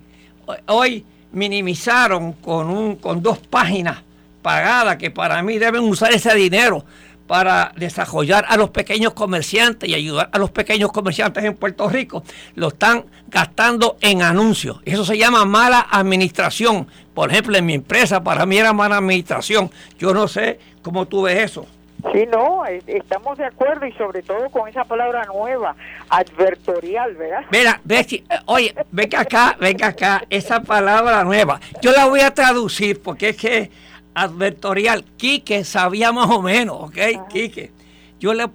Hoy 0.68 1.06
minimizaron 1.32 2.34
con, 2.34 2.70
un, 2.70 2.96
con 2.96 3.22
dos 3.22 3.40
páginas 3.40 4.04
pagadas 4.42 4.98
que 4.98 5.12
para 5.12 5.42
mí 5.44 5.60
deben 5.60 5.84
usar 5.84 6.14
ese 6.14 6.34
dinero 6.36 6.84
para 7.28 7.72
desarrollar 7.78 8.44
a 8.50 8.58
los 8.58 8.72
pequeños 8.72 9.14
comerciantes 9.14 9.90
y 9.90 9.94
ayudar 9.94 10.30
a 10.34 10.38
los 10.38 10.52
pequeños 10.52 10.92
comerciantes 10.92 11.44
en 11.46 11.56
Puerto 11.56 11.88
Rico, 11.88 12.26
lo 12.56 12.68
están 12.68 13.06
gastando 13.30 13.96
en 14.02 14.22
anuncios. 14.22 14.80
Eso 14.84 15.06
se 15.06 15.18
llama 15.18 15.46
mala 15.46 15.88
administración. 15.90 16.88
Por 17.14 17.32
ejemplo, 17.32 17.58
en 17.58 17.66
mi 17.66 17.76
empresa 17.76 18.22
para 18.22 18.46
mí 18.46 18.58
era 18.58 18.74
mala 18.74 18.98
administración. 18.98 19.72
Yo 19.98 20.14
no 20.14 20.28
sé 20.28 20.60
cómo 20.82 21.08
tú 21.08 21.22
ves 21.22 21.52
eso. 21.52 21.66
Sí, 22.12 22.26
no, 22.32 22.66
estamos 22.66 23.38
de 23.38 23.46
acuerdo 23.46 23.86
y 23.86 23.92
sobre 23.94 24.22
todo 24.24 24.50
con 24.50 24.68
esa 24.68 24.84
palabra 24.84 25.24
nueva, 25.26 25.76
advertorial, 26.10 27.16
¿verdad? 27.16 27.46
Mira, 27.52 27.82
eh, 27.88 28.24
oye, 28.46 28.74
venga 28.92 29.22
acá, 29.22 29.56
venga 29.60 29.88
acá, 29.88 30.24
esa 30.30 30.62
palabra 30.62 31.24
nueva. 31.24 31.60
Yo 31.82 31.92
la 31.92 32.06
voy 32.06 32.22
a 32.22 32.34
traducir 32.34 33.02
porque 33.02 33.30
es 33.30 33.38
que 33.38 33.72
advertorial. 34.14 35.06
Quique 35.18 35.64
sabía 35.64 36.12
más 36.12 36.30
o 36.30 36.42
menos, 36.42 36.78
¿ok? 36.82 37.28
Quique. 37.30 37.72
Yo 38.20 38.34
le, 38.34 38.48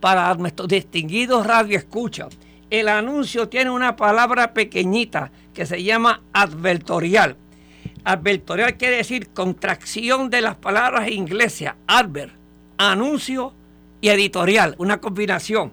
para 0.00 0.34
nuestros 0.34 0.68
distinguidos 0.68 1.46
radio 1.46 1.78
escucha, 1.78 2.28
el 2.70 2.88
anuncio 2.88 3.48
tiene 3.48 3.70
una 3.70 3.96
palabra 3.96 4.54
pequeñita 4.54 5.30
que 5.54 5.66
se 5.66 5.82
llama 5.82 6.22
advertorial. 6.32 7.36
Advertorial 8.04 8.76
quiere 8.76 8.96
decir 8.96 9.28
contracción 9.32 10.30
de 10.30 10.40
las 10.40 10.56
palabras 10.56 11.08
inglesas, 11.08 11.76
advert, 11.86 12.41
anuncio 12.90 13.52
y 14.00 14.08
editorial, 14.08 14.74
una 14.78 15.00
combinación. 15.00 15.72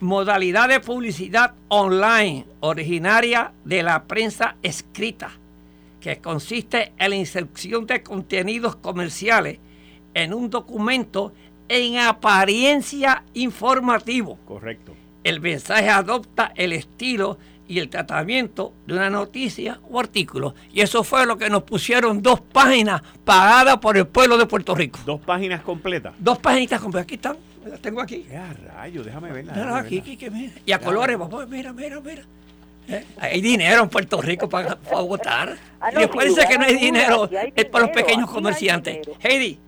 Modalidad 0.00 0.68
de 0.68 0.80
publicidad 0.80 1.54
online, 1.68 2.46
originaria 2.60 3.52
de 3.64 3.82
la 3.82 4.04
prensa 4.04 4.56
escrita 4.62 5.30
que 6.00 6.18
consiste 6.18 6.92
en 6.98 7.10
la 7.10 7.16
inserción 7.16 7.86
de 7.86 8.02
contenidos 8.02 8.76
comerciales 8.76 9.58
en 10.14 10.32
un 10.32 10.50
documento 10.50 11.32
en 11.68 11.98
apariencia 11.98 13.24
informativo. 13.34 14.38
Correcto. 14.46 14.94
El 15.24 15.40
mensaje 15.40 15.88
adopta 15.88 16.52
el 16.54 16.72
estilo 16.72 17.38
y 17.68 17.78
el 17.78 17.90
tratamiento 17.90 18.72
de 18.86 18.94
una 18.94 19.10
noticia 19.10 19.78
o 19.88 20.00
artículo. 20.00 20.54
Y 20.72 20.80
eso 20.80 21.04
fue 21.04 21.26
lo 21.26 21.36
que 21.36 21.50
nos 21.50 21.62
pusieron 21.62 22.22
dos 22.22 22.40
páginas 22.40 23.02
pagadas 23.24 23.76
por 23.76 23.96
el 23.96 24.06
pueblo 24.06 24.38
de 24.38 24.46
Puerto 24.46 24.74
Rico. 24.74 24.98
¿Dos 25.04 25.20
páginas 25.20 25.62
completas? 25.62 26.14
Dos 26.18 26.38
páginas 26.38 26.80
completas. 26.80 27.04
Aquí 27.04 27.14
están, 27.14 27.36
las 27.66 27.80
tengo 27.80 28.00
aquí. 28.00 28.26
¡Qué 28.28 28.40
rayo! 28.74 29.04
Déjame 29.04 29.30
verlas. 29.30 29.84
Aquí, 29.84 29.98
aquí, 29.98 30.18
mira. 30.30 30.52
Y 30.64 30.72
a 30.72 30.78
colores, 30.78 31.18
mira, 31.48 31.72
mira, 31.72 32.00
mira. 32.00 32.22
¿Eh? 32.88 33.04
Hay 33.20 33.42
dinero 33.42 33.82
en 33.82 33.90
Puerto 33.90 34.22
Rico 34.22 34.48
para, 34.48 34.78
votar. 35.02 35.56
Ah, 35.78 35.90
después 35.94 36.34
dice 36.34 36.48
que 36.48 36.56
no 36.56 36.64
hay 36.64 36.76
dinero, 36.76 37.28
es 37.54 37.64
para 37.66 37.86
los 37.86 37.94
pequeños 37.94 38.30
comerciantes. 38.30 39.06
Heidi. 39.20 39.60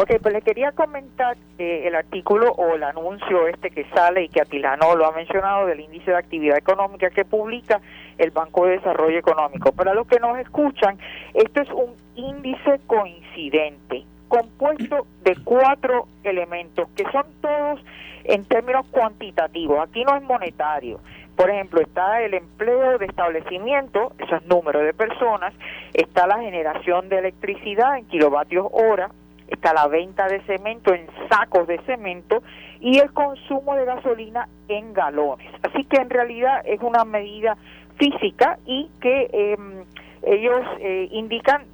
Ok, 0.00 0.12
pues 0.22 0.32
le 0.32 0.42
quería 0.42 0.70
comentar 0.70 1.36
eh, 1.58 1.82
el 1.88 1.96
artículo 1.96 2.52
o 2.52 2.76
el 2.76 2.84
anuncio 2.84 3.48
este 3.48 3.70
que 3.72 3.84
sale 3.92 4.22
y 4.22 4.28
que 4.28 4.40
Atilano 4.40 4.94
lo 4.94 5.04
ha 5.04 5.10
mencionado 5.10 5.66
del 5.66 5.80
índice 5.80 6.12
de 6.12 6.16
actividad 6.16 6.56
económica 6.56 7.10
que 7.10 7.24
publica 7.24 7.80
el 8.16 8.30
Banco 8.30 8.66
de 8.66 8.78
Desarrollo 8.78 9.18
Económico. 9.18 9.72
Para 9.72 9.94
los 9.94 10.06
que 10.06 10.20
nos 10.20 10.38
escuchan, 10.38 10.98
esto 11.34 11.62
es 11.62 11.68
un 11.70 11.96
índice 12.14 12.78
coincidente 12.86 14.04
compuesto 14.28 15.04
de 15.24 15.34
cuatro 15.42 16.06
elementos 16.22 16.88
que 16.94 17.02
son 17.10 17.26
todos 17.40 17.80
en 18.22 18.44
términos 18.44 18.86
cuantitativos. 18.92 19.80
Aquí 19.80 20.04
no 20.04 20.14
es 20.14 20.22
monetario. 20.22 21.00
Por 21.34 21.50
ejemplo, 21.50 21.80
está 21.80 22.22
el 22.22 22.34
empleo 22.34 22.98
de 22.98 23.06
establecimiento, 23.06 24.12
eso 24.18 24.36
es 24.36 24.46
número 24.46 24.78
de 24.78 24.94
personas, 24.94 25.52
está 25.92 26.28
la 26.28 26.38
generación 26.38 27.08
de 27.08 27.18
electricidad 27.18 27.98
en 27.98 28.06
kilovatios 28.06 28.68
hora, 28.70 29.10
está 29.48 29.72
la 29.72 29.86
venta 29.88 30.26
de 30.28 30.40
cemento 30.42 30.94
en 30.94 31.06
sacos 31.28 31.66
de 31.66 31.78
cemento 31.82 32.42
y 32.80 32.98
el 32.98 33.12
consumo 33.12 33.74
de 33.74 33.84
gasolina 33.84 34.48
en 34.68 34.92
galones. 34.92 35.52
Así 35.62 35.84
que 35.84 35.96
en 35.96 36.10
realidad 36.10 36.62
es 36.64 36.80
una 36.80 37.04
medida 37.04 37.56
física 37.96 38.58
y 38.66 38.90
que 39.00 39.28
em, 39.32 39.84
ellos 40.22 40.60
eh, 40.80 41.08
indican 41.10 41.66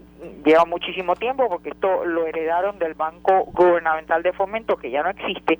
lleva 0.44 0.64
muchísimo 0.64 1.16
tiempo 1.16 1.48
porque 1.48 1.70
esto 1.70 2.04
lo 2.04 2.26
heredaron 2.26 2.78
del 2.78 2.94
Banco 2.94 3.44
Gubernamental 3.52 4.22
de 4.22 4.32
Fomento 4.32 4.76
que 4.76 4.90
ya 4.90 5.02
no 5.02 5.10
existe 5.10 5.58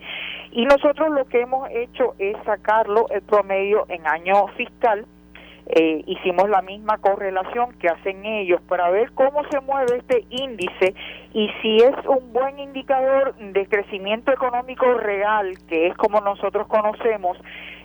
y 0.53 0.64
nosotros 0.64 1.11
lo 1.11 1.27
que 1.27 1.42
hemos 1.42 1.68
hecho 1.70 2.14
es 2.18 2.37
sacarlo 2.44 3.07
el 3.11 3.20
promedio 3.22 3.85
en 3.88 4.07
año 4.07 4.46
fiscal 4.57 5.07
eh, 5.66 6.03
hicimos 6.07 6.48
la 6.50 6.61
misma 6.62 6.98
correlación 6.98 7.72
que 7.79 7.88
hacen 7.88 8.24
ellos 8.24 8.61
para 8.68 8.90
ver 8.90 9.12
cómo 9.12 9.42
se 9.50 9.61
mueve 9.61 9.96
este 9.98 10.27
índice 10.29 10.94
y 11.33 11.50
si 11.62 11.79
es 11.79 11.94
un 12.07 12.33
buen 12.33 12.59
indicador 12.59 13.35
de 13.37 13.66
crecimiento 13.66 14.31
económico 14.33 14.92
real, 14.94 15.57
que 15.66 15.87
es 15.87 15.94
como 15.96 16.20
nosotros 16.20 16.66
conocemos 16.66 17.38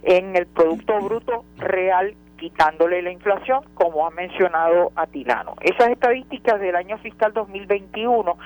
en 0.04 0.36
el 0.36 0.48
Producto 0.48 1.00
Bruto 1.00 1.46
Real 1.58 2.16
quitándole 2.38 3.02
la 3.02 3.12
inflación, 3.12 3.62
como 3.74 4.08
ha 4.08 4.12
mencionado 4.12 4.92
Atilano. 4.96 5.56
Esas 5.62 5.90
estadísticas 5.90 6.60
del 6.60 6.76
año 6.76 6.98
fiscal 7.00 7.34
2021 7.34 8.38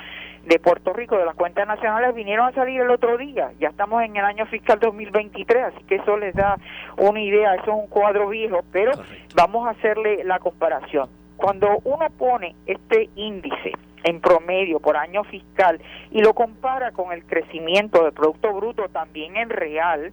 de 0.45 0.60
Puerto 0.60 0.93
Rico, 0.93 1.17
de 1.17 1.25
las 1.25 1.36
cuentas 1.36 1.67
nacionales, 1.67 2.13
vinieron 2.13 2.47
a 2.47 2.51
salir 2.51 2.82
el 2.82 2.89
otro 2.89 3.17
día. 3.17 3.51
Ya 3.60 3.69
estamos 3.69 4.03
en 4.03 4.15
el 4.15 4.25
año 4.25 4.45
fiscal 4.47 4.79
2023, 4.79 5.63
así 5.65 5.84
que 5.86 5.95
eso 5.95 6.17
les 6.17 6.36
da 6.36 6.58
una 6.97 7.21
idea, 7.21 7.56
eso 7.56 7.71
es 7.71 7.77
un 7.77 7.88
cuadro 7.88 8.29
viejo, 8.29 8.62
pero 8.71 8.91
vamos 9.36 9.67
a 9.67 9.71
hacerle 9.71 10.23
la 10.23 10.39
comparación. 10.39 11.10
Cuando 11.38 11.79
uno 11.84 12.08
pone 12.17 12.56
este 12.65 13.10
índice 13.15 13.71
en 14.03 14.19
promedio 14.19 14.79
por 14.79 14.97
año 14.97 15.23
fiscal 15.23 15.79
y 16.12 16.21
lo 16.21 16.34
compara 16.34 16.91
con 16.91 17.12
el 17.13 17.25
crecimiento 17.25 18.03
del 18.03 18.13
Producto 18.13 18.53
Bruto 18.53 18.89
también 18.89 19.38
en 19.38 19.49
real, 19.49 20.12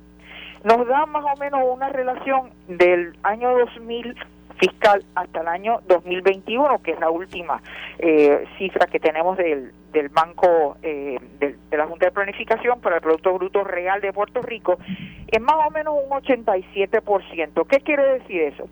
nos 0.63 0.87
da 0.87 1.07
más 1.07 1.25
o 1.25 1.39
menos 1.39 1.61
una 1.65 1.89
relación 1.89 2.51
del 2.69 3.17
año 3.23 3.57
2000 3.59 4.15
fiscal 4.61 5.05
hasta 5.15 5.41
el 5.41 5.49
año 5.49 5.81
2021, 5.89 6.83
que 6.83 6.93
es 6.93 7.01
la 7.01 7.11
última 7.11 7.63
eh, 7.99 8.45
cifra 8.59 8.87
que 8.87 9.01
tenemos 9.01 9.37
del, 9.39 9.73
del 9.93 10.09
Banco 10.11 10.77
eh, 10.83 11.19
de 11.41 11.77
la 11.77 11.87
Junta 11.87 12.07
de 12.07 12.13
Planificación 12.13 12.81
para 12.81 12.97
el 12.97 13.03
Producto 13.03 13.33
Bruto 13.33 13.65
Real 13.65 14.01
de 14.01 14.13
Puerto 14.13 14.43
Rico, 14.43 14.79
es 15.27 15.41
más 15.41 15.57
o 15.67 15.71
menos 15.71 15.95
un 16.05 16.11
87%. 16.11 17.67
¿Qué 17.67 17.81
quiere 17.81 18.19
decir 18.19 18.43
eso? 18.43 18.69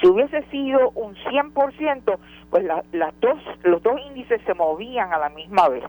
Si 0.00 0.06
hubiese 0.06 0.42
sido 0.50 0.90
un 0.90 1.14
100%, 1.14 2.18
pues 2.50 2.64
las 2.92 3.20
dos, 3.20 3.38
los 3.64 3.82
dos 3.82 4.00
índices 4.08 4.40
se 4.46 4.54
movían 4.54 5.12
a 5.12 5.18
la 5.18 5.28
misma 5.30 5.68
vez. 5.68 5.84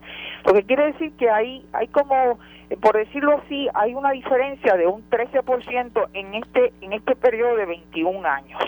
Lo 0.45 0.53
que 0.53 0.63
quiere 0.63 0.87
decir 0.87 1.11
que 1.17 1.29
hay, 1.29 1.65
hay 1.73 1.87
como, 1.87 2.39
por 2.81 2.95
decirlo 2.97 3.41
así, 3.43 3.67
hay 3.73 3.93
una 3.93 4.11
diferencia 4.11 4.75
de 4.75 4.87
un 4.87 5.07
13% 5.09 6.09
en 6.13 6.33
este, 6.35 6.73
en 6.81 6.93
este 6.93 7.15
periodo 7.15 7.55
de 7.57 7.65
21 7.65 8.27
años. 8.27 8.61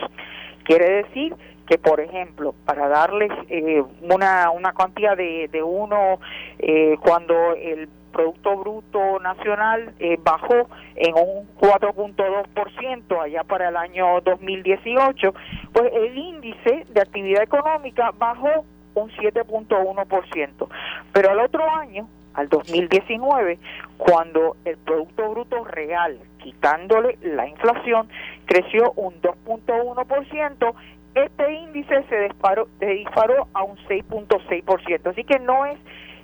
Quiere 0.63 1.03
decir 1.03 1.35
que, 1.67 1.77
por 1.77 1.99
ejemplo, 1.99 2.55
para 2.65 2.87
darles 2.87 3.31
eh, 3.47 3.83
una, 4.01 4.49
una 4.49 4.73
cantidad 4.73 5.15
de, 5.15 5.47
de 5.51 5.61
uno, 5.61 6.19
eh, 6.57 6.97
cuando 7.01 7.53
el 7.53 7.87
Producto 8.09 8.57
Bruto 8.57 9.19
Nacional 9.19 9.93
eh, 9.99 10.17
bajó 10.21 10.69
en 10.95 11.13
un 11.15 11.47
4.2% 11.57 13.21
allá 13.21 13.43
para 13.43 13.69
el 13.69 13.77
año 13.77 14.21
2018, 14.21 15.33
pues 15.73 15.91
el 15.93 16.17
índice 16.17 16.85
de 16.89 17.01
actividad 17.01 17.43
económica 17.43 18.11
bajó 18.17 18.65
un 18.95 19.09
7.1%. 19.11 20.67
Pero 21.13 21.31
al 21.31 21.39
otro 21.39 21.69
año, 21.69 22.07
al 22.33 22.49
2019, 22.49 23.59
cuando 23.97 24.55
el 24.65 24.77
Producto 24.77 25.29
Bruto 25.29 25.63
Real, 25.63 26.19
quitándole 26.39 27.17
la 27.21 27.47
inflación, 27.47 28.09
creció 28.45 28.91
un 28.93 29.21
2.1%, 29.21 30.73
este 31.15 31.53
índice 31.53 32.03
se 32.07 32.19
disparó, 32.21 32.67
se 32.79 32.85
disparó 32.85 33.47
a 33.53 33.63
un 33.63 33.77
6.6%. 33.87 35.09
Así 35.09 35.23
que 35.23 35.39
no 35.39 35.65
es 35.65 35.77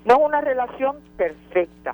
no 0.05 0.13
es 0.13 0.19
una 0.21 0.41
relación 0.41 0.97
perfecta, 1.17 1.93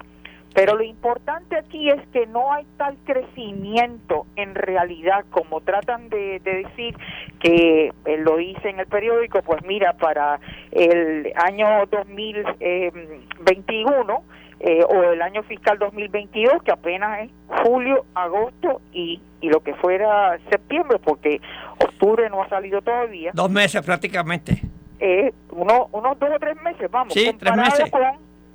pero 0.53 0.75
lo 0.75 0.83
importante 0.83 1.57
aquí 1.57 1.89
es 1.89 2.05
que 2.09 2.27
no 2.27 2.51
hay 2.51 2.67
tal 2.77 2.97
crecimiento 3.05 4.27
en 4.35 4.53
realidad 4.53 5.23
como 5.29 5.61
tratan 5.61 6.09
de, 6.09 6.41
decir 6.43 6.93
que 7.39 7.93
eh, 8.05 8.17
lo 8.17 8.37
hice 8.39 8.69
en 8.69 8.81
el 8.81 8.87
periódico, 8.87 9.41
pues 9.43 9.63
mira, 9.63 9.93
para 9.93 10.41
el 10.71 11.31
año 11.35 11.85
2021 11.89 14.23
eh, 14.59 14.83
o 14.83 15.03
el 15.03 15.21
año 15.21 15.43
fiscal 15.43 15.79
2022, 15.79 16.63
que 16.63 16.71
apenas 16.71 17.21
es 17.21 17.29
julio, 17.63 18.05
agosto 18.13 18.81
y, 18.91 19.21
y 19.39 19.47
lo 19.49 19.61
que 19.61 19.73
fuera 19.75 20.37
septiembre, 20.49 20.99
porque 20.99 21.39
octubre 21.79 22.29
no 22.29 22.43
ha 22.43 22.49
salido 22.49 22.81
todavía. 22.81 23.31
Dos 23.33 23.49
meses 23.49 23.81
prácticamente 23.85 24.61
eh, 25.01 25.33
uno, 25.49 25.89
unos 25.91 26.19
dos 26.19 26.29
o 26.31 26.39
tres 26.39 26.61
meses, 26.61 26.89
vamos, 26.91 27.13
comparado 27.13 27.89
con 27.89 28.01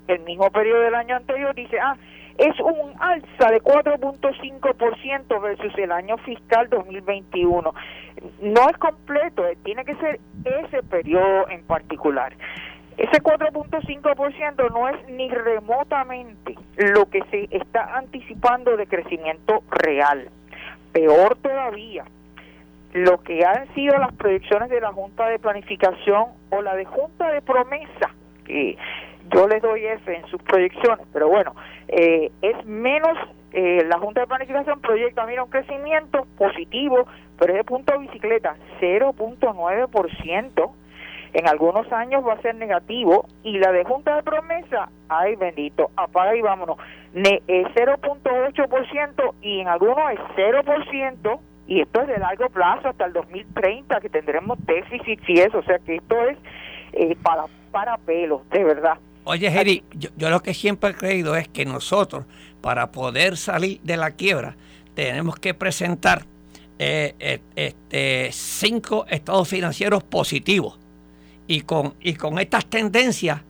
el 0.07 0.21
mismo 0.21 0.49
periodo 0.51 0.83
del 0.83 0.95
año 0.95 1.17
anterior, 1.17 1.53
dice, 1.57 1.77
ah, 1.81 1.97
es 2.39 2.59
un 2.61 2.93
alza 3.01 3.51
de 3.51 3.61
4.5% 3.61 5.43
versus 5.43 5.73
el 5.77 5.91
año 5.91 6.17
fiscal 6.19 6.69
2021. 6.71 7.75
No 8.43 8.71
es 8.71 8.77
completo, 8.79 9.45
eh, 9.45 9.59
tiene 9.65 9.85
que 9.85 9.97
ser 9.97 10.21
ese 10.45 10.85
periodo 10.85 11.49
en 11.49 11.65
particular. 11.65 12.33
Ese 12.97 13.21
4.5% 13.23 14.71
no 14.71 14.89
es 14.89 15.09
ni 15.09 15.29
remotamente 15.29 16.55
lo 16.77 17.11
que 17.11 17.23
se 17.31 17.49
está 17.51 17.97
anticipando 17.97 18.77
de 18.77 18.87
crecimiento 18.87 19.65
real. 19.71 20.31
Peor 20.93 21.37
todavía, 21.39 22.05
lo 22.97 23.23
que 23.23 23.45
han 23.45 23.73
sido 23.75 23.99
las 23.99 24.15
proyecciones 24.15 24.71
de 24.71 24.81
la 24.81 24.91
Junta 24.91 25.29
de 25.29 25.39
Planificación 25.39 26.29
o 26.49 26.63
la 26.63 26.75
de 26.75 26.87
Junta 26.87 27.31
de 27.31 27.43
Promesa, 27.43 28.15
que 28.47 28.79
yo 29.35 29.47
les 29.47 29.61
doy 29.61 29.85
F 29.85 30.17
en 30.17 30.27
sus 30.29 30.43
proyecciones, 30.43 31.07
pero 31.13 31.29
bueno, 31.29 31.55
eh, 31.89 32.33
es 32.41 32.65
menos, 32.65 33.19
eh, 33.53 33.85
la 33.87 33.99
Junta 33.99 34.23
de 34.23 34.27
Planificación 34.27 34.81
proyecta, 34.81 35.27
mira, 35.27 35.45
un 35.45 35.51
crecimiento 35.51 36.27
positivo, 36.39 37.07
pero 37.39 37.53
es 37.53 37.59
de 37.59 37.65
punto 37.65 37.99
bicicleta, 37.99 38.57
0.9%. 38.81 40.73
En 41.35 41.49
algunos 41.49 41.93
años 41.93 42.27
va 42.27 42.33
a 42.33 42.41
ser 42.41 42.55
negativo 42.55 43.27
y 43.43 43.59
la 43.59 43.73
de 43.73 43.85
Junta 43.85 44.17
de 44.17 44.23
Promesa, 44.23 44.89
ay 45.11 45.37
bendito, 45.37 45.91
apaga 45.97 46.35
y 46.35 46.41
vámonos, 46.41 46.79
es 47.13 47.67
0.8% 47.75 49.35
y 49.43 49.61
en 49.61 49.69
algunos 49.69 50.13
es 50.13 50.21
0%, 50.35 51.41
y 51.67 51.81
esto 51.81 52.03
es 52.03 52.09
de 52.09 52.19
largo 52.19 52.49
plazo 52.49 52.89
hasta 52.89 53.07
el 53.07 53.13
2030 53.13 54.01
que 54.01 54.09
tendremos 54.09 54.59
déficit 54.67 55.21
y 55.29 55.41
eso, 55.41 55.59
o 55.59 55.63
sea 55.65 55.79
que 55.81 55.97
esto 55.97 56.17
es 56.29 56.39
eh, 56.93 57.17
para, 57.23 57.45
para 57.73 57.99
pelos, 57.99 58.49
de 58.51 58.65
verdad. 58.65 58.99
Oye, 59.25 59.51
Jerry, 59.51 59.83
yo, 59.93 60.11
lo 60.31 60.41
que 60.41 60.55
siempre 60.55 60.91
he 60.91 60.95
creído 60.95 61.35
es 61.35 61.49
que 61.49 61.65
nosotros, 61.65 62.25
para 62.61 62.93
poder 62.93 63.37
salir 63.37 63.81
de 63.83 63.97
la 63.97 64.13
quiebra, 64.13 64.55
tenemos 64.95 65.37
que 65.37 65.53
presentar 65.53 66.23
eh, 66.79 67.15
eh, 67.19 67.41
este, 67.57 68.29
cinco 68.33 69.05
estados 69.09 69.49
financieros 69.49 70.05
positivos. 70.05 70.79
Y 71.49 71.63
con, 71.63 71.95
y 72.01 72.15
con 72.15 72.39
estas 72.39 72.67
tendencias, 72.67 73.41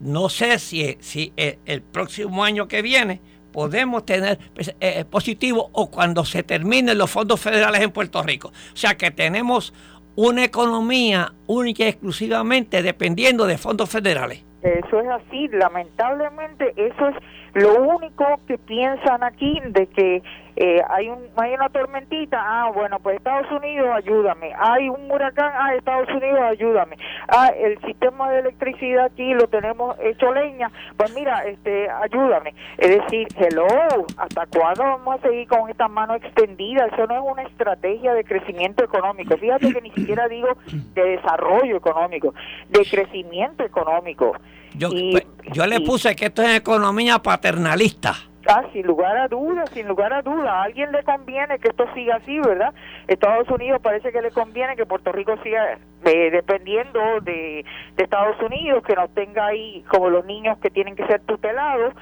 no 0.00 0.28
sé 0.28 0.58
si, 0.58 0.96
si 1.00 1.32
el 1.36 1.82
próximo 1.82 2.44
año 2.44 2.68
que 2.68 2.80
viene 2.80 3.20
podemos 3.52 4.04
tener 4.04 4.38
pues, 4.54 4.68
eh, 4.68 4.74
eh, 4.80 5.04
positivo 5.04 5.70
o 5.72 5.90
cuando 5.90 6.24
se 6.24 6.42
terminen 6.42 6.98
los 6.98 7.10
fondos 7.10 7.40
federales 7.40 7.80
en 7.82 7.90
Puerto 7.90 8.22
Rico. 8.22 8.48
O 8.48 8.76
sea 8.76 8.96
que 8.96 9.10
tenemos 9.10 9.72
una 10.16 10.44
economía 10.44 11.32
única 11.46 11.84
y 11.84 11.88
exclusivamente 11.88 12.82
dependiendo 12.82 13.46
de 13.46 13.56
fondos 13.58 13.88
federales. 13.88 14.44
Eso 14.62 15.00
es 15.00 15.08
así, 15.08 15.46
lamentablemente 15.52 16.72
eso 16.76 17.08
es 17.08 17.16
lo 17.54 17.80
único 17.84 18.24
que 18.48 18.58
piensan 18.58 19.22
aquí 19.22 19.60
de 19.68 19.86
que 19.86 20.22
eh, 20.60 20.82
hay, 20.90 21.08
un, 21.08 21.20
hay 21.36 21.54
una 21.54 21.68
tormentita, 21.68 22.36
ah, 22.40 22.72
bueno, 22.74 22.98
pues 22.98 23.18
Estados 23.18 23.48
Unidos, 23.52 23.90
ayúdame. 23.94 24.52
Hay 24.58 24.88
un 24.88 25.08
huracán, 25.08 25.52
ah, 25.54 25.72
Estados 25.76 26.08
Unidos, 26.08 26.40
ayúdame. 26.40 26.96
Ah, 27.28 27.52
el 27.56 27.80
sistema 27.82 28.28
de 28.32 28.40
electricidad 28.40 29.04
aquí 29.04 29.34
lo 29.34 29.46
tenemos 29.46 29.96
hecho 30.00 30.34
leña, 30.34 30.68
pues 30.96 31.14
mira, 31.14 31.44
este, 31.46 31.88
ayúdame. 31.88 32.56
Es 32.76 32.88
decir, 32.88 33.28
hello, 33.36 33.68
¿hasta 34.16 34.46
cuándo 34.46 34.82
vamos 34.82 35.20
a 35.20 35.28
seguir 35.28 35.46
con 35.46 35.70
esta 35.70 35.86
mano 35.86 36.16
extendida? 36.16 36.86
Eso 36.86 37.06
no 37.06 37.14
es 37.14 37.32
una 37.32 37.42
estrategia 37.44 38.14
de 38.14 38.24
crecimiento 38.24 38.82
económico. 38.82 39.36
Fíjate 39.36 39.72
que 39.72 39.80
ni 39.80 39.92
siquiera 39.92 40.26
digo 40.26 40.48
de 40.94 41.02
desarrollo 41.04 41.76
económico, 41.76 42.34
de 42.68 42.84
crecimiento 42.84 43.62
económico. 43.62 44.32
Yo, 44.74 44.90
pues, 44.90 45.24
yo 45.52 45.66
le 45.68 45.80
puse 45.82 46.16
que 46.16 46.26
esto 46.26 46.42
es 46.42 46.56
economía 46.56 47.20
paternalista. 47.20 48.27
Ah, 48.50 48.64
sin 48.72 48.86
lugar 48.86 49.14
a 49.18 49.28
dudas, 49.28 49.68
sin 49.74 49.86
lugar 49.86 50.10
a 50.10 50.22
dudas. 50.22 50.48
A 50.48 50.62
alguien 50.62 50.90
le 50.90 51.02
conviene 51.02 51.58
que 51.58 51.68
esto 51.68 51.84
siga 51.92 52.16
así, 52.16 52.40
¿verdad? 52.40 52.72
Estados 53.06 53.46
Unidos 53.50 53.78
parece 53.82 54.10
que 54.10 54.22
le 54.22 54.30
conviene 54.30 54.74
que 54.74 54.86
Puerto 54.86 55.12
Rico 55.12 55.36
siga 55.42 55.78
eh, 56.06 56.30
dependiendo 56.30 56.98
de, 57.20 57.66
de 57.94 58.04
Estados 58.04 58.40
Unidos, 58.40 58.82
que 58.84 58.94
no 58.94 59.06
tenga 59.08 59.48
ahí 59.48 59.84
como 59.90 60.08
los 60.08 60.24
niños 60.24 60.56
que 60.60 60.70
tienen 60.70 60.96
que 60.96 61.06
ser 61.06 61.20
tutelados 61.26 61.92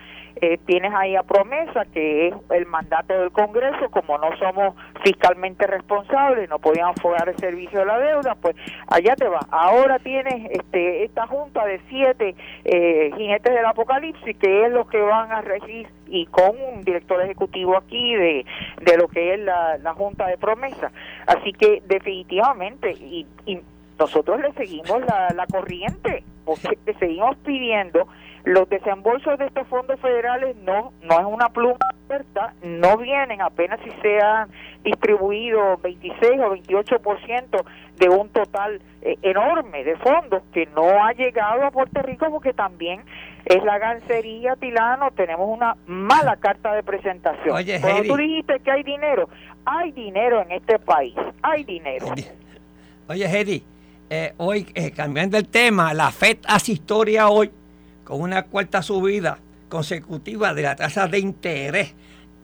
eh, 0.41 0.59
tienes 0.67 0.93
ahí 0.95 1.17
a 1.17 1.23
promesa 1.23 1.85
que 1.87 2.29
es 2.29 2.35
el 2.51 2.67
mandato 2.67 3.15
del 3.15 3.31
Congreso, 3.31 3.91
como 3.91 4.19
no 4.19 4.37
somos 4.39 4.75
fiscalmente 5.03 5.67
responsables, 5.67 6.49
no 6.49 6.59
podíamos 6.59 6.97
pagar 7.01 7.29
el 7.29 7.37
servicio 7.37 7.81
de 7.81 7.87
la 7.87 7.99
deuda, 7.99 8.35
pues 8.35 8.55
allá 8.89 9.17
te 9.17 9.29
va. 9.29 9.41
Ahora 9.51 9.99
tienes 9.99 10.51
este, 10.51 11.05
esta 11.05 11.27
junta 11.27 11.65
de 11.65 11.81
siete 11.89 12.35
eh, 12.65 13.11
jinetes 13.17 13.55
del 13.55 13.65
apocalipsis, 13.65 14.37
que 14.37 14.67
es 14.67 14.73
lo 14.73 14.87
que 14.87 15.01
van 15.01 15.33
a 15.33 15.41
regir 15.41 15.89
y 16.09 16.27
con 16.27 16.51
un 16.73 16.83
director 16.83 17.21
ejecutivo 17.23 17.77
aquí 17.77 18.15
de, 18.15 18.47
de 18.83 18.97
lo 18.97 19.09
que 19.09 19.35
es 19.35 19.41
la, 19.41 19.79
la 19.79 19.95
junta 19.95 20.27
de 20.27 20.39
promesa. 20.39 20.93
Así 21.27 21.53
que 21.53 21.83
definitivamente, 21.87 22.93
y, 22.93 23.27
y 23.47 23.61
nosotros 23.99 24.41
le 24.41 24.53
seguimos 24.53 25.01
la, 25.01 25.31
la 25.35 25.47
corriente, 25.47 26.23
porque 26.45 26.79
le 26.85 26.95
seguimos 26.95 27.37
pidiendo 27.39 28.07
los 28.47 28.69
desembolsos 28.69 29.39
de 29.41 29.47
estos 29.47 29.67
fondos 29.67 29.99
federales 30.01 30.57
no 30.59 30.93
no 31.03 31.19
es 31.19 31.27
una 31.27 31.49
pluma 31.49 31.79
abierta, 32.09 32.55
no 32.63 32.97
vienen 32.97 33.43
apenas 33.43 33.81
si 33.83 33.91
se 34.01 34.21
han 34.21 34.49
distribuido 34.85 35.77
26 35.79 36.31
o 36.39 36.55
28% 36.55 37.65
de 37.97 38.09
un 38.09 38.29
total 38.29 38.81
eh, 39.03 39.17
enorme 39.23 39.83
de 39.83 39.97
fondos 39.97 40.45
que 40.53 40.67
no 40.67 41.05
ha 41.05 41.13
llegado 41.13 41.65
a 41.65 41.73
Puerto 41.73 42.01
Rico 42.03 42.31
porque 42.31 42.53
también 42.53 43.03
es 43.47 43.65
la 43.65 43.79
gancería 43.79 44.55
Tilano, 44.55 45.11
tenemos 45.11 45.49
una 45.49 45.77
mala 45.89 46.37
carta 46.37 46.73
de 46.73 46.85
presentación. 46.85 47.57
Oye, 47.57 47.81
Cuando 47.81 48.05
tú 48.05 48.17
dijiste 48.17 48.61
que 48.61 48.71
hay 48.71 48.85
dinero, 48.85 49.29
hay 49.65 49.91
dinero 49.91 50.43
en 50.43 50.53
este 50.53 50.79
país, 50.79 51.17
hay 51.43 51.65
dinero. 51.65 52.07
Oye, 53.09 53.25
Hedy, 53.25 53.65
eh, 54.09 54.35
hoy 54.37 54.69
eh, 54.77 54.93
cambiando 54.93 55.37
el 55.37 55.49
tema, 55.49 55.93
la 55.95 56.13
FED 56.13 56.39
hace 56.47 56.71
historia 56.71 57.29
hoy 57.29 57.51
con 58.07 58.21
una 58.21 58.45
cuarta 58.45 58.81
subida 58.83 59.39
consecutiva 59.69 60.55
de 60.55 60.63
la 60.63 60.77
tasa 60.77 61.09
de 61.09 61.19
interés. 61.19 61.95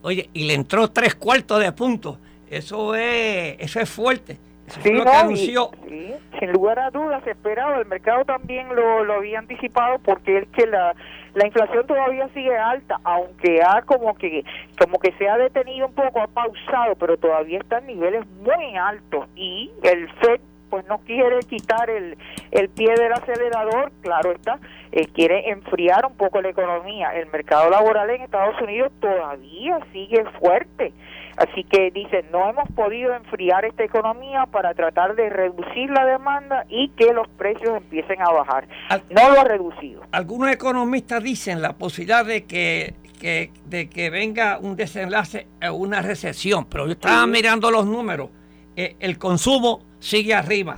Oye, 0.02 0.28
y 0.34 0.46
le 0.46 0.54
entró 0.54 0.88
tres 0.88 1.14
cuartos 1.14 1.60
de 1.60 1.70
punto. 1.72 2.18
Eso 2.50 2.94
es, 2.96 3.56
eso 3.60 3.80
es 3.80 3.88
fuerte. 3.88 4.38
Eso 4.66 4.80
Sí, 4.82 4.90
lo 4.92 5.04
no, 5.04 5.10
que 5.10 5.16
y- 5.16 5.20
anunció. 5.20 5.70
sí, 5.88 6.12
sin 6.40 6.52
lugar 6.52 6.78
a 6.80 6.90
dudas, 6.90 7.22
se 7.24 7.30
esperaba. 7.30 7.78
El 7.78 7.86
mercado 7.86 8.24
también 8.24 8.74
lo, 8.74 9.04
lo 9.04 9.14
había 9.14 9.38
anticipado 9.38 9.98
porque 10.00 10.38
es 10.38 10.48
que 10.48 10.66
la, 10.66 10.94
la 11.34 11.46
inflación 11.46 11.86
todavía 11.86 12.28
sigue 12.34 12.56
alta, 12.56 12.98
aunque 13.04 13.62
ha 13.62 13.82
como 13.82 14.14
que 14.16 14.44
como 14.78 14.98
que 14.98 15.12
se 15.18 15.28
ha 15.28 15.36
detenido 15.38 15.86
un 15.86 15.94
poco, 15.94 16.20
ha 16.20 16.26
pausado, 16.26 16.96
pero 16.98 17.16
todavía 17.16 17.58
está 17.60 17.78
en 17.78 17.86
niveles 17.86 18.26
muy 18.44 18.76
altos 18.76 19.26
y 19.36 19.70
el 19.84 20.08
FED 20.14 20.40
pues 20.72 20.86
no 20.88 21.00
quiere 21.00 21.38
quitar 21.40 21.90
el, 21.90 22.16
el 22.50 22.70
pie 22.70 22.94
del 22.94 23.12
acelerador, 23.12 23.92
claro 24.00 24.32
está, 24.32 24.58
eh, 24.90 25.06
quiere 25.08 25.50
enfriar 25.50 26.06
un 26.06 26.16
poco 26.16 26.40
la 26.40 26.48
economía. 26.48 27.10
El 27.14 27.26
mercado 27.26 27.68
laboral 27.68 28.08
en 28.08 28.22
Estados 28.22 28.58
Unidos 28.62 28.90
todavía 28.98 29.78
sigue 29.92 30.24
fuerte. 30.40 30.94
Así 31.36 31.64
que 31.64 31.90
dicen, 31.90 32.24
no 32.32 32.48
hemos 32.48 32.66
podido 32.74 33.14
enfriar 33.14 33.66
esta 33.66 33.84
economía 33.84 34.46
para 34.46 34.72
tratar 34.72 35.14
de 35.14 35.28
reducir 35.28 35.90
la 35.90 36.06
demanda 36.06 36.64
y 36.70 36.88
que 36.96 37.12
los 37.12 37.28
precios 37.28 37.76
empiecen 37.76 38.22
a 38.22 38.30
bajar. 38.32 38.66
No 39.10 39.28
lo 39.30 39.40
ha 39.40 39.44
reducido. 39.44 40.00
Algunos 40.10 40.50
economistas 40.50 41.22
dicen 41.22 41.60
la 41.60 41.74
posibilidad 41.74 42.24
de 42.24 42.44
que, 42.46 42.94
que- 43.20 43.50
de 43.66 43.90
que 43.90 44.08
venga 44.08 44.58
un 44.58 44.74
desenlace 44.74 45.48
a 45.60 45.72
una 45.72 46.00
recesión, 46.00 46.64
pero 46.64 46.86
yo 46.86 46.92
estaba 46.92 47.24
Sí. 47.24 47.30
mirando 47.30 47.70
los 47.70 47.84
números. 47.84 48.30
Eh, 48.74 48.96
el 49.00 49.18
consumo 49.18 49.80
sigue 50.02 50.34
arriba, 50.34 50.76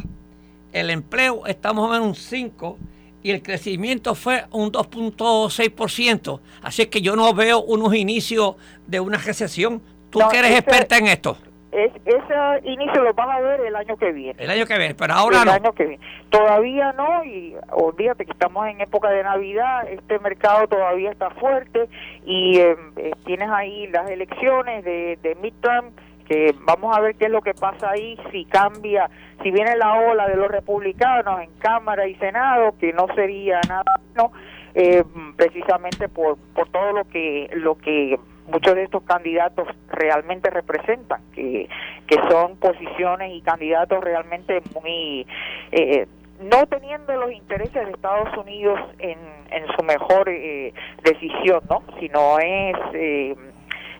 el 0.72 0.90
empleo 0.90 1.46
estamos 1.46 1.96
en 1.96 2.02
un 2.02 2.14
5 2.14 2.78
y 3.22 3.30
el 3.30 3.42
crecimiento 3.42 4.14
fue 4.14 4.44
un 4.50 4.70
2.6%. 4.70 6.40
Así 6.62 6.86
que 6.86 7.00
yo 7.00 7.16
no 7.16 7.32
veo 7.34 7.60
unos 7.62 7.94
inicios 7.94 8.56
de 8.86 9.00
una 9.00 9.16
recesión. 9.18 9.80
Tú 10.10 10.18
No, 10.20 10.28
que 10.28 10.38
eres 10.38 10.50
ese- 10.50 10.58
experta 10.60 10.98
en 10.98 11.06
esto, 11.08 11.36
Es, 11.72 11.90
ese 12.04 12.68
inicio 12.70 13.02
lo 13.02 13.12
van 13.14 13.30
a 13.30 13.40
ver 13.40 13.60
el 13.62 13.74
año 13.74 13.96
que 13.96 14.12
viene. 14.12 14.40
el 14.44 14.48
año 14.50 14.64
que 14.66 14.78
viene, 14.78 14.94
pero 14.94 15.14
ahora 15.14 15.40
el 15.40 15.44
no. 15.46 15.52
año 15.52 15.72
que 15.72 15.84
viene. 15.86 16.04
Todavía 16.30 16.92
no, 16.92 17.24
y 17.24 17.56
olvídate 17.72 18.24
que 18.26 18.30
estamos 18.32 18.68
en 18.68 18.80
época 18.80 19.08
de 19.10 19.24
Navidad, 19.24 19.88
este 19.90 20.18
mercado 20.20 20.68
todavía 20.68 21.10
está 21.10 21.30
fuerte 21.30 21.88
y 22.24 22.58
eh, 22.58 22.76
eh, 22.96 23.10
tienes 23.26 23.48
ahí 23.50 23.88
las 23.88 24.08
elecciones 24.08 24.84
de, 24.84 25.18
de 25.22 25.34
midterm, 25.36 25.90
que 26.26 26.54
vamos 26.60 26.96
a 26.96 27.00
ver 27.00 27.16
qué 27.16 27.26
es 27.26 27.30
lo 27.30 27.42
que 27.42 27.54
pasa 27.54 27.90
ahí, 27.90 28.18
si 28.32 28.44
cambia, 28.46 29.10
si 29.42 29.50
viene 29.50 29.76
la 29.76 29.94
ola 29.94 30.28
de 30.28 30.36
los 30.36 30.48
republicanos 30.48 31.40
en 31.40 31.50
Cámara 31.58 32.06
y 32.06 32.14
Senado, 32.16 32.74
que 32.78 32.92
no 32.92 33.06
sería 33.14 33.60
nada 33.68 33.84
bueno, 34.14 34.32
eh, 34.74 35.04
precisamente 35.36 36.08
por, 36.08 36.36
por 36.54 36.68
todo 36.70 36.92
lo 36.92 37.04
que, 37.04 37.50
lo 37.54 37.76
que 37.76 38.18
muchos 38.48 38.74
de 38.74 38.84
estos 38.84 39.02
candidatos 39.04 39.68
realmente 39.88 40.50
representan, 40.50 41.20
que, 41.34 41.68
que 42.06 42.16
son 42.30 42.56
posiciones 42.56 43.32
y 43.32 43.40
candidatos 43.42 44.02
realmente 44.02 44.62
muy... 44.74 45.26
eh, 45.72 46.06
no 46.40 46.66
teniendo 46.66 47.14
los 47.14 47.32
intereses 47.32 47.86
de 47.86 47.92
Estados 47.92 48.36
Unidos 48.36 48.80
en, 48.98 49.18
en 49.50 49.66
su 49.76 49.84
mejor 49.84 50.28
eh, 50.28 50.74
decisión, 51.02 51.60
¿no? 51.70 51.82
Sino 52.00 52.38
es... 52.38 52.76
Eh, 52.92 53.36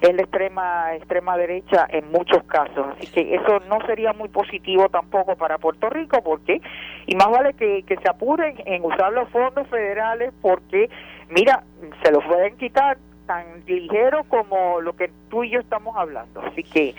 es 0.09 0.15
la 0.15 0.23
extrema 0.23 0.95
extrema 0.95 1.37
derecha 1.37 1.87
en 1.91 2.11
muchos 2.11 2.43
casos. 2.45 2.87
Así 2.97 3.07
que 3.09 3.35
eso 3.35 3.61
no 3.69 3.79
sería 3.87 4.13
muy 4.13 4.29
positivo 4.29 4.89
tampoco 4.89 5.37
para 5.37 5.59
Puerto 5.59 5.89
Rico 5.91 6.23
porque 6.23 6.61
y 7.07 7.15
más 7.17 7.31
vale 7.31 7.55
que, 7.55 7.83
que 7.85 7.97
se 7.97 8.09
apuren 8.09 8.57
en 8.67 8.85
usar 8.85 9.13
los 9.13 9.29
fondos 9.31 9.69
federales 9.69 10.33
porque 10.43 10.91
mira 11.29 11.65
se 12.03 12.13
los 12.13 12.25
pueden 12.25 12.57
quitar 12.57 12.99
tan 13.27 13.65
ligero 13.67 14.25
como 14.25 14.81
lo 14.81 14.95
que 14.95 15.11
tú 15.35 15.43
y 15.43 15.51
yo 15.51 15.59
estamos 15.59 15.97
hablando 15.97 16.41
así 16.41 16.63
que 16.63 16.95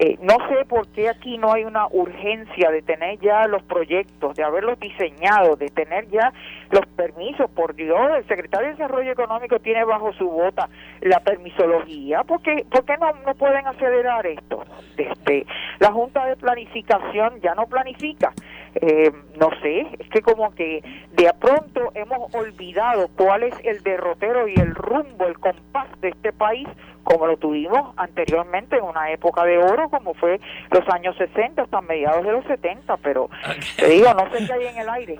eh, 0.00 0.16
no 0.20 0.36
sé 0.48 0.64
por 0.66 0.86
qué 0.88 1.08
aquí 1.08 1.38
no 1.38 1.52
hay 1.52 1.64
una 1.64 1.86
urgencia 1.88 2.70
de 2.70 2.82
tener 2.82 3.18
ya 3.18 3.48
los 3.48 3.62
proyectos, 3.64 4.36
de 4.36 4.44
haberlos 4.44 4.78
diseñado, 4.78 5.56
de 5.56 5.70
tener 5.70 6.08
ya 6.08 6.32
los 6.70 6.86
permisos. 6.94 7.50
Por 7.50 7.74
Dios, 7.74 7.98
el 8.16 8.26
secretario 8.28 8.68
de 8.68 8.74
Desarrollo 8.74 9.10
Económico 9.10 9.58
tiene 9.58 9.84
bajo 9.84 10.12
su 10.12 10.28
bota 10.28 10.68
la 11.00 11.18
permisología. 11.20 12.22
¿Por 12.22 12.42
qué, 12.42 12.64
por 12.70 12.84
qué 12.84 12.96
no, 12.98 13.12
no 13.26 13.34
pueden 13.34 13.66
acelerar 13.66 14.24
esto? 14.26 14.64
Este, 14.96 15.46
la 15.80 15.90
Junta 15.90 16.26
de 16.26 16.36
Planificación 16.36 17.40
ya 17.40 17.56
no 17.56 17.66
planifica. 17.66 18.32
Eh, 18.74 19.10
no 19.40 19.50
sé, 19.62 19.80
es 19.98 20.08
que 20.10 20.20
como 20.20 20.54
que 20.54 20.82
de 21.12 21.28
a 21.28 21.32
pronto 21.32 21.90
hemos 21.94 22.32
olvidado 22.34 23.08
cuál 23.16 23.42
es 23.42 23.54
el 23.64 23.82
derrotero 23.82 24.46
y 24.46 24.54
el 24.54 24.74
rumbo, 24.74 25.26
el 25.26 25.38
compás 25.38 25.88
de 26.00 26.10
este 26.10 26.32
país 26.32 26.68
como 27.08 27.26
lo 27.26 27.38
tuvimos 27.38 27.94
anteriormente 27.96 28.76
en 28.76 28.84
una 28.84 29.10
época 29.10 29.42
de 29.44 29.56
oro 29.56 29.88
como 29.88 30.12
fue 30.12 30.38
los 30.70 30.86
años 30.90 31.16
60 31.16 31.62
hasta 31.62 31.80
mediados 31.80 32.22
de 32.24 32.32
los 32.32 32.44
70, 32.44 32.96
pero 32.98 33.30
te 33.76 33.88
digo, 33.88 34.12
no 34.12 34.30
sé 34.30 34.46
qué 34.46 34.52
hay 34.52 34.66
en 34.66 34.78
el 34.78 34.88
aire. 34.90 35.18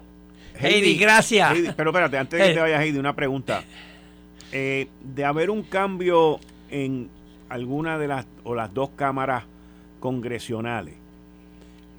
Heidi, 0.61 0.99
gracias. 0.99 1.51
Heidi, 1.53 1.71
pero 1.75 1.91
espérate, 1.91 2.19
antes 2.19 2.39
de 2.39 2.45
que 2.47 2.51
Eh. 2.51 2.55
te 2.55 2.61
vayas, 2.61 2.83
Heidi, 2.83 2.99
una 2.99 3.15
pregunta. 3.15 3.63
Eh, 4.53 4.89
de 5.03 5.25
haber 5.25 5.49
un 5.51 5.63
cambio 5.63 6.41
en 6.71 7.09
alguna 7.49 7.97
de 7.99 8.09
las 8.09 8.27
o 8.45 8.55
las 8.55 8.75
dos 8.75 8.91
cámaras 8.91 9.45
congresionales, 10.01 10.95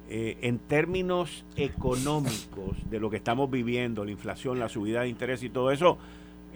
eh, 0.08 0.36
en 0.42 0.58
términos 0.58 1.44
económicos 1.56 2.76
de 2.90 3.00
lo 3.00 3.10
que 3.10 3.16
estamos 3.16 3.50
viviendo, 3.50 4.04
la 4.04 4.10
inflación, 4.12 4.58
la 4.60 4.68
subida 4.68 5.00
de 5.02 5.08
interés 5.08 5.42
y 5.42 5.50
todo 5.50 5.70
eso, 5.72 5.98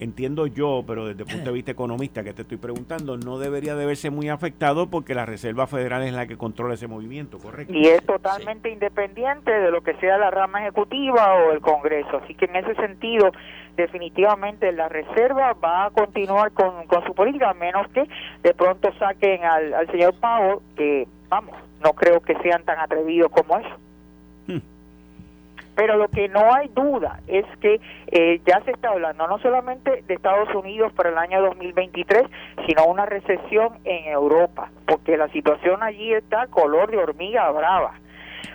entiendo 0.01 0.47
yo, 0.47 0.85
pero 0.87 1.07
desde 1.07 1.23
el 1.23 1.29
punto 1.29 1.51
de 1.51 1.55
vista 1.55 1.71
economista 1.71 2.25
que 2.25 2.33
te 2.33 2.43
estoy 2.43 2.59
preguntando, 2.59 3.17
no 3.17 3.39
debería 3.39 3.75
de 3.75 3.87
verse 3.87 4.11
muy 4.11 4.29
afectado 4.29 4.89
porque 4.89 5.15
la 5.15 5.27
Reserva 5.27 5.67
Federal 5.67 6.03
es 6.03 6.13
la 6.13 6.27
que 6.27 6.37
controla 6.37 6.75
ese 6.75 6.87
movimiento, 6.87 7.39
¿correcto? 7.39 7.73
Y 7.73 7.87
es 7.87 8.05
totalmente 8.05 8.71
independiente 8.71 9.51
de 9.51 9.71
lo 9.71 9.83
que 9.83 9.95
sea 9.95 10.19
la 10.19 10.31
rama 10.31 10.63
ejecutiva 10.63 11.35
o 11.35 11.53
el 11.53 11.61
Congreso. 11.61 12.21
Así 12.23 12.35
que 12.35 12.47
en 12.47 12.57
ese 12.57 12.75
sentido, 12.75 13.31
definitivamente 13.77 14.73
la 14.73 14.89
Reserva 14.89 15.53
va 15.55 15.87
a 15.87 15.91
continuar 15.91 16.53
con, 16.53 16.87
con 16.87 17.05
su 17.05 17.15
política, 17.15 17.51
a 17.51 17.55
menos 17.55 17.87
que 17.89 18.09
de 18.43 18.55
pronto 18.55 18.93
saquen 18.99 19.45
al, 19.45 19.75
al 19.75 19.87
señor 19.91 20.15
Powell, 20.21 20.59
que, 20.77 21.07
vamos, 21.29 21.57
no 21.83 21.93
creo 21.93 22.21
que 22.21 22.35
sean 22.43 22.65
tan 22.65 22.79
atrevidos 22.79 23.31
como 23.31 23.59
eso. 23.59 23.77
Pero 25.75 25.97
lo 25.97 26.09
que 26.09 26.29
no 26.29 26.53
hay 26.55 26.69
duda 26.69 27.21
es 27.27 27.45
que 27.61 27.81
eh, 28.09 28.41
ya 28.47 28.63
se 28.65 28.71
está 28.71 28.91
hablando 28.91 29.27
no 29.27 29.39
solamente 29.39 30.03
de 30.07 30.15
Estados 30.15 30.55
Unidos 30.55 30.93
para 30.93 31.11
el 31.11 31.19
año 31.19 31.43
2023, 31.43 32.23
sino 32.67 32.87
una 32.87 33.07
recesión 33.07 33.79
en 33.85 34.07
Europa, 34.07 34.71
porque 34.87 35.17
la 35.17 35.29
situación 35.29 35.83
allí 35.83 36.13
está 36.13 36.47
color 36.47 36.91
de 36.91 36.99
hormiga 36.99 37.51
brava. 37.51 37.95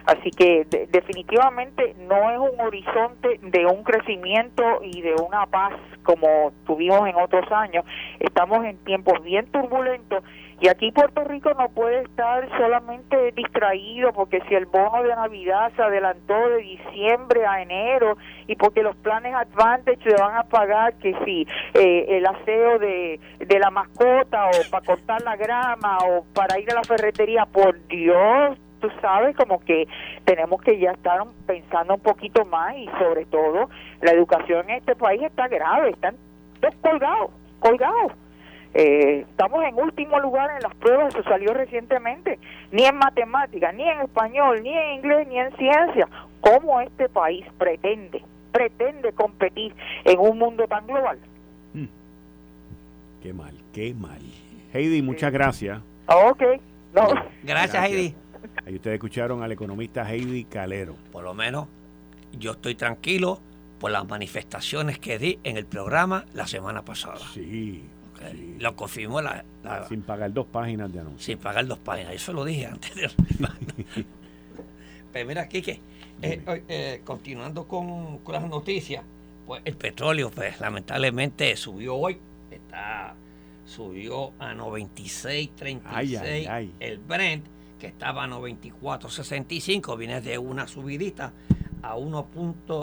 Así 0.05 0.31
que 0.31 0.65
definitivamente 0.89 1.95
no 2.07 2.31
es 2.31 2.39
un 2.39 2.59
horizonte 2.61 3.39
de 3.41 3.65
un 3.65 3.83
crecimiento 3.83 4.63
y 4.83 5.01
de 5.01 5.13
una 5.15 5.45
paz 5.45 5.73
como 6.03 6.51
tuvimos 6.65 7.07
en 7.07 7.15
otros 7.15 7.51
años. 7.51 7.85
Estamos 8.19 8.65
en 8.65 8.77
tiempos 8.79 9.21
bien 9.23 9.45
turbulentos 9.51 10.23
y 10.61 10.67
aquí 10.67 10.91
Puerto 10.91 11.23
Rico 11.23 11.53
no 11.53 11.69
puede 11.69 12.01
estar 12.01 12.47
solamente 12.57 13.31
distraído 13.31 14.11
porque 14.11 14.41
si 14.47 14.55
el 14.55 14.65
bono 14.65 15.03
de 15.03 15.15
Navidad 15.15 15.71
se 15.75 15.81
adelantó 15.81 16.33
de 16.49 16.57
diciembre 16.57 17.45
a 17.45 17.61
enero 17.61 18.17
y 18.47 18.55
porque 18.55 18.83
los 18.83 18.95
planes 18.97 19.33
Advantage 19.33 20.09
le 20.09 20.15
van 20.15 20.35
a 20.35 20.43
pagar 20.43 20.95
que 20.95 21.15
si 21.23 21.47
eh, 21.73 22.05
el 22.09 22.25
aseo 22.25 22.77
de, 22.79 23.19
de 23.39 23.59
la 23.59 23.69
mascota 23.69 24.47
o 24.47 24.69
para 24.69 24.85
cortar 24.85 25.21
la 25.21 25.37
grama 25.37 25.97
o 26.07 26.25
para 26.33 26.59
ir 26.59 26.69
a 26.71 26.75
la 26.75 26.83
ferretería, 26.83 27.45
por 27.45 27.79
Dios, 27.87 28.57
tú 28.81 28.89
sabes, 29.01 29.35
como 29.35 29.59
que 29.59 29.87
tenemos 30.25 30.61
que 30.61 30.77
ya 30.77 30.91
estar 30.91 31.21
pensando 31.45 31.95
un 31.95 32.01
poquito 32.01 32.45
más 32.45 32.75
y 32.75 32.87
sobre 32.99 33.25
todo 33.25 33.69
la 34.01 34.11
educación 34.11 34.69
en 34.69 34.77
este 34.77 34.95
país 34.95 35.21
está 35.21 35.47
grave, 35.47 35.91
están 35.91 36.15
colgados, 36.81 37.31
colgados. 37.59 38.11
Eh, 38.73 39.25
estamos 39.27 39.63
en 39.63 39.75
último 39.75 40.19
lugar 40.19 40.51
en 40.55 40.61
las 40.61 40.75
pruebas, 40.75 41.13
eso 41.13 41.23
salió 41.23 41.53
recientemente, 41.53 42.39
ni 42.71 42.85
en 42.85 42.95
matemáticas, 42.95 43.73
ni 43.73 43.83
en 43.83 44.01
español, 44.01 44.61
ni 44.61 44.77
en 44.77 44.95
inglés, 44.95 45.27
ni 45.27 45.39
en 45.39 45.55
ciencia. 45.57 46.07
¿Cómo 46.41 46.79
este 46.81 47.09
país 47.09 47.45
pretende, 47.57 48.23
pretende 48.51 49.11
competir 49.13 49.73
en 50.05 50.19
un 50.19 50.37
mundo 50.37 50.67
tan 50.67 50.85
global? 50.85 51.17
Hmm. 51.73 51.87
Qué 53.23 53.33
mal, 53.33 53.53
qué 53.73 53.93
mal. 53.93 54.21
Heidi, 54.73 55.01
muchas 55.01 55.31
gracias. 55.31 55.79
Ok. 56.07 56.43
No. 56.93 57.07
Gracias, 57.43 57.83
Heidi. 57.83 58.15
Ahí 58.65 58.75
ustedes 58.75 58.95
escucharon 58.95 59.43
al 59.43 59.51
economista 59.51 60.09
Heidi 60.09 60.45
Calero. 60.45 60.95
Por 61.11 61.23
lo 61.23 61.33
menos 61.33 61.67
yo 62.37 62.51
estoy 62.51 62.75
tranquilo 62.75 63.39
por 63.79 63.91
las 63.91 64.07
manifestaciones 64.07 64.99
que 64.99 65.17
di 65.17 65.39
en 65.43 65.57
el 65.57 65.65
programa 65.65 66.25
la 66.33 66.47
semana 66.47 66.83
pasada. 66.83 67.19
Sí, 67.33 67.83
lo 68.59 68.75
confirmó 68.75 69.21
la, 69.21 69.45
Sin 69.87 70.01
pagar 70.01 70.33
dos 70.33 70.47
páginas 70.47 70.91
de 70.91 70.99
anuncio. 70.99 71.25
Sin 71.25 71.37
pagar 71.37 71.65
dos 71.67 71.79
páginas, 71.79 72.13
eso 72.13 72.33
lo 72.33 72.43
dije 72.45 72.65
antes 72.65 72.95
de... 72.95 73.09
Pero 75.13 75.27
mira, 75.27 75.47
Kike, 75.47 75.79
eh, 76.21 76.65
eh, 76.67 77.01
continuando 77.03 77.67
con, 77.67 78.19
las 78.27 78.43
noticias, 78.43 79.03
pues 79.47 79.63
el 79.65 79.75
petróleo, 79.75 80.29
pues 80.29 80.59
lamentablemente 80.59 81.55
subió 81.55 81.95
hoy, 81.95 82.19
está 82.51 83.15
subió 83.65 84.33
a 84.39 84.53
96.36 84.53 86.69
el 86.79 86.99
Brent, 86.99 87.47
que 87.79 87.87
estaba 87.87 88.25
a 88.25 88.27
94.65, 88.27 89.97
viene 89.97 90.21
de 90.21 90.37
una 90.37 90.67
subidita 90.67 91.33
a 91.81 91.95
1. 91.95 92.27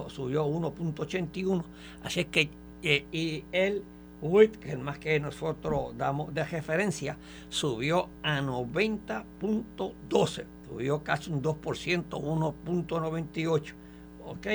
subió 0.08 0.46
1.81, 0.46 1.62
así 2.02 2.20
es 2.20 2.26
que 2.26 2.50
eh, 2.82 3.06
y 3.10 3.44
él 3.52 3.82
WIT, 4.22 4.56
que 4.56 4.72
es 4.72 4.78
más 4.78 4.98
que 4.98 5.20
nosotros 5.20 5.96
damos 5.96 6.34
de 6.34 6.44
referencia, 6.44 7.16
subió 7.48 8.08
a 8.22 8.40
90.12, 8.40 10.44
subió 10.68 11.02
casi 11.02 11.30
un 11.30 11.42
2%, 11.42 12.08
1.98, 12.08 13.72
¿ok? 14.24 14.46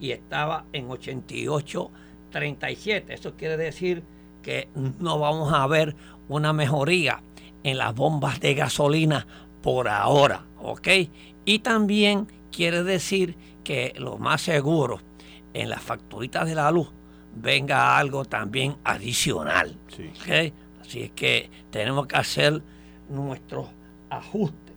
Y 0.00 0.10
estaba 0.12 0.66
en 0.72 0.88
88.37. 0.88 3.04
Eso 3.08 3.34
quiere 3.36 3.56
decir 3.56 4.04
que 4.42 4.68
no 4.98 5.18
vamos 5.18 5.52
a 5.52 5.66
ver 5.66 5.96
una 6.28 6.52
mejoría 6.52 7.22
en 7.62 7.78
las 7.78 7.94
bombas 7.94 8.40
de 8.40 8.54
gasolina 8.54 9.26
por 9.62 9.88
ahora, 9.88 10.44
¿ok? 10.58 10.88
Y 11.44 11.58
también 11.58 12.26
quiere 12.50 12.82
decir 12.82 13.36
que 13.64 13.92
lo 13.96 14.16
más 14.16 14.40
seguro 14.40 15.00
en 15.52 15.68
las 15.68 15.82
facturitas 15.82 16.46
de 16.46 16.54
la 16.54 16.70
luz 16.70 16.90
venga 17.34 17.98
algo 17.98 18.24
también 18.24 18.76
adicional. 18.84 19.76
Así 20.80 21.02
es 21.02 21.10
que 21.12 21.50
tenemos 21.70 22.06
que 22.06 22.16
hacer 22.16 22.62
nuestros 23.08 23.68
ajustes. 24.08 24.74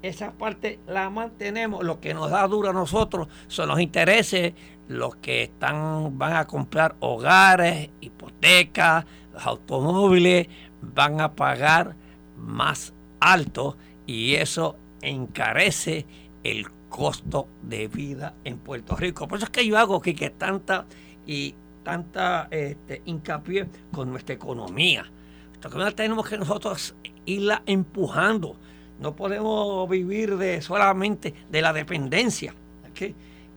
esa 0.00 0.30
parte 0.30 0.78
la 0.86 1.10
mantenemos. 1.10 1.82
Lo 1.82 1.98
que 1.98 2.14
nos 2.14 2.30
da 2.30 2.46
duro 2.46 2.70
a 2.70 2.72
nosotros 2.72 3.26
son 3.48 3.68
los 3.68 3.80
intereses, 3.80 4.54
los 4.86 5.16
que 5.16 5.42
están, 5.42 6.16
van 6.16 6.36
a 6.36 6.46
comprar 6.46 6.94
hogares, 7.00 7.90
hipotecas, 8.00 9.04
los 9.32 9.44
automóviles, 9.44 10.46
van 10.80 11.20
a 11.20 11.32
pagar 11.32 11.96
más 12.36 12.94
alto 13.18 13.76
y 14.06 14.36
eso 14.36 14.76
encarece 15.02 16.06
el 16.44 16.70
costo 16.88 17.48
de 17.62 17.88
vida 17.88 18.34
en 18.44 18.58
Puerto 18.58 18.94
Rico. 18.94 19.26
Por 19.26 19.38
eso 19.38 19.46
es 19.46 19.50
que 19.50 19.66
yo 19.66 19.76
hago 19.78 20.00
que, 20.00 20.14
tanta 20.30 20.86
y 21.26 21.56
tanta 21.82 22.46
este, 22.52 23.02
hincapié 23.04 23.66
con 23.90 24.12
nuestra 24.12 24.36
economía. 24.36 25.10
Esto 25.52 25.92
tenemos 25.92 26.28
que 26.28 26.38
nosotros 26.38 26.94
irla 27.26 27.62
empujando. 27.66 28.56
No 28.98 29.16
podemos 29.16 29.88
vivir 29.88 30.36
solamente 30.62 31.34
de 31.50 31.62
la 31.62 31.72
dependencia. 31.72 32.54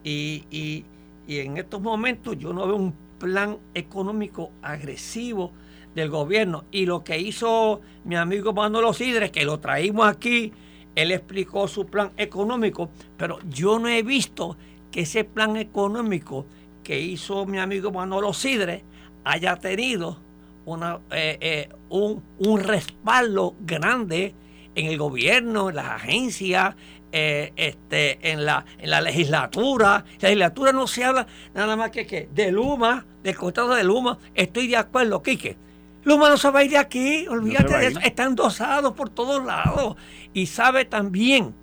Y, 0.02 0.84
en 1.26 1.56
estos 1.56 1.80
momentos 1.80 2.38
yo 2.38 2.52
no 2.52 2.66
veo 2.66 2.76
un 2.76 2.94
plan 3.18 3.58
económico 3.72 4.50
agresivo 4.62 5.52
del 5.94 6.10
gobierno. 6.10 6.64
Y 6.70 6.86
lo 6.86 7.04
que 7.04 7.18
hizo 7.18 7.80
mi 8.04 8.16
amigo 8.16 8.52
Manolo 8.52 8.92
Sidres, 8.92 9.30
que 9.30 9.44
lo 9.44 9.60
traímos 9.60 10.06
aquí, 10.06 10.52
él 10.94 11.10
explicó 11.10 11.66
su 11.68 11.86
plan 11.86 12.12
económico, 12.16 12.90
pero 13.16 13.38
yo 13.48 13.78
no 13.78 13.88
he 13.88 14.02
visto 14.02 14.56
que 14.90 15.00
ese 15.00 15.24
plan 15.24 15.56
económico 15.56 16.46
que 16.82 17.00
hizo 17.00 17.46
mi 17.46 17.58
amigo 17.58 17.90
Manolo 17.90 18.32
Sidres 18.32 18.82
haya 19.24 19.56
tenido 19.56 20.18
una, 20.64 21.00
eh, 21.10 21.38
eh, 21.40 21.68
un, 21.88 22.22
un, 22.38 22.60
respaldo 22.60 23.54
grande 23.60 24.34
en 24.74 24.86
el 24.86 24.98
gobierno, 24.98 25.68
en 25.70 25.76
las 25.76 25.86
agencias, 25.86 26.74
eh, 27.12 27.52
este, 27.54 28.32
en, 28.32 28.44
la, 28.44 28.64
en 28.78 28.90
la 28.90 29.00
legislatura. 29.00 30.04
La 30.20 30.28
legislatura 30.28 30.72
no 30.72 30.86
se 30.86 31.04
habla 31.04 31.26
nada 31.54 31.76
más 31.76 31.90
que, 31.90 32.06
que 32.06 32.28
de 32.34 32.50
Luma, 32.50 33.06
del 33.22 33.36
contrato 33.36 33.74
de 33.74 33.84
Luma. 33.84 34.18
Estoy 34.34 34.66
de 34.66 34.76
acuerdo, 34.76 35.22
Quique. 35.22 35.56
Luma 36.02 36.28
no 36.28 36.36
se 36.36 36.50
va 36.50 36.60
a 36.60 36.64
ir 36.64 36.70
de 36.70 36.78
aquí, 36.78 37.26
olvídate 37.28 37.78
de 37.78 37.86
eso. 37.86 38.00
Está 38.00 38.24
endosado 38.24 38.94
por 38.94 39.10
todos 39.10 39.44
lados. 39.44 39.96
Y 40.32 40.46
sabe 40.46 40.84
también 40.84 41.54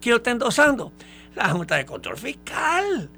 quién 0.00 0.12
lo 0.12 0.16
está 0.18 0.30
endosando. 0.30 0.92
La 1.34 1.48
Junta 1.48 1.76
de 1.76 1.86
Control 1.86 2.16
Fiscal. 2.16 3.10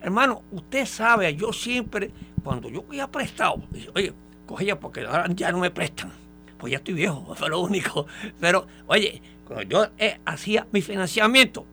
Hermano, 0.00 0.42
usted 0.52 0.86
sabe, 0.86 1.34
yo 1.34 1.52
siempre, 1.52 2.10
cuando 2.42 2.68
yo 2.68 2.82
voy 2.82 3.00
a 3.00 3.10
prestado, 3.10 3.62
oye, 3.94 4.12
cogía 4.46 4.78
porque 4.78 5.00
ahora 5.00 5.26
ya 5.30 5.52
no 5.52 5.58
me 5.58 5.70
prestan. 5.70 6.12
Pues 6.58 6.70
ya 6.70 6.78
estoy 6.78 6.94
viejo, 6.94 7.34
fue 7.36 7.48
lo 7.48 7.60
único. 7.60 8.06
Pero, 8.40 8.66
oye, 8.86 9.20
cuando 9.46 9.62
yo 9.64 9.86
eh, 9.98 10.20
hacía 10.24 10.66
mi 10.72 10.82
financiamiento, 10.82 11.64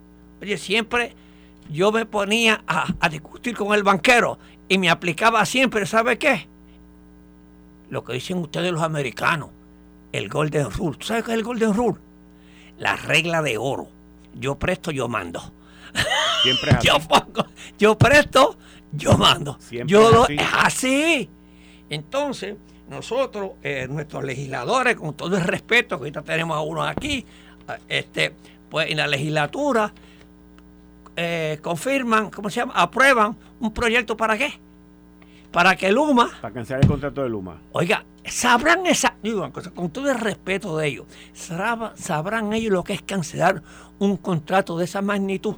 oye, 0.41 0.57
siempre 0.57 1.15
yo 1.69 1.91
me 1.91 2.05
ponía 2.05 2.63
a, 2.67 3.09
discutir 3.09 3.55
con 3.55 3.74
el 3.74 3.84
banquero 3.84 4.38
y 4.67 4.78
me 4.78 4.89
aplicaba 4.89 5.45
siempre, 5.45 5.86
¿sabe 5.86 6.17
qué? 6.17 6.47
Lo 7.89 8.03
que 8.03 8.13
dicen 8.13 8.38
ustedes 8.38 8.72
los 8.72 8.82
americanos, 8.82 9.49
el 10.11 10.30
Golden 10.30 10.72
Rule. 10.72 10.97
¿Sabes 11.01 11.24
qué 11.24 11.32
es 11.32 11.38
el 11.38 11.43
Golden 11.43 11.74
Rule? 11.74 11.97
la 12.82 12.95
regla 12.95 13.41
de 13.43 13.57
oro. 13.57 13.88
Yo 14.34 14.57
presto, 14.57 14.91
yo 14.91 15.07
mando. 15.07 15.39
Siempre 16.41 16.72
es 16.72 16.78
así. 16.78 16.88
yo, 16.88 16.99
pongo, 16.99 17.45
yo 17.78 17.97
presto, 17.97 18.57
yo 18.91 19.17
mando. 19.17 19.57
Siempre 19.59 19.91
yo 19.91 20.26
es 20.26 20.30
así. 20.30 20.36
es 20.36 20.49
así. 20.53 21.30
Entonces, 21.92 22.56
nosotros, 22.89 23.52
eh, 23.62 23.86
nuestros 23.89 24.24
legisladores, 24.24 24.96
con 24.96 25.14
todo 25.14 25.36
el 25.38 25.44
respeto, 25.44 25.98
que 25.98 26.04
ahorita 26.04 26.22
tenemos 26.24 26.58
a 26.58 26.62
uno 26.62 26.84
aquí, 26.84 27.26
este, 27.88 28.34
pues 28.70 28.89
en 28.89 28.98
la 28.98 29.08
legislatura 29.08 29.94
eh, 31.16 31.60
confirman, 31.62 32.30
¿cómo 32.32 32.50
se 32.50 32.62
llama? 32.62 32.74
Aprueban 32.76 33.36
un 33.60 33.74
proyecto 33.74 34.16
para 34.18 34.38
qué? 34.38 34.54
Para 35.52 35.76
que 35.76 35.92
Luma 35.92 36.32
Para 36.42 36.54
cancelar 36.54 36.82
el 36.84 36.88
contrato 36.89 37.22
de 37.24 37.30
Luma. 37.30 37.60
Oiga, 37.74 38.06
sabrán 38.26 38.86
esa, 38.88 39.16
digo 39.22 39.39
una 39.39 39.52
cosa, 39.52 39.72
con 39.72 39.89
todo 39.89 40.10
el 40.10 40.18
respeto 40.18 40.78
de 40.78 40.88
ellos, 40.88 41.06
sabrá- 41.36 41.92
sabrán 41.98 42.54
ellos 42.54 42.72
lo 42.72 42.84
que 42.86 42.94
es 42.94 43.02
cancelar 43.02 43.62
un 44.00 44.16
contrato 44.16 44.78
de 44.78 44.86
esa 44.86 45.02
magnitud. 45.02 45.56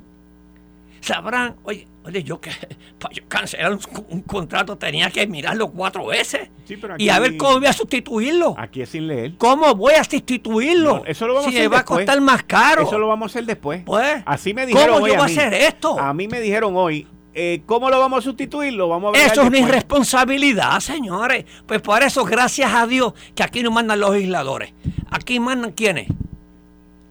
Sabrán, 1.03 1.57
oye, 1.63 1.85
oye, 2.05 2.23
yo 2.23 2.39
que 2.39 2.49
para 2.99 3.13
yo 3.13 3.23
cancelar 3.27 3.73
un, 3.73 3.79
un 4.09 4.21
contrato 4.21 4.77
tenía 4.77 5.11
que 5.11 5.27
mirarlo 5.27 5.69
cuatro 5.69 6.05
veces 6.05 6.49
Sí, 6.65 6.77
pero 6.77 6.95
y 6.97 7.09
a 7.09 7.19
ver 7.19 7.35
cómo 7.35 7.59
voy 7.59 7.67
a 7.67 7.73
sustituirlo. 7.73 8.55
Aquí 8.57 8.81
es 8.81 8.89
sin 8.89 9.07
leer. 9.07 9.33
¿Cómo 9.37 9.75
voy 9.75 9.95
a 9.95 10.03
sustituirlo? 10.05 10.99
No, 10.99 11.05
eso 11.05 11.27
lo 11.27 11.33
vamos 11.33 11.49
si 11.51 11.57
a 11.57 11.59
hacer 11.59 11.69
me 11.69 11.73
va 11.75 11.77
después. 11.79 11.97
a 11.97 12.05
costar 12.05 12.21
más 12.21 12.43
caro. 12.43 12.83
Eso 12.83 12.97
lo 12.97 13.09
vamos 13.09 13.25
a 13.25 13.31
hacer 13.33 13.45
después. 13.45 13.83
Pues, 13.85 14.23
Así 14.25 14.53
me 14.53 14.65
dijeron 14.65 14.93
¿Cómo 14.93 15.03
hoy 15.03 15.11
yo 15.11 15.17
voy 15.17 15.23
a 15.23 15.25
hacer 15.25 15.53
esto? 15.53 15.99
A 15.99 16.13
mí 16.13 16.29
me 16.29 16.39
dijeron 16.39 16.73
hoy, 16.77 17.05
eh, 17.33 17.63
¿cómo 17.65 17.89
lo 17.89 17.99
vamos 17.99 18.19
a 18.19 18.21
sustituir? 18.21 18.71
Lo 18.71 18.87
vamos 18.87 19.09
a 19.13 19.19
ver 19.19 19.29
Eso 19.29 19.41
es 19.41 19.47
una 19.49 19.59
irresponsabilidad, 19.59 20.79
señores. 20.79 21.43
Pues 21.65 21.81
por 21.81 22.01
eso, 22.01 22.23
gracias 22.23 22.73
a 22.73 22.87
Dios, 22.87 23.13
que 23.35 23.43
aquí 23.43 23.61
no 23.61 23.71
mandan 23.71 23.99
los 23.99 24.11
legisladores. 24.11 24.73
Aquí 25.11 25.39
mandan 25.41 25.71
quiénes. 25.73 26.07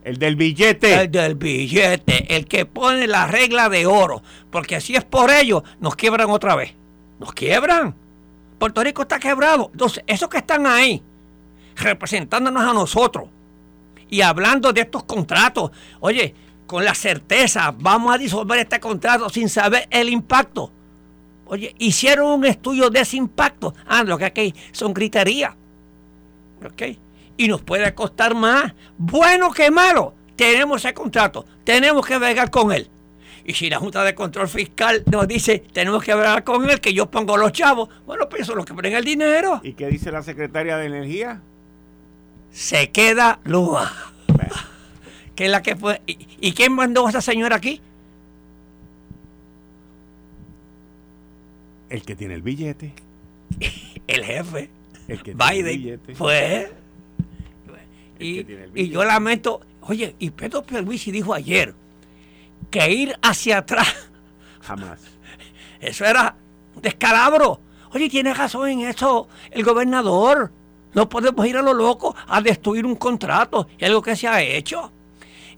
El 0.05 0.18
del 0.18 0.36
billete. 0.36 0.94
El 1.03 1.11
del 1.11 1.34
billete, 1.36 2.36
el 2.36 2.46
que 2.46 2.66
pone 2.66 3.07
la 3.07 3.26
regla 3.26 3.68
de 3.68 3.86
oro. 3.86 4.22
Porque 4.50 4.80
si 4.80 4.96
es 4.96 5.05
por 5.05 5.30
ellos, 5.30 5.62
nos 5.80 5.94
quiebran 5.94 6.30
otra 6.30 6.57
vez. 6.57 6.74
Nos 7.20 7.32
quiebran. 7.32 7.94
Puerto 8.59 8.82
Rico 8.82 9.03
está 9.03 9.18
quebrado. 9.18 9.70
Entonces, 9.72 10.03
esos 10.07 10.28
que 10.28 10.38
están 10.38 10.66
ahí, 10.66 11.03
representándonos 11.76 12.62
a 12.62 12.72
nosotros 12.72 13.28
y 14.09 14.20
hablando 14.20 14.72
de 14.72 14.82
estos 14.82 15.05
contratos, 15.05 15.70
oye, 16.00 16.34
con 16.66 16.84
la 16.84 16.94
certeza, 16.94 17.74
vamos 17.76 18.14
a 18.14 18.18
disolver 18.18 18.59
este 18.59 18.80
contrato 18.80 19.28
sin 19.28 19.48
saber 19.48 19.86
el 19.90 20.09
impacto. 20.09 20.72
Oye, 21.46 21.74
hicieron 21.78 22.30
un 22.30 22.44
estudio 22.44 22.88
de 22.90 23.00
ese 23.00 23.16
impacto. 23.16 23.74
Ah, 23.86 24.03
lo 24.05 24.18
que 24.18 24.24
aquí 24.24 24.55
son 24.72 24.94
griterías. 24.94 25.55
¿Ok? 26.64 26.82
Y 27.37 27.49
nos 27.49 27.62
puede 27.62 27.95
costar 27.95 28.35
más. 28.35 28.74
Bueno 28.99 29.51
que 29.53 29.70
malo. 29.70 30.14
Tenemos 30.37 30.85
ese 30.85 30.95
contrato. 30.95 31.45
Tenemos 31.64 32.07
que 32.07 32.18
bregar 32.18 32.51
con 32.51 32.72
él. 32.72 32.89
Y 33.45 33.55
si 33.55 33.68
la 33.68 33.78
Junta 33.78 34.05
de 34.05 34.14
Control 34.14 34.49
Fiscal 34.49 35.03
nos 35.11 35.26
dice, 35.26 35.59
tenemos 35.72 36.05
que 36.05 36.14
bregar 36.14 36.45
con 36.45 36.68
él, 36.70 36.80
que 36.80 36.95
yo 36.95 37.11
pongo 37.11 37.37
los 37.37 37.51
chavos, 37.53 37.89
bueno, 38.07 38.28
pues 38.28 38.43
eso 38.43 38.53
es 38.53 38.57
lo 38.57 38.64
que 38.64 38.72
ponen 38.72 38.95
el 38.95 39.05
dinero. 39.05 39.61
¿Y 39.64 39.72
qué 39.72 39.89
dice 39.89 40.12
la 40.12 40.22
secretaria 40.22 40.76
de 40.76 40.87
Energía? 40.87 41.41
Se 42.53 42.91
queda. 42.91 43.41
Que 45.35 45.47
es 45.47 45.51
la 45.51 45.62
que 45.62 45.74
fue. 45.74 46.03
¿Y, 46.07 46.18
y 46.41 46.53
quién 46.53 46.72
mandó 46.72 47.07
a 47.07 47.11
esa 47.11 47.20
señora 47.20 47.57
aquí? 47.57 47.80
El 51.89 52.03
que 52.05 52.14
tiene 52.16 52.35
el 52.35 52.43
billete. 52.43 52.95
El 54.07 54.24
jefe. 54.24 54.70
El 55.09 55.22
que 55.22 55.35
tiene 55.35 55.45
el 55.45 55.64
Biden. 55.64 55.83
billete. 55.83 56.14
Fue. 56.14 56.72
El 58.23 58.29
Y, 58.29 58.39
el 58.39 58.70
y 58.75 58.89
yo 58.89 59.05
lamento. 59.05 59.61
Oye, 59.83 60.14
y 60.18 60.31
Pedro 60.31 60.62
Pierluisi 60.62 61.11
dijo 61.11 61.35
ayer 61.35 61.75
que 62.70 62.91
ir 62.91 63.16
hacia 63.23 63.59
atrás, 63.59 64.11
Jamás. 64.62 65.01
eso 65.81 66.05
era 66.05 66.37
un 66.75 66.83
descalabro. 66.83 67.61
Oye, 67.93 68.09
tiene 68.09 68.33
razón 68.33 68.68
en 68.68 68.81
eso 68.81 69.29
el 69.51 69.64
gobernador. 69.64 70.53
No 70.95 71.09
podemos 71.09 71.47
ir 71.47 71.57
a 71.57 71.62
lo 71.62 71.75
loco 71.75 72.14
a 72.27 72.41
destruir 72.41 72.87
un 72.87 72.97
contrato. 72.97 73.66
Es 73.79 73.89
algo 73.89 74.03
que 74.03 74.16
se 74.16 74.29
ha 74.29 74.43
hecho. 74.43 74.93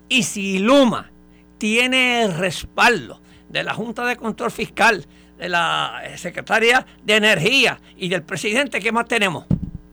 Y 0.09 0.23
si 0.23 0.59
Luma 0.59 1.11
tiene 1.59 2.23
el 2.23 2.35
respaldo 2.35 3.21
de 3.49 3.63
la 3.63 3.75
Junta 3.75 4.05
de 4.05 4.17
Control 4.17 4.51
Fiscal, 4.51 5.07
de 5.39 5.49
la 5.49 6.03
eh, 6.05 6.19
Secretaría 6.19 6.87
de 7.05 7.17
Energía 7.17 7.81
y 7.97 8.09
del 8.09 8.23
presidente, 8.23 8.81
¿qué 8.81 8.93
más 8.93 9.07
tenemos? 9.07 9.47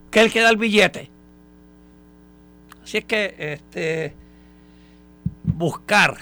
Que 0.10 0.22
él 0.22 0.32
que 0.32 0.42
da 0.42 0.50
el 0.50 0.58
billete. 0.58 1.11
Así 2.84 2.98
es 3.00 3.06
que 3.06 3.36
este, 3.38 4.14
buscar 5.44 6.18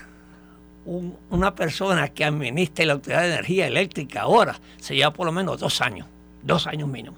un- 0.86 1.16
una 1.30 1.54
persona 1.56 2.10
que 2.10 2.26
administre 2.26 2.86
la 2.86 2.94
Autoridad 2.94 3.22
de 3.22 3.28
Energía 3.34 3.68
Eléctrica 3.68 4.22
ahora 4.22 4.60
se 4.78 4.96
lleva 4.96 5.12
por 5.12 5.26
lo 5.26 5.32
menos 5.32 5.60
dos 5.60 5.82
años, 5.82 6.08
dos 6.44 6.68
años 6.68 6.88
mínimo. 6.90 7.16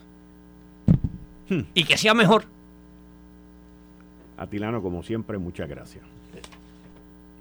Hmm. 1.49 1.61
Y 1.73 1.83
que 1.83 1.97
sea 1.97 2.13
mejor. 2.13 2.45
Atilano, 4.37 4.81
como 4.81 5.03
siempre, 5.03 5.37
muchas 5.37 5.69
gracias. 5.69 6.03